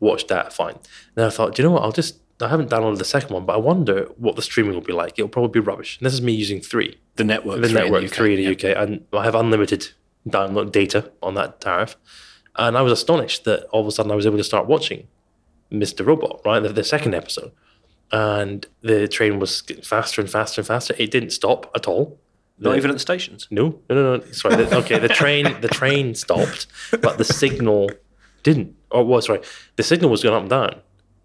watched 0.00 0.28
that, 0.28 0.52
fine. 0.52 0.76
Then 1.14 1.26
I 1.26 1.30
thought, 1.30 1.58
you 1.58 1.64
know 1.64 1.70
what? 1.72 1.82
I'll 1.82 1.92
just. 1.92 2.20
I 2.40 2.48
haven't 2.48 2.68
downloaded 2.68 2.98
the 2.98 3.04
second 3.04 3.32
one, 3.32 3.46
but 3.46 3.52
I 3.54 3.58
wonder 3.58 4.06
what 4.16 4.34
the 4.34 4.42
streaming 4.42 4.74
will 4.74 4.80
be 4.80 4.92
like. 4.92 5.12
It'll 5.16 5.28
probably 5.28 5.52
be 5.60 5.64
rubbish. 5.64 5.98
And 5.98 6.04
this 6.06 6.12
is 6.12 6.20
me 6.20 6.32
using 6.32 6.60
three 6.60 6.98
The 7.14 7.22
network. 7.22 7.60
the 7.60 7.68
three 7.68 7.78
in 7.78 7.84
network 7.84 8.00
the 8.00 8.06
UK, 8.08 8.12
three 8.12 8.30
in 8.34 8.36
the 8.56 8.66
yeah. 8.66 8.72
UK, 8.72 8.76
and 8.88 9.04
I 9.12 9.22
have 9.22 9.36
unlimited 9.36 9.90
download 10.28 10.72
data 10.72 11.12
on 11.22 11.34
that 11.34 11.60
tariff. 11.60 11.96
And 12.56 12.76
I 12.76 12.82
was 12.82 12.92
astonished 12.92 13.44
that 13.44 13.64
all 13.66 13.82
of 13.82 13.86
a 13.86 13.92
sudden 13.92 14.10
I 14.10 14.16
was 14.16 14.26
able 14.26 14.36
to 14.38 14.44
start 14.44 14.66
watching 14.66 15.06
Mr. 15.70 16.04
Robot, 16.04 16.40
right? 16.44 16.58
The, 16.60 16.70
the 16.70 16.82
second 16.84 17.14
episode. 17.14 17.52
And 18.12 18.66
the 18.82 19.08
train 19.08 19.38
was 19.40 19.60
getting 19.62 19.82
faster 19.82 20.20
and 20.20 20.30
faster 20.30 20.60
and 20.60 20.66
faster. 20.68 20.94
It 20.98 21.10
didn't 21.10 21.30
stop 21.30 21.70
at 21.74 21.88
all. 21.88 22.18
Not 22.58 22.70
The- 22.72 22.76
even 22.76 22.90
at 22.90 22.94
the 22.94 23.00
stations. 23.00 23.48
no, 23.50 23.80
no, 23.90 23.94
no, 23.96 24.16
no. 24.16 24.22
Sorry. 24.32 24.54
The, 24.56 24.76
okay, 24.76 24.98
the 25.00 25.08
train, 25.08 25.60
the 25.60 25.68
train 25.68 26.14
stopped, 26.14 26.66
but 27.00 27.18
the 27.18 27.24
signal 27.24 27.90
didn't. 28.44 28.76
Oh, 28.92 29.00
or 29.00 29.04
was 29.04 29.26
sorry, 29.26 29.40
the 29.76 29.82
signal 29.82 30.10
was 30.10 30.22
going 30.22 30.36
up 30.36 30.42
and 30.42 30.50
down, 30.50 30.80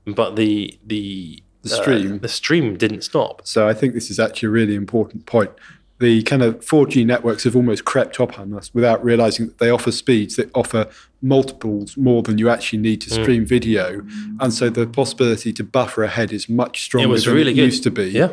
but 0.08 0.36
the 0.36 0.80
the 0.88 1.44
The 1.62 1.70
stream. 1.70 2.14
Uh, 2.16 2.18
the 2.18 2.28
stream 2.30 2.78
didn't 2.78 3.04
stop. 3.04 3.42
So 3.46 3.68
I 3.68 3.74
think 3.76 3.94
this 3.94 4.10
is 4.10 4.20
actually 4.20 4.48
a 4.48 4.52
really 4.52 4.74
important 4.74 5.28
point. 5.28 5.52
The 6.00 6.24
kind 6.24 6.42
of 6.42 6.60
4G 6.62 7.06
networks 7.06 7.44
have 7.44 7.56
almost 7.56 7.84
crept 7.86 8.20
up 8.20 8.40
on 8.40 8.54
us 8.54 8.74
without 8.74 9.04
realizing 9.04 9.48
that 9.48 9.58
they 9.58 9.70
offer 9.70 9.92
speeds 9.92 10.38
that 10.38 10.50
offer 10.56 10.88
multiples 11.22 11.98
more 11.98 12.22
than 12.24 12.38
you 12.38 12.50
actually 12.50 12.80
need 12.80 13.04
Hmm. 13.04 13.10
to 13.10 13.14
stream 13.22 13.46
video. 13.46 14.02
And 14.40 14.54
so 14.54 14.70
the 14.70 14.88
possibility 14.88 15.52
to 15.54 15.64
buffer 15.64 16.04
ahead 16.04 16.32
is 16.32 16.48
much 16.48 16.84
stronger 16.84 17.10
was 17.10 17.26
than 17.26 17.34
really 17.36 17.52
it 17.52 17.56
good. 17.56 17.66
used 17.66 17.84
to 17.84 17.92
be. 17.92 18.06
Yeah. 18.10 18.30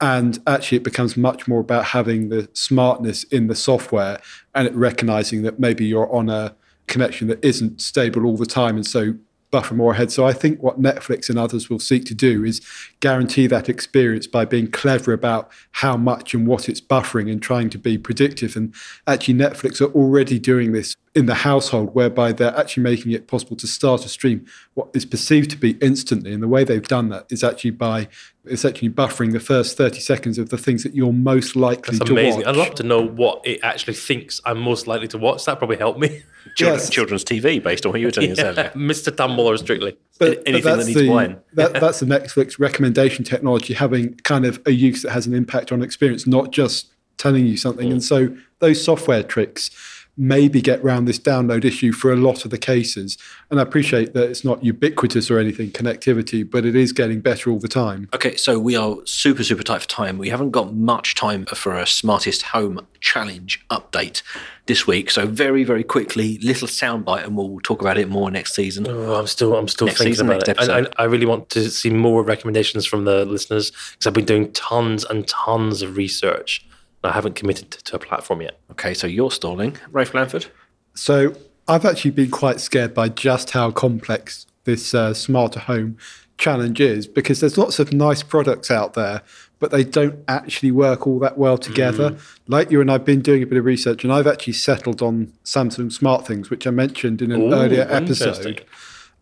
And 0.00 0.40
actually, 0.46 0.78
it 0.78 0.82
becomes 0.84 1.16
much 1.16 1.46
more 1.46 1.60
about 1.60 1.84
having 1.86 2.28
the 2.30 2.48
smartness 2.54 3.22
in 3.24 3.46
the 3.46 3.54
software 3.54 4.18
and 4.54 4.66
it 4.66 4.74
recognizing 4.74 5.42
that 5.42 5.60
maybe 5.60 5.84
you're 5.84 6.12
on 6.12 6.28
a 6.28 6.54
connection 6.88 7.28
that 7.28 7.44
isn't 7.44 7.80
stable 7.80 8.26
all 8.26 8.36
the 8.36 8.46
time. 8.46 8.74
And 8.76 8.86
so 8.86 9.14
buffer 9.52 9.74
more 9.74 9.92
ahead. 9.92 10.10
So 10.10 10.26
I 10.26 10.32
think 10.32 10.60
what 10.60 10.82
Netflix 10.82 11.30
and 11.30 11.38
others 11.38 11.70
will 11.70 11.78
seek 11.78 12.04
to 12.06 12.14
do 12.14 12.42
is 12.42 12.60
guarantee 12.98 13.46
that 13.46 13.68
experience 13.68 14.26
by 14.26 14.44
being 14.44 14.68
clever 14.68 15.12
about 15.12 15.52
how 15.72 15.96
much 15.96 16.34
and 16.34 16.46
what 16.46 16.68
it's 16.68 16.80
buffering 16.80 17.30
and 17.30 17.40
trying 17.40 17.70
to 17.70 17.78
be 17.78 17.96
predictive. 17.96 18.56
And 18.56 18.74
actually, 19.06 19.34
Netflix 19.34 19.80
are 19.80 19.92
already 19.92 20.40
doing 20.40 20.72
this 20.72 20.96
in 21.14 21.26
the 21.26 21.34
household, 21.34 21.94
whereby 21.94 22.32
they're 22.32 22.56
actually 22.58 22.82
making 22.82 23.12
it 23.12 23.28
possible 23.28 23.54
to 23.56 23.66
start 23.66 24.04
a 24.04 24.08
stream 24.08 24.46
what 24.74 24.88
is 24.94 25.04
perceived 25.04 25.50
to 25.50 25.58
be 25.58 25.72
instantly. 25.82 26.32
And 26.32 26.42
the 26.42 26.48
way 26.48 26.64
they've 26.64 26.82
done 26.82 27.10
that 27.10 27.26
is 27.30 27.44
actually 27.44 27.72
by 27.72 28.08
essentially 28.46 28.90
buffering 28.90 29.32
the 29.32 29.40
first 29.40 29.76
30 29.76 30.00
seconds 30.00 30.36
of 30.38 30.48
the 30.48 30.58
things 30.58 30.82
that 30.82 30.94
you're 30.94 31.12
most 31.12 31.54
likely 31.54 31.96
to 31.98 32.02
watch. 32.02 32.06
To 32.08 32.12
amazing. 32.12 32.40
watch. 32.40 32.46
I'd 32.48 32.56
love 32.56 32.74
to 32.76 32.82
know 32.82 33.00
what 33.00 33.46
it 33.46 33.60
actually 33.62 33.94
thinks 33.94 34.40
I'm 34.44 34.60
most 34.60 34.86
likely 34.86 35.08
to 35.08 35.18
watch. 35.18 35.44
That 35.44 35.58
probably 35.58 35.76
helped 35.76 36.00
me. 36.00 36.08
Children, 36.56 36.80
Yes. 36.80 36.90
Children's 36.90 37.24
TV, 37.24 37.62
based 37.62 37.86
on 37.86 37.92
what 37.92 38.00
you 38.00 38.08
were 38.08 38.10
telling 38.10 38.32
us 38.32 38.38
earlier. 38.40 38.70
Mr. 38.74 39.16
Tumbler 39.16 39.56
strictly. 39.56 39.96
anything 40.20 40.44
that 40.44 40.62
that's 40.62 40.86
needs 40.86 41.00
the, 41.00 41.08
wine. 41.08 41.40
That, 41.54 41.74
that's 41.74 42.00
the 42.00 42.06
Netflix 42.18 42.58
recommendation 42.58 43.24
technology 43.24 43.74
having 43.74 44.14
kind 44.18 44.44
of 44.44 44.60
a 44.66 44.72
use 44.72 45.02
that 45.02 45.12
has 45.12 45.26
an 45.26 45.34
impact 45.34 45.70
on 45.70 45.82
experience, 45.82 46.26
not 46.26 46.50
just 46.50 46.92
telling 47.18 47.46
you 47.46 47.56
something. 47.56 47.88
Mm. 47.88 47.92
And 47.92 48.04
so 48.04 48.36
those 48.58 48.82
software 48.82 49.22
tricks 49.22 49.70
maybe 50.16 50.60
get 50.60 50.82
round 50.84 51.08
this 51.08 51.18
download 51.18 51.64
issue 51.64 51.90
for 51.90 52.12
a 52.12 52.16
lot 52.16 52.44
of 52.44 52.50
the 52.50 52.58
cases. 52.58 53.16
And 53.50 53.58
I 53.58 53.62
appreciate 53.62 54.12
that 54.12 54.28
it's 54.28 54.44
not 54.44 54.62
ubiquitous 54.62 55.30
or 55.30 55.38
anything, 55.38 55.70
connectivity, 55.70 56.48
but 56.48 56.66
it 56.66 56.76
is 56.76 56.92
getting 56.92 57.20
better 57.20 57.50
all 57.50 57.58
the 57.58 57.68
time. 57.68 58.08
Okay, 58.12 58.36
so 58.36 58.58
we 58.58 58.76
are 58.76 58.96
super, 59.04 59.42
super 59.42 59.62
tight 59.62 59.82
for 59.82 59.88
time. 59.88 60.18
We 60.18 60.28
haven't 60.28 60.50
got 60.50 60.74
much 60.74 61.14
time 61.14 61.46
for 61.46 61.78
a 61.78 61.86
smartest 61.86 62.42
home 62.42 62.86
challenge 63.00 63.64
update 63.70 64.22
this 64.66 64.86
week. 64.86 65.10
So 65.10 65.26
very, 65.26 65.64
very 65.64 65.82
quickly, 65.82 66.38
little 66.38 66.68
soundbite, 66.68 67.24
and 67.24 67.36
we'll 67.36 67.60
talk 67.60 67.80
about 67.80 67.96
it 67.96 68.08
more 68.08 68.30
next 68.30 68.54
season. 68.54 68.86
Oh, 68.88 69.14
I'm 69.14 69.26
still, 69.26 69.56
I'm 69.56 69.66
still 69.66 69.86
Next 69.86 69.98
thinking 69.98 70.14
season, 70.14 70.26
about 70.28 70.46
next 70.46 70.48
it. 70.48 70.58
And 70.60 70.70
episode. 70.70 70.94
I, 70.98 71.02
I 71.02 71.06
really 71.06 71.26
want 71.26 71.48
to 71.50 71.70
see 71.70 71.90
more 71.90 72.22
recommendations 72.22 72.84
from 72.84 73.06
the 73.06 73.24
listeners 73.24 73.70
because 73.70 74.06
I've 74.06 74.12
been 74.12 74.26
doing 74.26 74.52
tons 74.52 75.04
and 75.04 75.26
tons 75.26 75.80
of 75.80 75.96
research. 75.96 76.66
I 77.04 77.12
haven't 77.12 77.34
committed 77.34 77.70
to, 77.72 77.82
to 77.84 77.96
a 77.96 77.98
platform 77.98 78.42
yet. 78.42 78.58
Okay, 78.72 78.94
so 78.94 79.06
you're 79.06 79.30
stalling, 79.30 79.76
Rafe 79.90 80.12
Blanford? 80.12 80.46
So 80.94 81.34
I've 81.68 81.84
actually 81.84 82.12
been 82.12 82.30
quite 82.30 82.60
scared 82.60 82.94
by 82.94 83.08
just 83.08 83.50
how 83.50 83.70
complex 83.70 84.46
this 84.64 84.94
uh, 84.94 85.12
smarter 85.14 85.60
home 85.60 85.96
challenge 86.38 86.80
is 86.80 87.06
because 87.06 87.40
there's 87.40 87.58
lots 87.58 87.78
of 87.78 87.92
nice 87.92 88.22
products 88.22 88.70
out 88.70 88.94
there, 88.94 89.22
but 89.58 89.70
they 89.70 89.84
don't 89.84 90.24
actually 90.28 90.70
work 90.70 91.06
all 91.06 91.18
that 91.20 91.38
well 91.38 91.58
together. 91.58 92.16
Like 92.48 92.70
you 92.70 92.80
and 92.80 92.90
I've 92.90 93.04
been 93.04 93.20
doing 93.20 93.42
a 93.42 93.46
bit 93.46 93.58
of 93.58 93.64
research, 93.64 94.04
and 94.04 94.12
I've 94.12 94.26
actually 94.26 94.54
settled 94.54 95.02
on 95.02 95.32
Samsung 95.44 95.92
Smart 95.92 96.26
Things, 96.26 96.50
which 96.50 96.66
I 96.66 96.70
mentioned 96.70 97.22
in 97.22 97.32
an 97.32 97.42
Ooh, 97.42 97.54
earlier 97.54 97.82
interesting. 97.82 98.28
episode. 98.28 98.64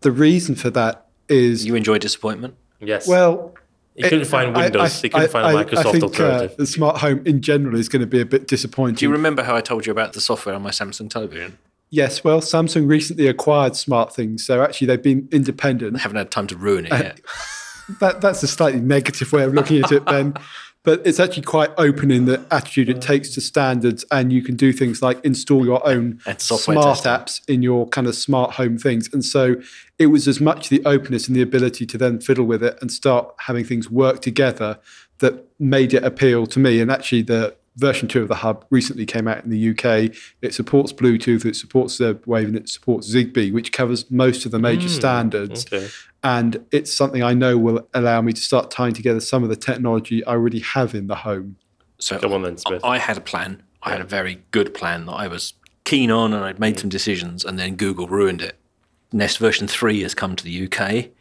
The 0.01 0.11
reason 0.11 0.55
for 0.55 0.69
that 0.71 1.05
is 1.29 1.65
You 1.65 1.75
enjoy 1.75 1.99
disappointment? 1.99 2.55
Yes. 2.79 3.07
well. 3.07 3.53
You 3.95 4.03
couldn't 4.03 4.21
it- 4.21 4.25
find 4.27 4.55
Windows. 4.55 4.81
I- 4.81 5.03
you 5.03 5.09
couldn't 5.09 5.23
I- 5.25 5.27
find 5.27 5.45
a 5.45 5.59
I- 5.59 5.63
Microsoft 5.63 5.85
I 5.85 5.91
think, 5.91 6.03
alternative. 6.03 6.51
Uh, 6.51 6.55
the 6.57 6.65
smart 6.67 6.97
home 6.97 7.21
in 7.25 7.41
general 7.41 7.77
is 7.77 7.89
going 7.89 7.99
to 8.01 8.07
be 8.07 8.21
a 8.21 8.25
bit 8.25 8.47
disappointing. 8.47 8.95
Do 8.95 9.05
you 9.05 9.11
remember 9.11 9.43
how 9.43 9.55
I 9.55 9.61
told 9.61 9.85
you 9.85 9.91
about 9.91 10.13
the 10.13 10.21
software 10.21 10.55
on 10.55 10.61
my 10.61 10.71
Samsung 10.71 11.09
television? 11.09 11.57
yes, 11.93 12.23
well, 12.23 12.39
Samsung 12.39 12.87
recently 12.87 13.27
acquired 13.27 13.75
Smart 13.75 14.15
Things, 14.15 14.45
so 14.45 14.61
actually 14.63 14.87
they've 14.87 15.03
been 15.03 15.27
independent. 15.31 15.97
I 15.97 15.99
haven't 15.99 16.17
had 16.17 16.31
time 16.31 16.47
to 16.47 16.55
ruin 16.55 16.85
it 16.85 16.91
yet. 16.93 17.19
that 17.99 18.21
that's 18.21 18.41
a 18.43 18.47
slightly 18.47 18.79
negative 18.79 19.33
way 19.33 19.43
of 19.43 19.53
looking 19.53 19.83
at 19.83 19.91
it, 19.91 20.05
Ben. 20.05 20.33
But 20.83 21.05
it's 21.05 21.19
actually 21.19 21.43
quite 21.43 21.69
open 21.77 22.09
in 22.09 22.25
the 22.25 22.43
attitude 22.49 22.89
it 22.89 22.97
mm. 22.97 23.01
takes 23.01 23.29
to 23.35 23.41
standards, 23.41 24.03
and 24.09 24.33
you 24.33 24.41
can 24.41 24.55
do 24.55 24.73
things 24.73 25.01
like 25.01 25.23
install 25.23 25.63
your 25.63 25.85
own 25.87 26.19
smart 26.37 27.03
testing. 27.03 27.11
apps 27.11 27.41
in 27.47 27.61
your 27.61 27.87
kind 27.87 28.07
of 28.07 28.15
smart 28.15 28.53
home 28.53 28.79
things. 28.79 29.07
And 29.13 29.23
so 29.23 29.55
it 29.99 30.07
was 30.07 30.27
as 30.27 30.41
much 30.41 30.69
the 30.69 30.83
openness 30.85 31.27
and 31.27 31.35
the 31.35 31.41
ability 31.43 31.85
to 31.85 31.97
then 31.97 32.19
fiddle 32.19 32.45
with 32.45 32.63
it 32.63 32.79
and 32.81 32.91
start 32.91 33.33
having 33.41 33.63
things 33.63 33.91
work 33.91 34.21
together 34.21 34.79
that 35.19 35.45
made 35.59 35.93
it 35.93 36.03
appeal 36.03 36.47
to 36.47 36.59
me. 36.59 36.81
And 36.81 36.89
actually, 36.89 37.21
the 37.21 37.55
version 37.75 38.07
two 38.07 38.21
of 38.21 38.27
the 38.27 38.35
hub 38.35 38.65
recently 38.69 39.05
came 39.05 39.27
out 39.27 39.43
in 39.43 39.49
the 39.49 39.69
UK. 39.69 40.15
It 40.41 40.53
supports 40.53 40.91
Bluetooth, 40.91 41.45
it 41.45 41.55
supports 41.55 41.95
Z-Wave, 41.95 42.47
and 42.47 42.57
it 42.57 42.69
supports 42.69 43.13
Zigbee, 43.13 43.53
which 43.53 43.71
covers 43.71 44.09
most 44.11 44.45
of 44.45 44.51
the 44.51 44.59
major 44.59 44.87
mm, 44.87 44.91
standards 44.91 45.65
okay. 45.71 45.87
and 46.23 46.65
it's 46.71 46.93
something 46.93 47.23
I 47.23 47.33
know 47.33 47.57
will 47.57 47.87
allow 47.93 48.21
me 48.21 48.33
to 48.33 48.41
start 48.41 48.71
tying 48.71 48.93
together 48.93 49.19
some 49.19 49.43
of 49.43 49.49
the 49.49 49.55
technology 49.55 50.23
I 50.25 50.31
already 50.31 50.59
have 50.59 50.93
in 50.93 51.07
the 51.07 51.15
home. 51.15 51.57
So 51.99 52.19
Come 52.19 52.33
on 52.33 52.41
then, 52.41 52.57
Smith. 52.57 52.83
I 52.83 52.97
had 52.97 53.17
a 53.17 53.21
plan. 53.21 53.63
I 53.83 53.91
had 53.91 54.01
a 54.01 54.05
very 54.05 54.43
good 54.51 54.73
plan 54.73 55.05
that 55.05 55.13
I 55.13 55.27
was 55.27 55.53
keen 55.83 56.11
on, 56.11 56.33
and 56.33 56.43
I'd 56.43 56.59
made 56.59 56.75
mm. 56.75 56.81
some 56.81 56.89
decisions, 56.89 57.45
and 57.45 57.57
then 57.57 57.75
Google 57.75 58.07
ruined 58.07 58.41
it. 58.41 58.57
Nest 59.13 59.39
version 59.39 59.67
3 59.67 60.01
has 60.01 60.13
come 60.13 60.35
to 60.35 60.43
the 60.43 60.65
UK 60.67 61.11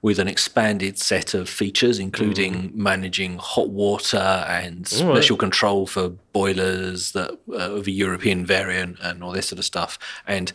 with 0.00 0.18
an 0.18 0.28
expanded 0.28 0.98
set 0.98 1.34
of 1.34 1.48
features, 1.48 1.98
including 1.98 2.70
managing 2.74 3.36
hot 3.38 3.68
water 3.70 4.16
and 4.16 4.86
special 4.86 5.36
control 5.36 5.86
for 5.86 6.10
boilers 6.32 7.12
that 7.12 7.32
uh, 7.50 7.72
of 7.72 7.86
a 7.86 7.90
European 7.90 8.46
variant 8.46 8.96
and 9.00 9.24
all 9.24 9.32
this 9.32 9.48
sort 9.48 9.58
of 9.58 9.64
stuff. 9.64 9.98
And 10.26 10.52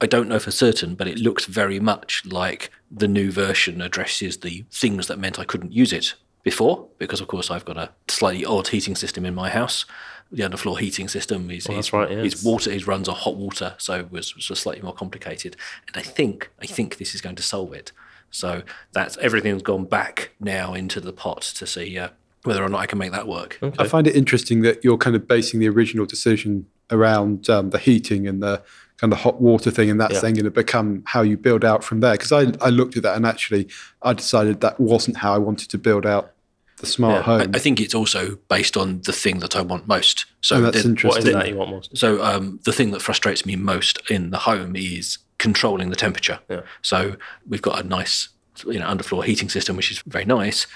I 0.00 0.06
don't 0.06 0.28
know 0.28 0.38
for 0.38 0.50
certain, 0.50 0.94
but 0.94 1.08
it 1.08 1.18
looks 1.18 1.44
very 1.44 1.78
much 1.78 2.24
like 2.24 2.70
the 2.90 3.08
new 3.08 3.30
version 3.30 3.82
addresses 3.82 4.38
the 4.38 4.64
things 4.70 5.08
that 5.08 5.18
meant 5.18 5.38
I 5.38 5.44
couldn't 5.44 5.72
use 5.72 5.92
it 5.92 6.14
before, 6.42 6.86
because 6.98 7.20
of 7.20 7.28
course 7.28 7.50
I've 7.50 7.64
got 7.64 7.76
a 7.76 7.90
slightly 8.08 8.44
odd 8.44 8.68
heating 8.68 8.94
system 8.94 9.26
in 9.26 9.34
my 9.34 9.50
house. 9.50 9.84
The 10.32 10.42
underfloor 10.42 10.78
heating 10.78 11.08
system 11.08 11.50
is, 11.50 11.64
that's 11.64 11.88
is, 11.88 11.92
right, 11.92 12.10
yes. 12.10 12.34
is 12.34 12.44
water. 12.44 12.70
It 12.70 12.86
runs 12.86 13.08
on 13.08 13.14
hot 13.14 13.36
water, 13.36 13.74
so 13.78 13.94
it 13.94 14.10
was, 14.10 14.34
was 14.34 14.46
just 14.46 14.62
slightly 14.62 14.82
more 14.82 14.94
complicated. 14.94 15.56
And 15.86 15.96
I 15.96 16.02
think 16.02 16.50
I 16.60 16.66
think 16.66 16.96
this 16.96 17.14
is 17.14 17.20
going 17.20 17.36
to 17.36 17.42
solve 17.42 17.74
it. 17.74 17.92
So 18.36 18.62
that's 18.92 19.16
everything's 19.18 19.62
gone 19.62 19.84
back 19.86 20.30
now 20.40 20.74
into 20.74 21.00
the 21.00 21.12
pot 21.12 21.40
to 21.42 21.66
see 21.66 21.98
uh, 21.98 22.08
whether 22.44 22.62
or 22.62 22.68
not 22.68 22.80
I 22.80 22.86
can 22.86 22.98
make 22.98 23.12
that 23.12 23.26
work. 23.26 23.58
I 23.78 23.88
find 23.88 24.06
it 24.06 24.14
interesting 24.14 24.62
that 24.62 24.84
you're 24.84 24.98
kind 24.98 25.16
of 25.16 25.26
basing 25.26 25.58
the 25.60 25.68
original 25.68 26.06
decision 26.06 26.66
around 26.90 27.48
um, 27.50 27.70
the 27.70 27.78
heating 27.78 28.26
and 28.28 28.42
the 28.42 28.62
kind 28.98 29.12
of 29.12 29.18
hot 29.20 29.40
water 29.40 29.70
thing, 29.70 29.90
and 29.90 30.00
that's 30.00 30.14
Yeah. 30.14 30.20
then 30.20 30.34
going 30.34 30.44
to 30.44 30.50
become 30.50 31.02
how 31.06 31.22
you 31.22 31.36
build 31.36 31.64
out 31.64 31.82
from 31.84 32.00
there. 32.00 32.12
Because 32.12 32.32
I, 32.32 32.52
I 32.64 32.70
looked 32.70 32.96
at 32.96 33.02
that 33.02 33.16
and 33.16 33.26
actually 33.26 33.68
I 34.02 34.12
decided 34.12 34.60
that 34.60 34.78
wasn't 34.80 35.16
how 35.18 35.34
I 35.34 35.38
wanted 35.38 35.68
to 35.70 35.78
build 35.78 36.06
out 36.06 36.32
the 36.78 36.86
smart 36.86 37.16
Yeah. 37.16 37.22
home. 37.22 37.50
I 37.54 37.58
think 37.58 37.80
it's 37.80 37.94
also 37.94 38.38
based 38.48 38.76
on 38.76 39.00
the 39.02 39.12
thing 39.12 39.38
that 39.40 39.56
I 39.56 39.62
want 39.62 39.88
most. 39.88 40.26
So 40.42 40.56
Oh, 40.56 40.60
that's 40.60 40.82
the- 40.82 40.88
interesting. 40.90 41.08
What 41.08 41.18
is 41.18 41.24
it 41.28 41.32
that 41.32 41.48
you 41.48 41.56
want 41.56 41.70
most? 41.70 41.96
So 41.96 42.22
um, 42.22 42.60
the 42.64 42.72
thing 42.72 42.90
that 42.92 43.00
frustrates 43.02 43.44
me 43.46 43.56
most 43.56 43.98
in 44.10 44.30
the 44.30 44.38
home 44.38 44.76
is 44.76 45.18
controlling 45.46 45.88
the 45.90 46.00
temperature. 46.06 46.38
Yeah. 46.48 46.62
So 46.82 46.96
we've 47.50 47.66
got 47.68 47.76
a 47.82 47.86
nice, 47.98 48.14
you 48.66 48.78
know, 48.80 48.88
underfloor 48.94 49.22
heating 49.24 49.50
system, 49.56 49.72
which 49.76 49.90
is 49.92 49.98
very 50.14 50.24
nice. 50.24 50.66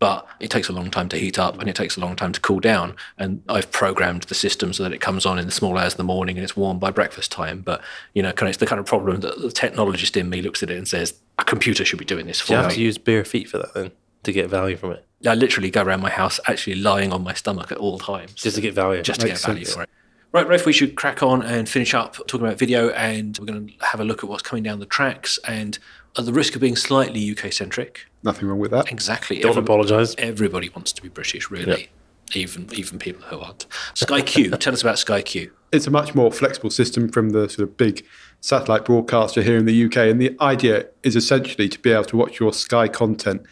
but 0.00 0.26
it 0.40 0.50
takes 0.50 0.68
a 0.70 0.72
long 0.72 0.90
time 0.90 1.08
to 1.10 1.16
heat 1.18 1.38
up 1.38 1.58
and 1.60 1.68
it 1.68 1.76
takes 1.76 1.96
a 1.98 2.00
long 2.00 2.16
time 2.16 2.32
to 2.32 2.40
cool 2.40 2.58
down. 2.58 2.96
And 3.18 3.42
I've 3.48 3.70
programmed 3.70 4.22
the 4.24 4.34
system 4.34 4.72
so 4.72 4.82
that 4.82 4.92
it 4.94 5.00
comes 5.00 5.26
on 5.26 5.38
in 5.38 5.44
the 5.44 5.52
small 5.52 5.76
hours 5.76 5.92
of 5.92 5.98
the 5.98 6.04
morning 6.04 6.38
and 6.38 6.44
it's 6.44 6.56
warm 6.56 6.78
by 6.78 6.90
breakfast 6.90 7.30
time. 7.30 7.60
But 7.60 7.82
you 8.14 8.22
know, 8.22 8.32
kind 8.32 8.48
of, 8.48 8.54
it's 8.54 8.58
the 8.58 8.66
kind 8.66 8.80
of 8.80 8.86
problem 8.86 9.20
that 9.20 9.38
the 9.38 9.48
technologist 9.48 10.16
in 10.16 10.30
me 10.30 10.40
looks 10.40 10.62
at 10.62 10.70
it 10.70 10.78
and 10.78 10.88
says, 10.88 11.14
a 11.38 11.44
computer 11.44 11.84
should 11.84 11.98
be 11.98 12.06
doing 12.06 12.26
this 12.26 12.38
Do 12.38 12.44
for 12.46 12.52
you 12.52 12.58
You 12.58 12.62
have 12.64 12.72
to 12.72 12.80
use 12.80 12.98
bare 12.98 13.24
feet 13.24 13.48
for 13.50 13.58
that 13.58 13.74
then 13.74 13.90
to 14.22 14.32
get 14.32 14.48
value 14.48 14.76
from 14.78 14.92
it? 14.92 15.04
I 15.26 15.34
literally 15.34 15.70
go 15.70 15.82
around 15.82 16.00
my 16.00 16.08
house 16.08 16.40
actually 16.46 16.76
lying 16.76 17.12
on 17.12 17.22
my 17.22 17.34
stomach 17.34 17.70
at 17.70 17.76
all 17.76 17.98
times. 17.98 18.32
Just 18.32 18.56
to 18.56 18.62
get 18.62 18.72
value. 18.72 19.02
just 19.02 19.20
to 19.20 19.26
get 19.26 19.32
Makes 19.34 19.44
value 19.44 19.64
sense. 19.66 19.86
For 20.30 20.38
it. 20.38 20.40
Right, 20.42 20.48
Rafe, 20.48 20.66
we 20.66 20.72
should 20.72 20.96
crack 20.96 21.22
on 21.22 21.42
and 21.42 21.68
finish 21.68 21.94
up 21.94 22.14
talking 22.26 22.46
about 22.46 22.58
video, 22.58 22.90
and 22.90 23.36
we're 23.38 23.46
going 23.46 23.68
to 23.68 23.86
have 23.86 24.00
a 24.00 24.04
look 24.04 24.22
at 24.24 24.30
what's 24.30 24.42
coming 24.42 24.62
down 24.62 24.80
the 24.80 24.86
tracks. 24.86 25.38
And 25.46 25.78
at 26.18 26.24
the 26.26 26.32
risk 26.32 26.54
of 26.54 26.60
being 26.60 26.76
slightly 26.76 27.30
UK 27.30 27.52
centric, 27.52 28.06
Nothing 28.22 28.48
wrong 28.48 28.58
with 28.58 28.70
that. 28.72 28.90
exactly. 28.92 29.38
Don't 29.40 29.50
every- 29.50 29.62
apologise. 29.62 30.14
Everybody 30.18 30.68
wants 30.68 30.92
to 30.92 31.02
be 31.02 31.08
British, 31.08 31.50
really. 31.50 31.88
Even 32.32 32.68
even 32.72 32.98
people 33.00 33.22
who 33.24 33.40
aren't. 33.40 33.66
Sky 33.94 34.20
Q. 34.20 34.50
tell 34.58 34.72
us 34.72 34.82
about 34.82 35.00
Sky 35.00 35.20
Q. 35.20 35.50
It's 35.72 35.88
a 35.88 35.90
much 35.90 36.14
more 36.14 36.30
flexible 36.30 36.70
system 36.70 37.08
from 37.08 37.30
the 37.30 37.48
sort 37.48 37.68
of 37.68 37.76
big 37.76 38.04
satellite 38.40 38.84
broadcaster 38.84 39.42
here 39.42 39.56
in 39.56 39.64
the 39.64 39.84
UK. 39.86 39.96
And 39.96 40.20
the 40.20 40.36
idea 40.40 40.86
is 41.02 41.16
essentially 41.16 41.68
to 41.68 41.78
be 41.80 41.90
able 41.90 42.04
to 42.04 42.16
watch 42.16 42.38
your 42.38 42.52
Sky 42.52 42.86
content 42.86 43.42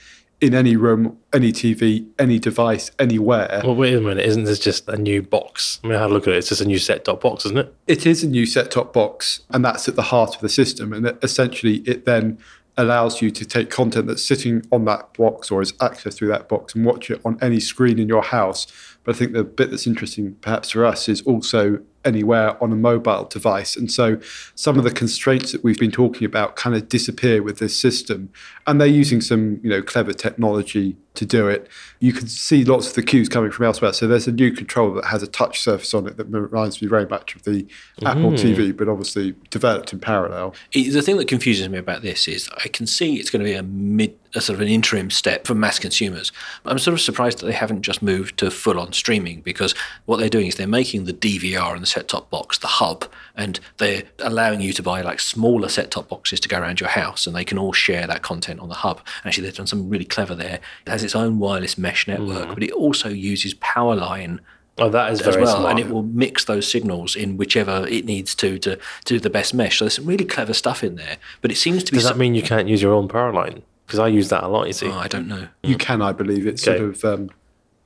in 0.40 0.54
any 0.54 0.76
room, 0.76 1.18
any 1.32 1.50
TV, 1.52 2.06
any 2.18 2.38
device, 2.38 2.90
anywhere. 2.98 3.60
Well, 3.64 3.74
wait 3.74 3.94
a 3.94 4.00
minute. 4.00 4.24
Isn't 4.24 4.44
this 4.44 4.58
just 4.60 4.88
a 4.88 4.96
new 4.96 5.20
box? 5.22 5.80
I 5.82 5.88
mean, 5.88 5.96
I 5.96 6.00
had 6.02 6.10
a 6.10 6.12
look 6.12 6.28
at 6.28 6.34
it. 6.34 6.38
It's 6.38 6.48
just 6.50 6.60
a 6.60 6.64
new 6.64 6.78
set 6.78 7.04
top 7.04 7.20
box, 7.22 7.44
isn't 7.46 7.58
it? 7.58 7.74
It 7.86 8.06
is 8.06 8.22
a 8.22 8.28
new 8.28 8.46
set 8.46 8.70
top 8.70 8.92
box, 8.92 9.40
and 9.50 9.64
that's 9.64 9.88
at 9.88 9.96
the 9.96 10.02
heart 10.02 10.36
of 10.36 10.40
the 10.40 10.48
system. 10.48 10.92
And 10.92 11.06
it- 11.06 11.18
essentially, 11.22 11.78
it 11.78 12.04
then 12.04 12.38
allows 12.76 13.20
you 13.20 13.32
to 13.32 13.44
take 13.44 13.68
content 13.70 14.06
that's 14.06 14.24
sitting 14.24 14.64
on 14.70 14.84
that 14.84 15.12
box 15.14 15.50
or 15.50 15.60
is 15.60 15.72
accessed 15.74 16.14
through 16.18 16.28
that 16.28 16.48
box 16.48 16.76
and 16.76 16.84
watch 16.86 17.10
it 17.10 17.20
on 17.24 17.36
any 17.42 17.58
screen 17.58 17.98
in 17.98 18.06
your 18.06 18.22
house. 18.22 18.68
But 19.02 19.16
I 19.16 19.18
think 19.18 19.32
the 19.32 19.42
bit 19.42 19.70
that's 19.70 19.88
interesting, 19.88 20.36
perhaps 20.40 20.70
for 20.70 20.84
us, 20.84 21.08
is 21.08 21.20
also 21.22 21.80
anywhere 22.08 22.60
on 22.62 22.72
a 22.72 22.76
mobile 22.76 23.24
device. 23.24 23.76
And 23.76 23.90
so 23.90 24.18
some 24.54 24.78
of 24.78 24.84
the 24.84 24.90
constraints 24.90 25.52
that 25.52 25.62
we've 25.62 25.78
been 25.78 25.92
talking 25.92 26.24
about 26.24 26.56
kind 26.56 26.74
of 26.74 26.88
disappear 26.88 27.42
with 27.42 27.58
this 27.58 27.78
system. 27.78 28.30
And 28.66 28.80
they're 28.80 28.88
using 28.88 29.20
some, 29.20 29.60
you 29.62 29.70
know, 29.70 29.82
clever 29.82 30.12
technology 30.12 30.96
to 31.18 31.26
do 31.26 31.48
it. 31.48 31.68
You 31.98 32.12
can 32.12 32.28
see 32.28 32.64
lots 32.64 32.88
of 32.88 32.94
the 32.94 33.02
cues 33.02 33.28
coming 33.28 33.50
from 33.50 33.66
elsewhere. 33.66 33.92
So 33.92 34.06
there's 34.06 34.28
a 34.28 34.32
new 34.32 34.52
controller 34.52 35.00
that 35.00 35.08
has 35.08 35.22
a 35.22 35.26
touch 35.26 35.60
surface 35.60 35.92
on 35.92 36.06
it 36.06 36.16
that 36.16 36.26
reminds 36.26 36.80
me 36.80 36.88
very 36.88 37.06
much 37.06 37.34
of 37.34 37.42
the 37.42 37.66
Apple 38.04 38.30
hmm. 38.30 38.36
TV, 38.36 38.76
but 38.76 38.88
obviously 38.88 39.34
developed 39.50 39.92
in 39.92 39.98
parallel. 39.98 40.54
The 40.72 41.02
thing 41.02 41.16
that 41.16 41.28
confuses 41.28 41.68
me 41.68 41.78
about 41.78 42.02
this 42.02 42.28
is 42.28 42.48
I 42.64 42.68
can 42.68 42.86
see 42.86 43.16
it's 43.16 43.30
going 43.30 43.44
to 43.44 43.50
be 43.50 43.54
a 43.54 43.64
mid, 43.64 44.16
a 44.34 44.40
sort 44.40 44.54
of 44.54 44.60
an 44.60 44.68
interim 44.68 45.10
step 45.10 45.46
for 45.46 45.54
mass 45.54 45.78
consumers. 45.78 46.30
I'm 46.64 46.78
sort 46.78 46.94
of 46.94 47.00
surprised 47.00 47.40
that 47.40 47.46
they 47.46 47.52
haven't 47.52 47.82
just 47.82 48.00
moved 48.00 48.38
to 48.38 48.50
full 48.50 48.78
on 48.78 48.92
streaming 48.92 49.40
because 49.40 49.74
what 50.06 50.18
they're 50.18 50.28
doing 50.28 50.46
is 50.46 50.54
they're 50.54 50.68
making 50.68 51.04
the 51.04 51.12
DVR 51.12 51.72
and 51.72 51.82
the 51.82 51.86
set 51.86 52.08
top 52.08 52.30
box 52.30 52.58
the 52.58 52.66
hub, 52.68 53.06
and 53.38 53.58
they're 53.78 54.02
allowing 54.18 54.60
you 54.60 54.74
to 54.74 54.82
buy 54.82 55.00
like 55.00 55.20
smaller 55.20 55.68
set 55.68 55.90
top 55.90 56.08
boxes 56.10 56.40
to 56.40 56.48
go 56.48 56.58
around 56.60 56.80
your 56.80 56.90
house, 56.90 57.26
and 57.26 57.34
they 57.34 57.44
can 57.44 57.56
all 57.56 57.72
share 57.72 58.06
that 58.06 58.20
content 58.22 58.60
on 58.60 58.68
the 58.68 58.74
hub. 58.74 59.00
Actually, 59.24 59.44
they've 59.44 59.56
done 59.56 59.66
something 59.66 59.88
really 59.88 60.04
clever 60.04 60.34
there. 60.34 60.60
It 60.86 60.90
has 60.90 61.02
its 61.04 61.16
own 61.16 61.38
wireless 61.38 61.78
mesh 61.78 62.06
network, 62.06 62.48
but 62.52 62.62
it 62.62 62.72
also 62.72 63.08
uses 63.08 63.54
Powerline 63.54 64.40
Oh, 64.80 64.88
that 64.90 65.10
is 65.12 65.20
as 65.22 65.36
well, 65.36 65.56
smart. 65.56 65.70
and 65.70 65.80
it 65.80 65.88
will 65.92 66.04
mix 66.04 66.44
those 66.44 66.70
signals 66.70 67.16
in 67.16 67.36
whichever 67.36 67.84
it 67.88 68.04
needs 68.04 68.34
to 68.36 68.58
to, 68.60 68.76
to 68.76 68.80
do 69.14 69.18
the 69.18 69.30
best 69.30 69.52
mesh. 69.54 69.78
So 69.78 69.86
there's 69.86 69.94
some 69.96 70.06
really 70.06 70.24
clever 70.24 70.52
stuff 70.54 70.84
in 70.84 70.94
there, 70.96 71.16
but 71.40 71.50
it 71.50 71.56
seems 71.56 71.82
to 71.84 71.90
be. 71.92 71.96
Does 71.96 72.04
that 72.04 72.10
some- 72.10 72.18
mean 72.18 72.34
you 72.34 72.42
can't 72.42 72.68
use 72.68 72.82
your 72.82 72.92
own 72.94 73.08
power 73.08 73.32
line? 73.32 73.62
Because 73.86 73.98
I 74.00 74.08
use 74.08 74.28
that 74.28 74.44
a 74.44 74.48
lot. 74.48 74.66
You 74.66 74.74
see, 74.74 74.86
Oh, 74.88 74.98
I 74.98 75.08
don't 75.08 75.26
know. 75.26 75.48
You 75.62 75.76
can, 75.76 76.02
I 76.02 76.12
believe, 76.12 76.46
it's 76.46 76.66
Okay. 76.68 76.76
sort 76.78 76.90
of. 76.90 77.04
Um, 77.20 77.30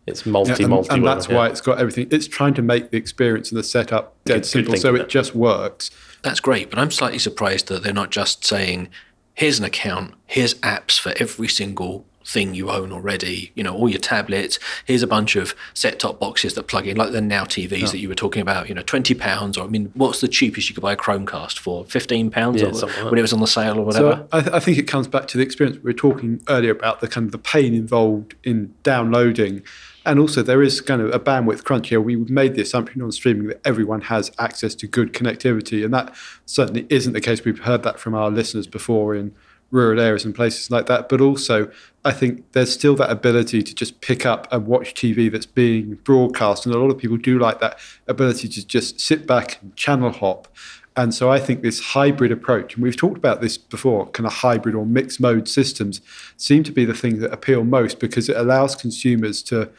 it's 0.07 0.27
multi, 0.27 0.65
and, 0.65 0.69
multi. 0.69 0.89
and 0.95 1.07
that's 1.07 1.29
yeah. 1.29 1.37
why 1.37 1.49
it's 1.49 1.61
got 1.61 1.79
everything. 1.79 2.09
It's 2.11 2.27
trying 2.27 2.55
to 2.55 2.63
make 2.63 2.91
the 2.91 2.97
experience 2.97 3.51
and 3.51 3.59
the 3.59 3.63
setup 3.63 4.15
dead 4.25 4.35
Good- 4.35 4.41
good 4.43 4.47
simple, 4.47 4.77
so 4.77 4.95
it 4.95 5.09
just 5.09 5.35
works. 5.35 5.91
That's 6.23 6.41
great, 6.41 6.71
but 6.71 6.79
I'm 6.79 6.91
slightly 6.91 7.19
surprised 7.19 7.69
that 7.69 7.83
they're 7.83 7.93
not 7.93 8.11
just 8.11 8.45
saying, 8.45 8.89
"Here's 9.35 9.59
an 9.59 9.65
account. 9.65 10.15
Here's 10.27 10.55
apps 10.55 10.99
for 10.99 11.13
every 11.19 11.49
single." 11.49 12.05
thing 12.25 12.55
you 12.55 12.71
own 12.71 12.93
already 12.93 13.51
you 13.57 13.65
know 13.65 13.75
all 13.75 13.89
your 13.89 13.99
tablets 13.99 14.57
here's 14.85 15.03
a 15.03 15.09
bunch 15.09 15.35
of 15.35 15.57
set 15.75 15.99
top 15.99 16.21
boxes 16.21 16.55
that 16.55 16.63
plug 16.69 16.87
in 16.87 16.97
like 16.97 17.11
the 17.11 17.21
now 17.21 17.43
tvs 17.43 17.91
that 17.91 17.99
you 17.99 18.09
were 18.09 18.15
talking 18.15 18.41
about 18.41 18.69
you 18.69 18.75
know 18.77 18.83
20 18.83 19.13
pounds 19.15 19.59
or 19.59 19.65
i 19.65 19.67
mean 19.67 19.91
what's 19.95 20.21
the 20.21 20.29
cheapest 20.29 20.69
you 20.69 20.75
could 20.77 20.83
buy 20.83 20.93
a 20.93 20.97
chromecast 20.97 21.59
for 21.59 21.85
15 21.87 22.31
pounds 22.31 22.63
Yeah, 22.63 22.69
or- 22.69 22.75
something 22.75 23.03
like 23.03 23.11
when 23.11 23.19
it 23.19 23.23
was 23.23 23.33
on 23.33 23.41
the 23.41 23.49
sale 23.49 23.77
or 23.77 23.85
whatever 23.85 24.19
So 24.31 24.39
I, 24.39 24.41
th- 24.41 24.55
I 24.55 24.61
think 24.61 24.79
it 24.79 24.85
comes 24.85 25.09
back 25.09 25.27
to 25.29 25.37
the 25.37 25.43
experience 25.43 25.79
we 25.79 25.83
were 25.91 25.93
talking 25.93 26.41
earlier 26.49 26.71
about 26.71 27.01
the 27.01 27.09
kind 27.09 27.27
of 27.27 27.33
the 27.33 27.39
pain 27.39 27.75
involved 27.75 28.37
in 28.45 28.73
downloading, 28.85 29.63
and 30.05 30.19
also 30.19 30.43
there 30.43 30.63
is 30.63 30.81
kind 30.81 31.01
of 31.01 31.15
a 31.15 31.19
bandwidth 31.19 31.65
crunch 31.65 31.89
here. 31.89 32.01
We 32.01 32.17
made 32.17 32.55
the 32.55 32.63
assumption 32.63 33.03
on 33.03 33.13
streaming 33.13 33.49
that 33.49 33.61
everyone 33.65 34.03
has 34.03 34.31
access 34.39 34.75
to 34.77 34.87
good 34.87 35.13
connectivity, 35.13 35.85
and 35.85 35.93
that 35.95 36.15
certainly 36.47 36.87
isn't 36.89 37.13
the 37.13 37.21
case. 37.21 37.45
We've 37.45 37.61
heard 37.61 37.83
that 37.83 37.99
from 37.99 38.15
our 38.15 38.31
listeners 38.31 38.67
before 38.67 39.15
in 39.15 39.35
rural 39.71 39.99
areas 39.99 40.25
and 40.25 40.35
places 40.35 40.71
like 40.71 40.87
that. 40.87 41.09
But 41.09 41.21
also, 41.21 41.71
I 42.05 42.13
think 42.13 42.45
there's 42.53 42.73
still 42.73 42.95
that 42.97 43.11
ability 43.11 43.63
to 43.63 43.75
just 43.75 44.01
pick 44.01 44.25
up 44.27 44.47
and 44.53 44.67
watch 44.67 44.95
TV 44.95 45.33
that's 45.33 45.47
being 45.47 45.95
broadcast, 46.05 46.67
and 46.67 46.75
a 46.75 46.79
lot 46.79 46.91
of 46.91 46.99
people 46.99 47.17
do 47.17 47.39
like 47.39 47.61
that 47.61 47.79
ability 48.07 48.49
to 48.49 48.67
just 48.67 49.01
sit 49.01 49.27
back 49.27 49.61
and 49.63 49.75
channel 49.75 50.11
hop. 50.11 50.49
And 50.97 51.15
so 51.15 51.31
I 51.31 51.39
think 51.39 51.63
this 51.63 51.81
hybrid 51.81 52.31
approach, 52.31 52.75
and 52.75 52.83
we've 52.83 52.97
talked 52.97 53.17
about 53.17 53.41
this 53.41 53.57
before, 53.57 54.09
kind 54.11 54.27
of 54.27 54.33
hybrid 54.35 54.75
or 54.75 54.85
mixed 54.85 55.21
mode 55.21 55.49
systems 55.49 56.01
seem 56.37 56.63
to 56.65 56.73
be 56.73 56.85
the 56.85 56.95
thing 56.95 57.21
that 57.21 57.33
appeal 57.33 57.65
most 57.65 57.99
because 57.99 58.29
it 58.29 58.37
allows 58.37 58.77
consumers 58.77 59.43
to 59.45 59.71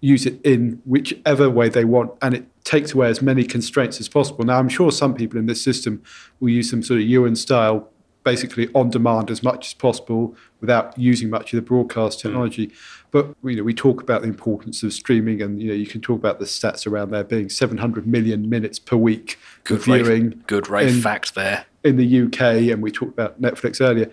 use 0.00 0.26
it 0.26 0.40
in 0.44 0.80
whichever 0.84 1.48
way 1.48 1.68
they 1.68 1.84
want 1.84 2.12
and 2.20 2.34
it 2.34 2.46
takes 2.64 2.92
away 2.92 3.08
as 3.08 3.22
many 3.22 3.44
constraints 3.44 4.00
as 4.00 4.08
possible. 4.08 4.44
Now, 4.44 4.58
I'm 4.58 4.68
sure 4.68 4.90
some 4.90 5.14
people 5.14 5.38
in 5.38 5.46
this 5.46 5.62
system 5.62 6.02
will 6.40 6.50
use 6.50 6.70
some 6.70 6.82
sort 6.82 7.00
of 7.00 7.06
Ewan 7.06 7.36
style, 7.36 7.88
basically 8.24 8.68
on 8.74 8.90
demand 8.90 9.30
as 9.30 9.42
much 9.42 9.68
as 9.68 9.74
possible 9.74 10.34
without 10.60 10.98
using 10.98 11.30
much 11.30 11.52
of 11.52 11.56
the 11.58 11.62
broadcast 11.62 12.20
hmm. 12.20 12.28
technology. 12.28 12.72
But 13.10 13.34
you 13.44 13.56
know, 13.56 13.62
we 13.62 13.74
talk 13.74 14.02
about 14.02 14.22
the 14.22 14.28
importance 14.28 14.82
of 14.82 14.92
streaming, 14.92 15.42
and 15.42 15.60
you 15.60 15.68
know, 15.68 15.74
you 15.74 15.86
can 15.86 16.00
talk 16.00 16.18
about 16.18 16.38
the 16.38 16.44
stats 16.44 16.86
around 16.86 17.10
there 17.10 17.24
being 17.24 17.48
700 17.48 18.06
million 18.06 18.48
minutes 18.48 18.78
per 18.78 18.96
week 18.96 19.38
good 19.64 19.82
viewing 19.82 20.30
rate, 20.30 20.46
good 20.46 20.68
rate 20.68 20.88
in- 20.88 21.00
fact 21.00 21.34
there 21.34 21.66
in 21.84 21.96
the 21.96 22.22
UK, 22.22 22.70
and 22.72 22.82
we 22.82 22.90
talked 22.90 23.12
about 23.12 23.40
Netflix 23.40 23.80
earlier, 23.80 24.10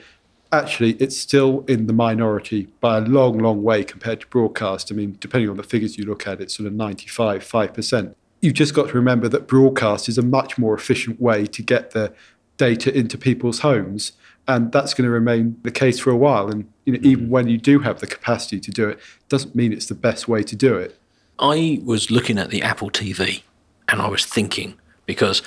actually 0.53 0.91
it's 0.93 1.17
still 1.17 1.65
in 1.67 1.88
the 1.88 1.93
minority 1.93 2.67
by 2.79 2.99
a 2.99 3.01
long, 3.01 3.39
long 3.39 3.63
way 3.63 3.84
compared 3.84 4.21
to 4.21 4.27
broadcast. 4.27 4.91
I 4.91 4.95
mean, 4.95 5.17
depending 5.19 5.49
on 5.49 5.58
the 5.58 5.63
figures 5.63 5.97
you 5.97 6.06
look 6.06 6.27
at, 6.27 6.39
it's 6.39 6.56
sort 6.56 6.67
of 6.67 6.73
95, 6.73 7.43
5%. 7.43 8.15
You've 8.41 8.53
just 8.53 8.73
got 8.73 8.89
to 8.89 8.93
remember 8.93 9.27
that 9.29 9.47
broadcast 9.47 10.08
is 10.08 10.17
a 10.17 10.21
much 10.21 10.58
more 10.58 10.75
efficient 10.75 11.19
way 11.19 11.45
to 11.47 11.62
get 11.62 11.91
the 11.91 12.13
data 12.58 12.95
into 12.95 13.17
people's 13.17 13.60
homes. 13.60 14.13
And 14.47 14.71
that's 14.71 14.93
going 14.93 15.06
to 15.06 15.12
remain 15.12 15.58
the 15.63 15.71
case 15.71 15.99
for 15.99 16.10
a 16.10 16.17
while. 16.17 16.49
And 16.49 16.71
you 16.86 16.93
know, 16.93 16.99
even 17.01 17.27
mm. 17.27 17.29
when 17.29 17.47
you 17.47 17.58
do 17.58 17.79
have 17.79 17.99
the 17.99 18.08
capacity 18.08 18.60
to 18.60 18.71
do 18.71 18.89
it, 18.89 18.99
doesn't 19.29 19.56
mean 19.56 19.71
it's 19.71 19.86
the 19.86 19.95
best 19.95 20.27
way 20.27 20.43
to 20.43 20.56
do 20.56 20.75
it. 20.75 20.99
I 21.39 21.82
was 21.84 22.12
looking 22.12 22.38
at 22.38 22.49
the 22.49 22.62
Apple 22.62 22.89
TV 22.89 23.43
and 23.88 24.01
I 24.01 24.08
was 24.08 24.25
thinking 24.25 24.75
because 25.06 25.41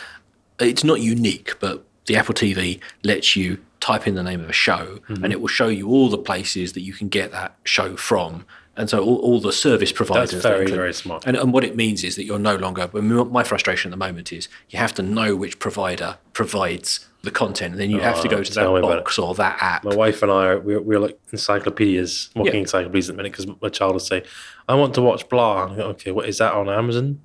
it's 0.59 0.85
not 0.85 1.01
unique, 1.01 1.55
but 1.61 1.85
the 2.07 2.17
Apple 2.17 2.35
TV 2.35 2.81
lets 3.03 3.37
you 3.37 3.59
type 3.81 4.07
in 4.07 4.15
the 4.15 4.23
name 4.23 4.41
of 4.41 4.49
a 4.49 4.55
show 4.55 5.01
mm-hmm. 5.09 5.23
and 5.23 5.33
it 5.33 5.41
will 5.41 5.49
show 5.49 5.69
you 5.69 5.89
all 5.89 6.09
the 6.09 6.19
places 6.19 6.73
that 6.73 6.81
you 6.81 6.93
can 6.93 7.09
get 7.09 7.31
that 7.33 7.57
show 7.65 7.97
from. 7.97 8.45
And 8.77 8.91
so 8.91 9.03
all, 9.03 9.17
all 9.17 9.41
the 9.41 9.53
service 9.53 9.93
providers. 9.93 10.33
That's 10.33 10.43
very, 10.45 10.63
include- 10.63 10.77
very 10.77 10.95
smart. 10.95 11.27
And, 11.27 11.37
and 11.37 11.53
what 11.53 11.65
it 11.65 11.77
means 11.77 12.05
is 12.05 12.17
that 12.17 12.25
you're 12.25 12.39
no 12.39 12.57
longer. 12.57 12.91
my- 12.93 13.25
My 13.25 13.45
frustration 13.45 13.91
at 13.91 13.93
the 13.93 14.05
moment 14.05 14.33
is 14.33 14.49
you 14.71 14.79
have 14.79 14.95
to 14.95 15.03
know 15.03 15.35
which 15.35 15.59
provider 15.59 16.19
provides 16.33 17.07
the 17.27 17.31
content, 17.31 17.73
and 17.73 17.81
then 17.81 17.91
you 17.91 18.01
have 18.01 18.23
to 18.23 18.29
Oh, 18.29 18.37
go 18.37 18.43
to 18.43 18.55
that 18.55 18.65
box 18.83 19.19
or 19.19 19.35
that 19.35 19.59
app. 19.61 19.85
My 19.85 19.95
wife 19.95 20.23
and 20.23 20.33
I 20.33 20.47
are 20.47 20.59
we're, 20.59 20.81
we're 20.81 20.99
like 20.99 21.19
encyclopedias, 21.33 22.31
walking 22.35 22.55
Yeah. 22.55 22.61
encyclopedias 22.61 23.09
at 23.11 23.13
the 23.15 23.17
minute 23.19 23.33
because 23.33 23.47
my 23.61 23.69
child 23.69 23.93
will 23.93 24.01
say, 24.01 24.23
"I 24.69 24.75
want 24.75 24.95
to 24.95 25.03
watch 25.03 25.29
blah." 25.29 25.67
Go, 25.75 25.83
okay, 25.95 26.11
what 26.13 26.27
is 26.29 26.39
that 26.39 26.53
on 26.55 26.69
Amazon? 26.69 27.21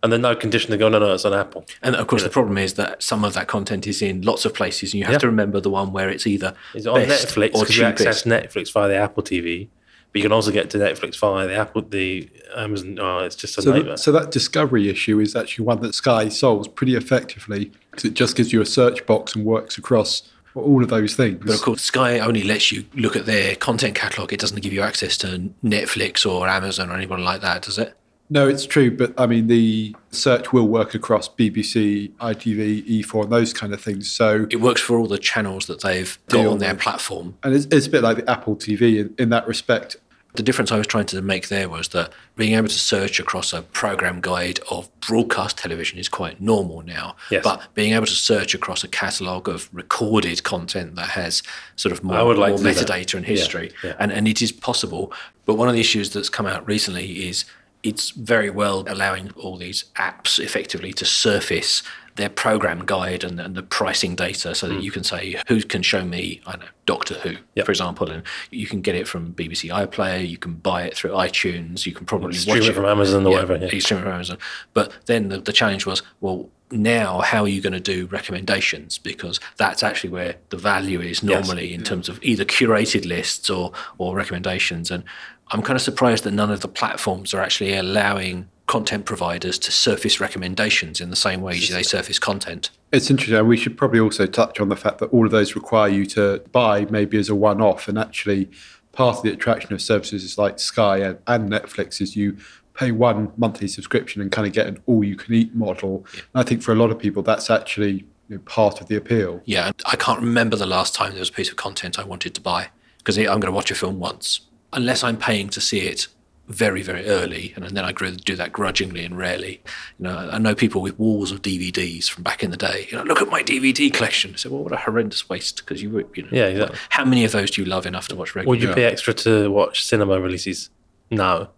And 0.00 0.12
then 0.12 0.20
no 0.20 0.36
condition 0.36 0.70
to 0.70 0.76
go, 0.76 0.88
no, 0.88 1.00
no, 1.00 1.12
it's 1.12 1.24
on 1.24 1.34
Apple. 1.34 1.64
And 1.82 1.96
of 1.96 2.06
course, 2.06 2.22
the 2.22 2.28
problem 2.30 2.56
is 2.56 2.74
that 2.74 3.02
some 3.02 3.24
of 3.24 3.34
that 3.34 3.48
content 3.48 3.84
is 3.84 4.00
in 4.00 4.22
lots 4.22 4.44
of 4.44 4.54
places, 4.54 4.92
and 4.92 4.98
you 5.00 5.04
have 5.06 5.14
Yeah. 5.14 5.18
to 5.18 5.26
remember 5.26 5.58
the 5.60 5.70
one 5.70 5.92
where 5.92 6.08
it's 6.08 6.24
either 6.24 6.54
Is 6.72 6.86
it 6.86 6.88
on 6.88 7.04
best 7.04 7.26
Netflix? 7.34 7.54
or 7.56 7.66
you 7.72 7.82
access 7.84 8.22
cheapest. 8.22 8.26
Netflix 8.26 8.72
via 8.72 8.86
the 8.88 8.94
Apple 8.96 9.24
TV, 9.24 9.68
but 10.12 10.18
you 10.18 10.22
can 10.22 10.32
also 10.32 10.50
get 10.50 10.70
to 10.70 10.78
Netflix 10.78 11.18
via 11.18 11.46
the 11.46 11.54
Apple, 11.54 11.82
the 11.82 12.28
Amazon. 12.56 12.98
Oh, 13.00 13.18
it's 13.20 13.36
just 13.36 13.58
a 13.58 13.62
So, 13.62 13.72
nightmare. 13.72 13.92
that, 13.92 13.98
so 13.98 14.10
that 14.12 14.30
discovery 14.30 14.88
issue 14.88 15.20
is 15.20 15.36
actually 15.36 15.64
one 15.66 15.80
that 15.82 15.94
Sky 15.94 16.28
solves 16.28 16.66
pretty 16.68 16.94
effectively 16.94 17.72
because 17.90 18.04
it 18.04 18.14
just 18.14 18.36
gives 18.36 18.52
you 18.52 18.60
a 18.60 18.66
search 18.66 19.04
box 19.06 19.34
and 19.34 19.44
works 19.44 19.76
across 19.78 20.22
all 20.54 20.82
of 20.82 20.88
those 20.88 21.14
things. 21.14 21.38
But 21.44 21.54
of 21.54 21.62
course, 21.62 21.82
Sky 21.82 22.18
only 22.18 22.42
lets 22.42 22.72
you 22.72 22.84
look 22.94 23.14
at 23.16 23.26
their 23.26 23.54
content 23.54 23.94
catalog. 23.94 24.32
It 24.32 24.40
doesn't 24.40 24.60
give 24.62 24.72
you 24.72 24.80
access 24.82 25.16
to 25.18 25.50
Netflix 25.62 26.24
or 26.28 26.48
Amazon 26.48 26.90
or 26.90 26.94
anyone 26.94 27.22
like 27.22 27.42
that, 27.42 27.62
does 27.62 27.78
it? 27.78 27.94
No, 28.30 28.46
it's 28.46 28.66
true, 28.66 28.90
but 28.94 29.14
I 29.18 29.26
mean 29.26 29.46
the 29.46 29.96
search 30.10 30.52
will 30.52 30.68
work 30.68 30.94
across 30.94 31.28
BBC, 31.28 32.10
ITV, 32.20 32.86
E4, 33.02 33.22
and 33.24 33.32
those 33.32 33.52
kind 33.54 33.72
of 33.72 33.80
things. 33.80 34.10
So, 34.10 34.46
It 34.50 34.60
works 34.60 34.80
for 34.80 34.98
all 34.98 35.06
the 35.06 35.18
channels 35.18 35.66
that 35.66 35.80
they've 35.82 36.18
got 36.28 36.46
on 36.46 36.58
their 36.58 36.74
platform. 36.74 37.36
and 37.42 37.54
it's, 37.54 37.66
it's 37.70 37.86
a 37.86 37.90
bit 37.90 38.02
like 38.02 38.18
the 38.18 38.30
Apple 38.30 38.56
TV 38.56 38.98
in, 39.00 39.14
in 39.18 39.28
that 39.30 39.46
respect. 39.48 39.96
The 40.34 40.42
difference 40.42 40.70
I 40.70 40.76
was 40.76 40.86
trying 40.86 41.06
to 41.06 41.22
make 41.22 41.48
there 41.48 41.70
was 41.70 41.88
that 41.88 42.12
being 42.36 42.52
able 42.54 42.68
to 42.68 42.78
search 42.78 43.18
across 43.18 43.54
a 43.54 43.62
program 43.62 44.20
guide 44.20 44.60
of 44.70 44.88
broadcast 45.00 45.56
television 45.56 45.98
is 45.98 46.08
quite 46.08 46.38
normal 46.38 46.82
now. 46.82 47.16
Yes. 47.30 47.42
But 47.42 47.66
being 47.74 47.94
able 47.94 48.04
to 48.06 48.12
search 48.12 48.54
across 48.54 48.84
a 48.84 48.88
catalogue 48.88 49.48
of 49.48 49.70
recorded 49.72 50.44
content 50.44 50.96
that 50.96 51.08
has 51.08 51.42
sort 51.76 51.92
of 51.92 52.04
more, 52.04 52.34
like 52.34 52.50
more 52.50 52.58
to 52.58 52.62
that. 52.64 52.76
metadata 52.76 53.14
and 53.14 53.24
Yeah, 53.26 53.30
history, 53.30 53.72
yeah. 53.82 53.94
And, 53.98 54.12
and 54.12 54.28
it 54.28 54.42
is 54.42 54.52
possible. 54.52 55.12
But 55.46 55.54
one 55.54 55.66
of 55.66 55.74
the 55.74 55.80
issues 55.80 56.10
that's 56.12 56.28
come 56.28 56.44
out 56.46 56.64
recently 56.68 57.26
is 57.26 57.46
it's 57.88 58.10
very 58.10 58.50
well 58.50 58.84
allowing 58.86 59.30
all 59.36 59.56
these 59.56 59.84
apps 59.96 60.38
effectively 60.38 60.92
to 60.92 61.06
surface 61.06 61.82
their 62.18 62.28
program 62.28 62.84
guide 62.84 63.24
and, 63.24 63.40
and 63.40 63.54
the 63.54 63.62
pricing 63.62 64.14
data 64.14 64.54
so 64.54 64.68
that 64.68 64.82
you 64.82 64.90
can 64.90 65.04
say 65.04 65.40
who 65.46 65.62
can 65.62 65.82
show 65.82 66.04
me 66.04 66.40
I 66.46 66.52
don't 66.52 66.62
know 66.62 66.66
Doctor 66.84 67.14
Who 67.14 67.28
Mm. 67.28 67.38
Yep. 67.54 67.66
for 67.66 67.72
example 67.72 68.10
and 68.10 68.22
you 68.50 68.66
can 68.66 68.80
get 68.80 68.94
it 68.94 69.06
from 69.06 69.32
BBC 69.32 69.70
iPlayer 69.70 70.28
you 70.28 70.36
can 70.36 70.54
buy 70.54 70.82
it 70.82 70.96
through 70.96 71.12
iTunes 71.12 71.86
you 71.86 71.92
can 71.92 72.06
probably 72.06 72.34
Stream 72.34 72.58
watch 72.58 72.68
it 72.68 72.74
from 72.74 72.84
Amazon 72.86 73.24
or 73.26 73.30
whatever, 73.32 73.56
yeah. 73.56 73.70
you 73.70 73.80
stream 73.80 74.00
it 74.00 74.02
from 74.02 74.12
Amazon 74.12 74.38
but 74.74 74.92
then 75.06 75.28
the, 75.28 75.38
the 75.38 75.52
challenge 75.52 75.86
was 75.86 76.02
well 76.20 76.48
now 76.70 77.20
how 77.20 77.42
are 77.44 77.48
you 77.48 77.60
going 77.60 77.72
to 77.72 77.80
do 77.80 78.06
recommendations 78.06 78.98
because 78.98 79.38
that's 79.56 79.82
actually 79.82 80.10
where 80.10 80.36
the 80.50 80.56
value 80.56 81.00
is 81.00 81.22
normally 81.22 81.72
in 81.72 81.82
terms 81.82 82.08
of 82.08 82.22
either 82.22 82.44
curated 82.44 83.06
lists 83.06 83.48
or 83.48 83.72
or 83.98 84.16
recommendations 84.16 84.90
and 84.90 85.04
I'm 85.50 85.62
kind 85.62 85.76
of 85.76 85.82
surprised 85.82 86.24
that 86.24 86.32
none 86.32 86.50
of 86.50 86.60
the 86.60 86.68
platforms 86.68 87.32
are 87.32 87.40
actually 87.40 87.74
allowing 87.74 88.48
content 88.68 89.06
providers 89.06 89.58
to 89.58 89.72
surface 89.72 90.20
recommendations 90.20 91.00
in 91.00 91.10
the 91.10 91.16
same 91.16 91.40
way 91.40 91.56
as 91.56 91.70
they 91.70 91.82
surface 91.82 92.18
content. 92.18 92.70
It's 92.92 93.10
interesting. 93.10 93.36
and 93.36 93.48
We 93.48 93.56
should 93.56 93.76
probably 93.76 93.98
also 93.98 94.26
touch 94.26 94.60
on 94.60 94.68
the 94.68 94.76
fact 94.76 94.98
that 94.98 95.06
all 95.06 95.24
of 95.24 95.32
those 95.32 95.56
require 95.56 95.88
you 95.88 96.06
to 96.06 96.44
buy 96.52 96.84
maybe 96.84 97.18
as 97.18 97.28
a 97.28 97.34
one 97.34 97.60
off. 97.60 97.88
And 97.88 97.98
actually, 97.98 98.50
part 98.92 99.16
of 99.16 99.22
the 99.22 99.32
attraction 99.32 99.72
of 99.72 99.82
services 99.82 100.38
like 100.38 100.58
Sky 100.58 100.98
and, 100.98 101.18
and 101.26 101.50
Netflix 101.50 102.00
is 102.00 102.14
you 102.14 102.36
pay 102.74 102.92
one 102.92 103.32
monthly 103.36 103.66
subscription 103.66 104.22
and 104.22 104.30
kind 104.30 104.46
of 104.46 104.52
get 104.52 104.66
an 104.66 104.78
all 104.86 105.02
you 105.02 105.16
can 105.16 105.34
eat 105.34 105.54
model. 105.54 106.06
And 106.12 106.22
I 106.34 106.42
think 106.44 106.62
for 106.62 106.72
a 106.72 106.76
lot 106.76 106.90
of 106.90 106.98
people, 106.98 107.22
that's 107.22 107.50
actually 107.50 108.04
you 108.28 108.36
know, 108.36 108.38
part 108.40 108.80
of 108.80 108.88
the 108.88 108.96
appeal. 108.96 109.40
Yeah, 109.46 109.72
I 109.86 109.96
can't 109.96 110.20
remember 110.20 110.56
the 110.56 110.66
last 110.66 110.94
time 110.94 111.12
there 111.12 111.20
was 111.20 111.30
a 111.30 111.32
piece 111.32 111.50
of 111.50 111.56
content 111.56 111.98
I 111.98 112.04
wanted 112.04 112.34
to 112.34 112.40
buy 112.40 112.68
because 112.98 113.16
I'm 113.16 113.24
going 113.24 113.42
to 113.42 113.52
watch 113.52 113.70
a 113.70 113.74
film 113.74 113.98
once, 113.98 114.42
unless 114.74 115.02
I'm 115.02 115.16
paying 115.16 115.48
to 115.50 115.60
see 115.60 115.80
it 115.80 116.06
very, 116.48 116.82
very 116.82 117.06
early, 117.06 117.52
and 117.56 117.64
then 117.64 117.84
I 117.84 117.92
gr- 117.92 118.06
do 118.08 118.34
that 118.36 118.52
grudgingly 118.52 119.04
and 119.04 119.16
rarely. 119.18 119.60
You 119.98 120.04
know, 120.04 120.16
I 120.32 120.38
know 120.38 120.54
people 120.54 120.80
with 120.80 120.98
walls 120.98 121.30
of 121.30 121.42
DVDs 121.42 122.08
from 122.08 122.22
back 122.22 122.42
in 122.42 122.50
the 122.50 122.56
day. 122.56 122.88
You 122.90 122.96
know, 122.98 123.04
look 123.04 123.20
at 123.20 123.28
my 123.28 123.42
DVD 123.42 123.92
collection. 123.92 124.32
I 124.32 124.36
said, 124.36 124.50
well, 124.52 124.62
what 124.64 124.72
a 124.72 124.76
horrendous 124.76 125.28
waste 125.28 125.58
because 125.58 125.82
you, 125.82 125.90
you 126.14 126.22
know, 126.22 126.28
Yeah, 126.32 126.46
exactly. 126.46 126.78
how 126.88 127.04
many 127.04 127.24
of 127.24 127.32
those 127.32 127.50
do 127.50 127.62
you 127.62 127.68
love 127.68 127.84
enough 127.86 128.08
to 128.08 128.16
watch 128.16 128.34
regularly? 128.34 128.60
Would 128.60 128.68
you 128.68 128.74
pay 128.74 128.84
extra 128.86 129.12
to 129.14 129.50
watch 129.50 129.84
cinema 129.84 130.18
releases? 130.20 130.70
No, 131.10 131.48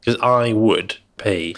because 0.00 0.20
I 0.20 0.52
would 0.52 0.96
pay. 1.18 1.54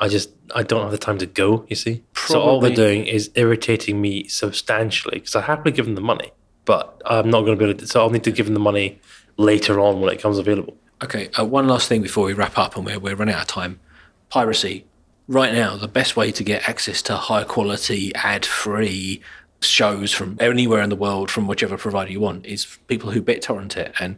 I 0.00 0.08
just 0.08 0.30
I 0.54 0.62
don't 0.62 0.82
have 0.82 0.90
the 0.92 0.98
time 0.98 1.18
to 1.18 1.26
go. 1.26 1.64
You 1.68 1.76
see, 1.76 2.02
so 2.26 2.40
all 2.40 2.60
they're 2.60 2.74
doing 2.74 3.06
is 3.06 3.30
irritating 3.36 4.00
me 4.00 4.26
substantially. 4.28 5.18
Because 5.20 5.36
I 5.36 5.42
happily 5.42 5.72
give 5.72 5.84
them 5.86 5.94
the 5.94 6.00
money, 6.00 6.30
but 6.64 7.00
I'm 7.06 7.30
not 7.30 7.40
going 7.42 7.56
to 7.58 7.64
be 7.64 7.70
able 7.70 7.78
to. 7.80 7.86
So 7.86 8.00
I'll 8.00 8.10
need 8.10 8.24
to 8.24 8.32
give 8.32 8.46
them 8.46 8.54
the 8.54 8.60
money 8.60 9.00
later 9.36 9.78
on 9.80 10.00
when 10.00 10.12
it 10.12 10.20
comes 10.20 10.38
available. 10.38 10.76
Okay, 11.02 11.30
uh, 11.38 11.44
one 11.44 11.68
last 11.68 11.88
thing 11.88 12.02
before 12.02 12.24
we 12.26 12.32
wrap 12.32 12.58
up 12.58 12.76
and 12.76 12.84
we're, 12.84 12.98
we're 12.98 13.14
running 13.14 13.34
out 13.34 13.42
of 13.42 13.48
time. 13.48 13.80
Piracy. 14.30 14.84
Right 15.28 15.52
now, 15.52 15.76
the 15.76 15.88
best 15.88 16.16
way 16.16 16.32
to 16.32 16.42
get 16.42 16.68
access 16.68 17.02
to 17.02 17.16
high 17.16 17.44
quality, 17.44 18.14
ad 18.14 18.46
free 18.46 19.20
shows 19.60 20.12
from 20.12 20.36
anywhere 20.40 20.82
in 20.82 20.88
the 20.88 20.96
world 20.96 21.30
from 21.30 21.46
whichever 21.46 21.76
provider 21.76 22.10
you 22.10 22.20
want 22.20 22.46
is 22.46 22.78
people 22.86 23.10
who 23.10 23.20
BitTorrent 23.22 23.76
it. 23.76 23.94
And 24.00 24.16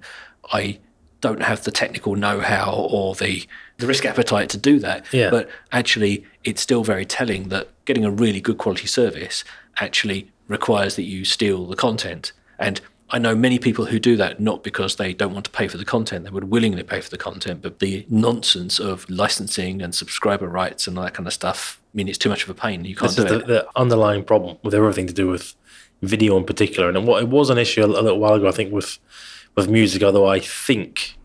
I 0.52 0.78
don't 1.20 1.42
have 1.42 1.64
the 1.64 1.70
technical 1.70 2.16
know 2.16 2.40
how 2.40 2.72
or 2.90 3.14
the, 3.14 3.46
the 3.78 3.86
risk 3.86 4.06
appetite 4.06 4.48
to 4.50 4.58
do 4.58 4.78
that. 4.78 5.04
Yeah. 5.12 5.30
But 5.30 5.50
actually, 5.72 6.24
it's 6.44 6.62
still 6.62 6.84
very 6.84 7.04
telling 7.04 7.48
that 7.48 7.68
getting 7.84 8.04
a 8.04 8.10
really 8.10 8.40
good 8.40 8.58
quality 8.58 8.86
service 8.86 9.44
actually 9.78 10.30
requires 10.48 10.96
that 10.96 11.04
you 11.04 11.24
steal 11.24 11.66
the 11.66 11.76
content. 11.76 12.32
And 12.58 12.80
I 13.10 13.18
know 13.18 13.34
many 13.34 13.58
people 13.58 13.86
who 13.86 13.98
do 13.98 14.16
that 14.16 14.38
not 14.40 14.62
because 14.62 14.96
they 14.96 15.12
don't 15.12 15.32
want 15.32 15.44
to 15.46 15.50
pay 15.50 15.66
for 15.68 15.76
the 15.76 15.84
content, 15.84 16.24
they 16.24 16.30
would 16.30 16.44
willingly 16.44 16.82
pay 16.82 17.00
for 17.00 17.10
the 17.10 17.18
content, 17.18 17.60
but 17.62 17.80
the 17.80 18.06
nonsense 18.08 18.78
of 18.78 19.08
licensing 19.10 19.82
and 19.82 19.94
subscriber 19.94 20.46
rights 20.46 20.86
and 20.86 20.96
all 20.96 21.04
that 21.04 21.14
kind 21.14 21.26
of 21.26 21.32
stuff 21.32 21.80
I 21.92 21.96
mean 21.96 22.08
it's 22.08 22.18
too 22.18 22.28
much 22.28 22.44
of 22.44 22.50
a 22.50 22.54
pain. 22.54 22.84
You 22.84 22.94
can't 22.94 23.14
This 23.14 23.24
do 23.24 23.34
it. 23.34 23.46
the, 23.46 23.46
the 23.46 23.68
underlying 23.74 24.22
problem 24.22 24.58
with 24.62 24.74
everything 24.74 25.08
to 25.08 25.12
do 25.12 25.26
with 25.26 25.54
video 26.02 26.36
in 26.36 26.44
particular, 26.44 26.88
and 26.88 27.06
what 27.06 27.22
it 27.22 27.28
was 27.28 27.50
an 27.50 27.58
issue 27.58 27.82
a, 27.82 27.86
a 27.86 28.02
little 28.02 28.20
while 28.20 28.34
ago, 28.34 28.46
I 28.48 28.52
think, 28.52 28.72
with 28.72 28.98
with 29.56 29.68
music. 29.68 30.02
Although 30.02 30.28
I 30.28 30.38
think, 30.38 31.18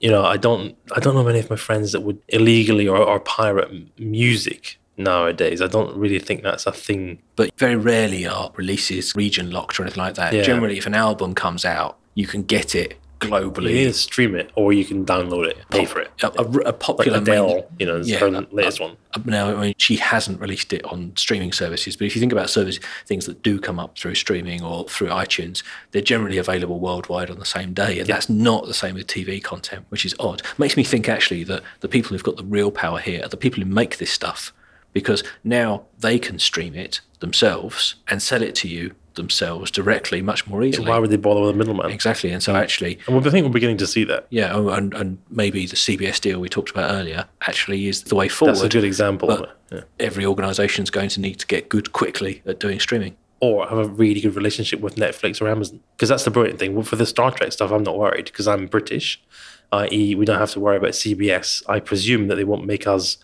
you 0.00 0.10
know, 0.10 0.24
I 0.24 0.38
don't 0.38 0.74
I 0.92 1.00
don't 1.00 1.14
know 1.14 1.22
many 1.22 1.38
of 1.38 1.50
my 1.50 1.56
friends 1.56 1.92
that 1.92 2.00
would 2.00 2.18
illegally 2.28 2.88
or, 2.88 2.96
or 2.96 3.20
pirate 3.20 3.70
music 4.00 4.78
nowadays. 4.96 5.60
I 5.62 5.66
don't 5.66 5.96
really 5.96 6.18
think 6.18 6.42
that's 6.42 6.66
a 6.66 6.72
thing. 6.72 7.18
but 7.36 7.50
very 7.58 7.76
rarely 7.76 8.26
are 8.26 8.50
releases 8.56 9.14
region 9.14 9.50
locked 9.50 9.78
or 9.78 9.82
anything 9.84 10.02
like 10.02 10.14
that. 10.14 10.32
Yeah. 10.32 10.42
Generally, 10.42 10.78
if 10.78 10.86
an 10.86 10.94
album 10.94 11.34
comes 11.34 11.64
out, 11.64 11.98
you 12.14 12.26
can 12.26 12.42
get 12.42 12.74
it 12.74 12.96
globally. 13.20 13.70
You 13.70 13.76
either 13.78 13.92
stream 13.94 14.34
it 14.34 14.50
or 14.56 14.72
you 14.74 14.84
can 14.84 15.04
download 15.06 15.46
it, 15.46 15.56
pay 15.70 15.86
for 15.86 16.00
it. 16.00 16.10
A, 16.22 16.26
a, 16.26 16.42
a 16.42 16.44
Like 16.44 16.78
popular 16.80 17.18
Adele, 17.18 17.46
main- 17.46 17.64
you 17.78 17.86
know, 17.86 17.96
Yeah, 17.96 18.18
her 18.18 18.26
uh, 18.26 18.42
latest 18.50 18.80
one. 18.80 18.96
Now, 19.24 19.56
I 19.56 19.60
mean, 19.60 19.74
she 19.78 19.96
hasn't 19.96 20.38
released 20.40 20.74
it 20.74 20.84
on 20.84 21.12
streaming 21.16 21.50
services, 21.52 21.96
but 21.96 22.04
if 22.06 22.14
you 22.14 22.20
think 22.20 22.32
about 22.32 22.50
service 22.50 22.78
things 23.06 23.24
that 23.24 23.42
do 23.42 23.58
come 23.58 23.78
up 23.78 23.96
through 23.96 24.14
streaming 24.16 24.62
or 24.62 24.84
through 24.88 25.08
iTunes, 25.08 25.62
they're 25.92 26.02
generally 26.02 26.36
available 26.36 26.78
worldwide 26.78 27.30
on 27.30 27.38
the 27.38 27.46
same 27.46 27.72
day, 27.72 27.98
and 27.98 28.06
that's 28.06 28.28
not 28.28 28.66
the 28.66 28.74
same 28.74 28.94
with 28.94 29.06
TV 29.06 29.42
content, 29.42 29.86
which 29.88 30.04
is 30.04 30.14
odd. 30.20 30.42
Makes 30.58 30.76
me 30.76 30.84
think 30.84 31.08
actually 31.08 31.44
that 31.44 31.62
the 31.80 31.88
people 31.88 32.10
who've 32.10 32.22
got 32.22 32.36
the 32.36 32.44
real 32.44 32.70
power 32.70 32.98
here 32.98 33.24
are 33.24 33.28
the 33.28 33.38
people 33.38 33.62
who 33.62 33.68
make 33.70 33.96
this 33.96 34.10
stuff, 34.10 34.52
because 34.96 35.22
now 35.44 35.82
they 35.98 36.18
can 36.18 36.38
stream 36.38 36.74
it 36.74 37.02
themselves 37.20 37.96
and 38.08 38.22
sell 38.22 38.42
it 38.42 38.54
to 38.54 38.66
you 38.66 38.94
themselves 39.14 39.70
directly 39.70 40.22
much 40.22 40.46
more 40.46 40.64
easily. 40.64 40.88
Why 40.88 40.98
would 40.98 41.10
they 41.10 41.16
bother 41.18 41.42
with 41.42 41.50
a 41.50 41.52
middleman? 41.52 41.90
Exactly, 41.90 42.30
and 42.30 42.42
so 42.42 42.56
actually, 42.56 42.98
And 43.06 43.14
I 43.26 43.28
think 43.28 43.44
we're 43.44 43.52
beginning 43.52 43.76
to 43.76 43.86
see 43.86 44.04
that. 44.04 44.26
yeah, 44.30 44.54
oh, 44.54 44.70
and, 44.70 44.94
and 44.94 45.18
maybe 45.28 45.66
the 45.66 45.76
CBS 45.76 46.18
deal 46.18 46.40
we 46.40 46.48
talked 46.48 46.70
about 46.70 46.90
earlier 46.92 47.26
actually 47.46 47.88
is 47.88 48.04
the 48.04 48.14
way 48.14 48.28
forward 48.28 48.54
That's 48.54 48.64
a 48.64 48.70
good 48.70 48.84
example. 48.84 49.28
but 49.28 49.58
yeah. 49.70 49.82
every 50.00 50.24
organisation 50.24 50.82
is 50.84 50.90
going 50.90 51.10
to 51.10 51.20
need 51.20 51.38
to 51.40 51.46
get 51.46 51.68
good 51.68 51.92
quickly 51.92 52.40
at 52.46 52.58
doing 52.58 52.80
streaming. 52.80 53.18
or 53.40 53.68
have 53.68 53.76
a 53.76 53.84
really 53.86 54.22
good 54.22 54.34
relationship 54.34 54.80
with 54.80 54.96
Netflix 54.96 55.42
or 55.42 55.48
Amazon. 55.48 55.80
Because 55.94 56.08
that's 56.08 56.24
the 56.24 56.30
brilliant 56.30 56.58
thing. 56.58 56.74
Well, 56.74 56.84
For 56.84 56.96
the 56.96 57.04
Star 57.04 57.30
Trek 57.32 57.52
stuff, 57.52 57.70
I'm 57.70 57.82
not 57.82 57.98
worried 57.98 58.24
because 58.26 58.48
I'm 58.48 58.66
British, 58.66 59.20
i.e., 59.72 60.14
we 60.14 60.24
don't 60.24 60.38
have 60.38 60.52
to 60.52 60.60
worry 60.60 60.78
about 60.78 60.92
CBS. 60.92 61.62
I 61.68 61.80
presume 61.80 62.28
that 62.28 62.36
they 62.36 62.44
won't 62.44 62.64
make 62.64 62.86
us 62.86 63.18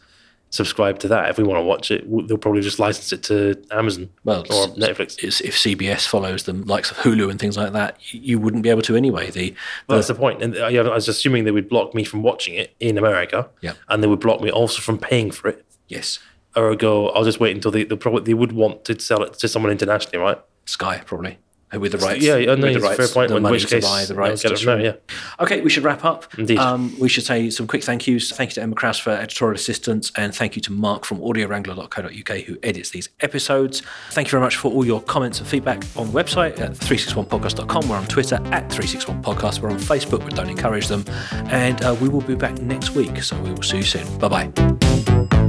subscribe 0.52 0.98
to 1.00 1.08
that 1.08 1.28
if 1.30 1.38
we 1.38 1.42
want 1.44 1.58
to 1.58 1.62
watch 1.64 1.90
it. 1.90 2.04
They'll 2.28 2.38
probably 2.38 2.60
just 2.60 2.78
license 2.78 3.12
it 3.12 3.22
to 3.24 3.60
Amazon 3.72 4.10
Well, 4.22 4.40
or 4.42 4.68
Netflix. 4.76 5.18
If 5.24 5.54
CBS 5.56 6.06
follows 6.06 6.44
the 6.44 6.52
likes 6.52 6.90
of 6.90 6.98
Hulu 6.98 7.30
and 7.30 7.40
things 7.40 7.56
like 7.56 7.72
that, 7.72 7.96
you 8.12 8.38
wouldn't 8.38 8.62
be 8.62 8.68
able 8.68 8.82
to 8.82 8.94
anyway. 8.94 9.30
The, 9.30 9.54
Well, 9.88 9.98
that's 9.98 10.08
the 10.08 10.14
point. 10.14 10.42
And 10.42 10.56
uh, 10.56 10.66
I 10.66 10.94
was 10.94 11.08
assuming 11.08 11.44
they 11.44 11.50
would 11.50 11.68
block 11.70 11.94
me 11.94 12.04
from 12.04 12.22
watching 12.22 12.54
it 12.54 12.74
in 12.78 12.98
America, 12.98 13.48
Yeah. 13.62 13.72
and 13.88 14.02
they 14.02 14.06
would 14.06 14.20
block 14.20 14.40
me 14.42 14.50
also 14.50 14.80
from 14.82 14.98
paying 14.98 15.30
for 15.32 15.48
it. 15.48 15.64
yes, 15.88 16.18
Ergo, 16.56 17.08
I'll 17.08 17.24
just 17.24 17.40
wait 17.40 17.54
until 17.56 17.70
they 17.70 17.84
they 17.84 17.96
probably 17.96 18.22
they 18.24 18.34
would 18.34 18.52
want 18.52 18.84
to 18.84 19.00
sell 19.00 19.22
it 19.22 19.32
to 19.38 19.48
someone 19.48 19.72
internationally, 19.72 20.18
right? 20.18 20.38
Sky 20.66 21.00
probably 21.06 21.38
with 21.78 21.92
the 21.92 21.98
rights. 21.98 22.22
Yeah, 22.24 22.36
yeah, 22.36 22.54
no, 22.54 22.66
with 22.66 22.74
the 22.74 22.80
rights, 22.80 22.96
fair 22.96 23.08
point. 23.08 23.28
The 23.30 23.36
In 23.36 23.42
money 23.42 23.52
which 23.54 23.62
to 23.64 23.68
case, 23.76 23.84
buy 23.84 24.04
the 24.04 24.14
rights. 24.14 24.42
get 24.42 24.48
to 24.48 24.54
it 24.54 24.60
from 24.60 24.80
yeah. 24.80 24.92
Okay, 25.40 25.60
we 25.60 25.70
should 25.70 25.84
wrap 25.84 26.04
up. 26.04 26.26
Indeed. 26.38 26.58
Um, 26.58 26.94
we 26.98 27.08
should 27.08 27.24
say 27.24 27.50
some 27.50 27.66
quick 27.66 27.82
thank 27.84 28.06
yous. 28.06 28.30
Thank 28.30 28.50
you 28.50 28.54
to 28.54 28.62
Emma 28.62 28.74
Krause 28.74 28.98
for 28.98 29.10
editorial 29.10 29.54
assistance, 29.56 30.12
and 30.16 30.34
thank 30.34 30.56
you 30.56 30.62
to 30.62 30.72
Mark 30.72 31.04
from 31.04 31.18
audiowrangler.co.uk 31.18 32.38
who 32.42 32.56
edits 32.62 32.90
these 32.90 33.08
episodes. 33.20 33.82
Thank 34.10 34.28
you 34.28 34.32
very 34.32 34.42
much 34.42 34.56
for 34.56 34.70
all 34.72 34.84
your 34.84 35.00
comments 35.02 35.38
and 35.38 35.48
feedback 35.48 35.82
on 35.96 36.10
the 36.10 36.12
website 36.12 36.60
at 36.60 36.72
361podcast.com. 36.72 37.88
We're 37.88 37.96
on 37.96 38.06
Twitter 38.06 38.36
at 38.52 38.68
361podcast. 38.68 39.60
We're 39.60 39.70
on 39.70 39.78
Facebook, 39.78 40.20
but 40.24 40.34
don't 40.34 40.50
encourage 40.50 40.88
them. 40.88 41.04
And 41.46 41.82
uh, 41.82 41.96
we 42.00 42.08
will 42.08 42.20
be 42.22 42.34
back 42.34 42.58
next 42.60 42.90
week, 42.90 43.22
so 43.22 43.40
we 43.40 43.50
will 43.52 43.62
see 43.62 43.78
you 43.78 43.82
soon. 43.82 44.18
Bye 44.18 44.28
bye. 44.50 45.41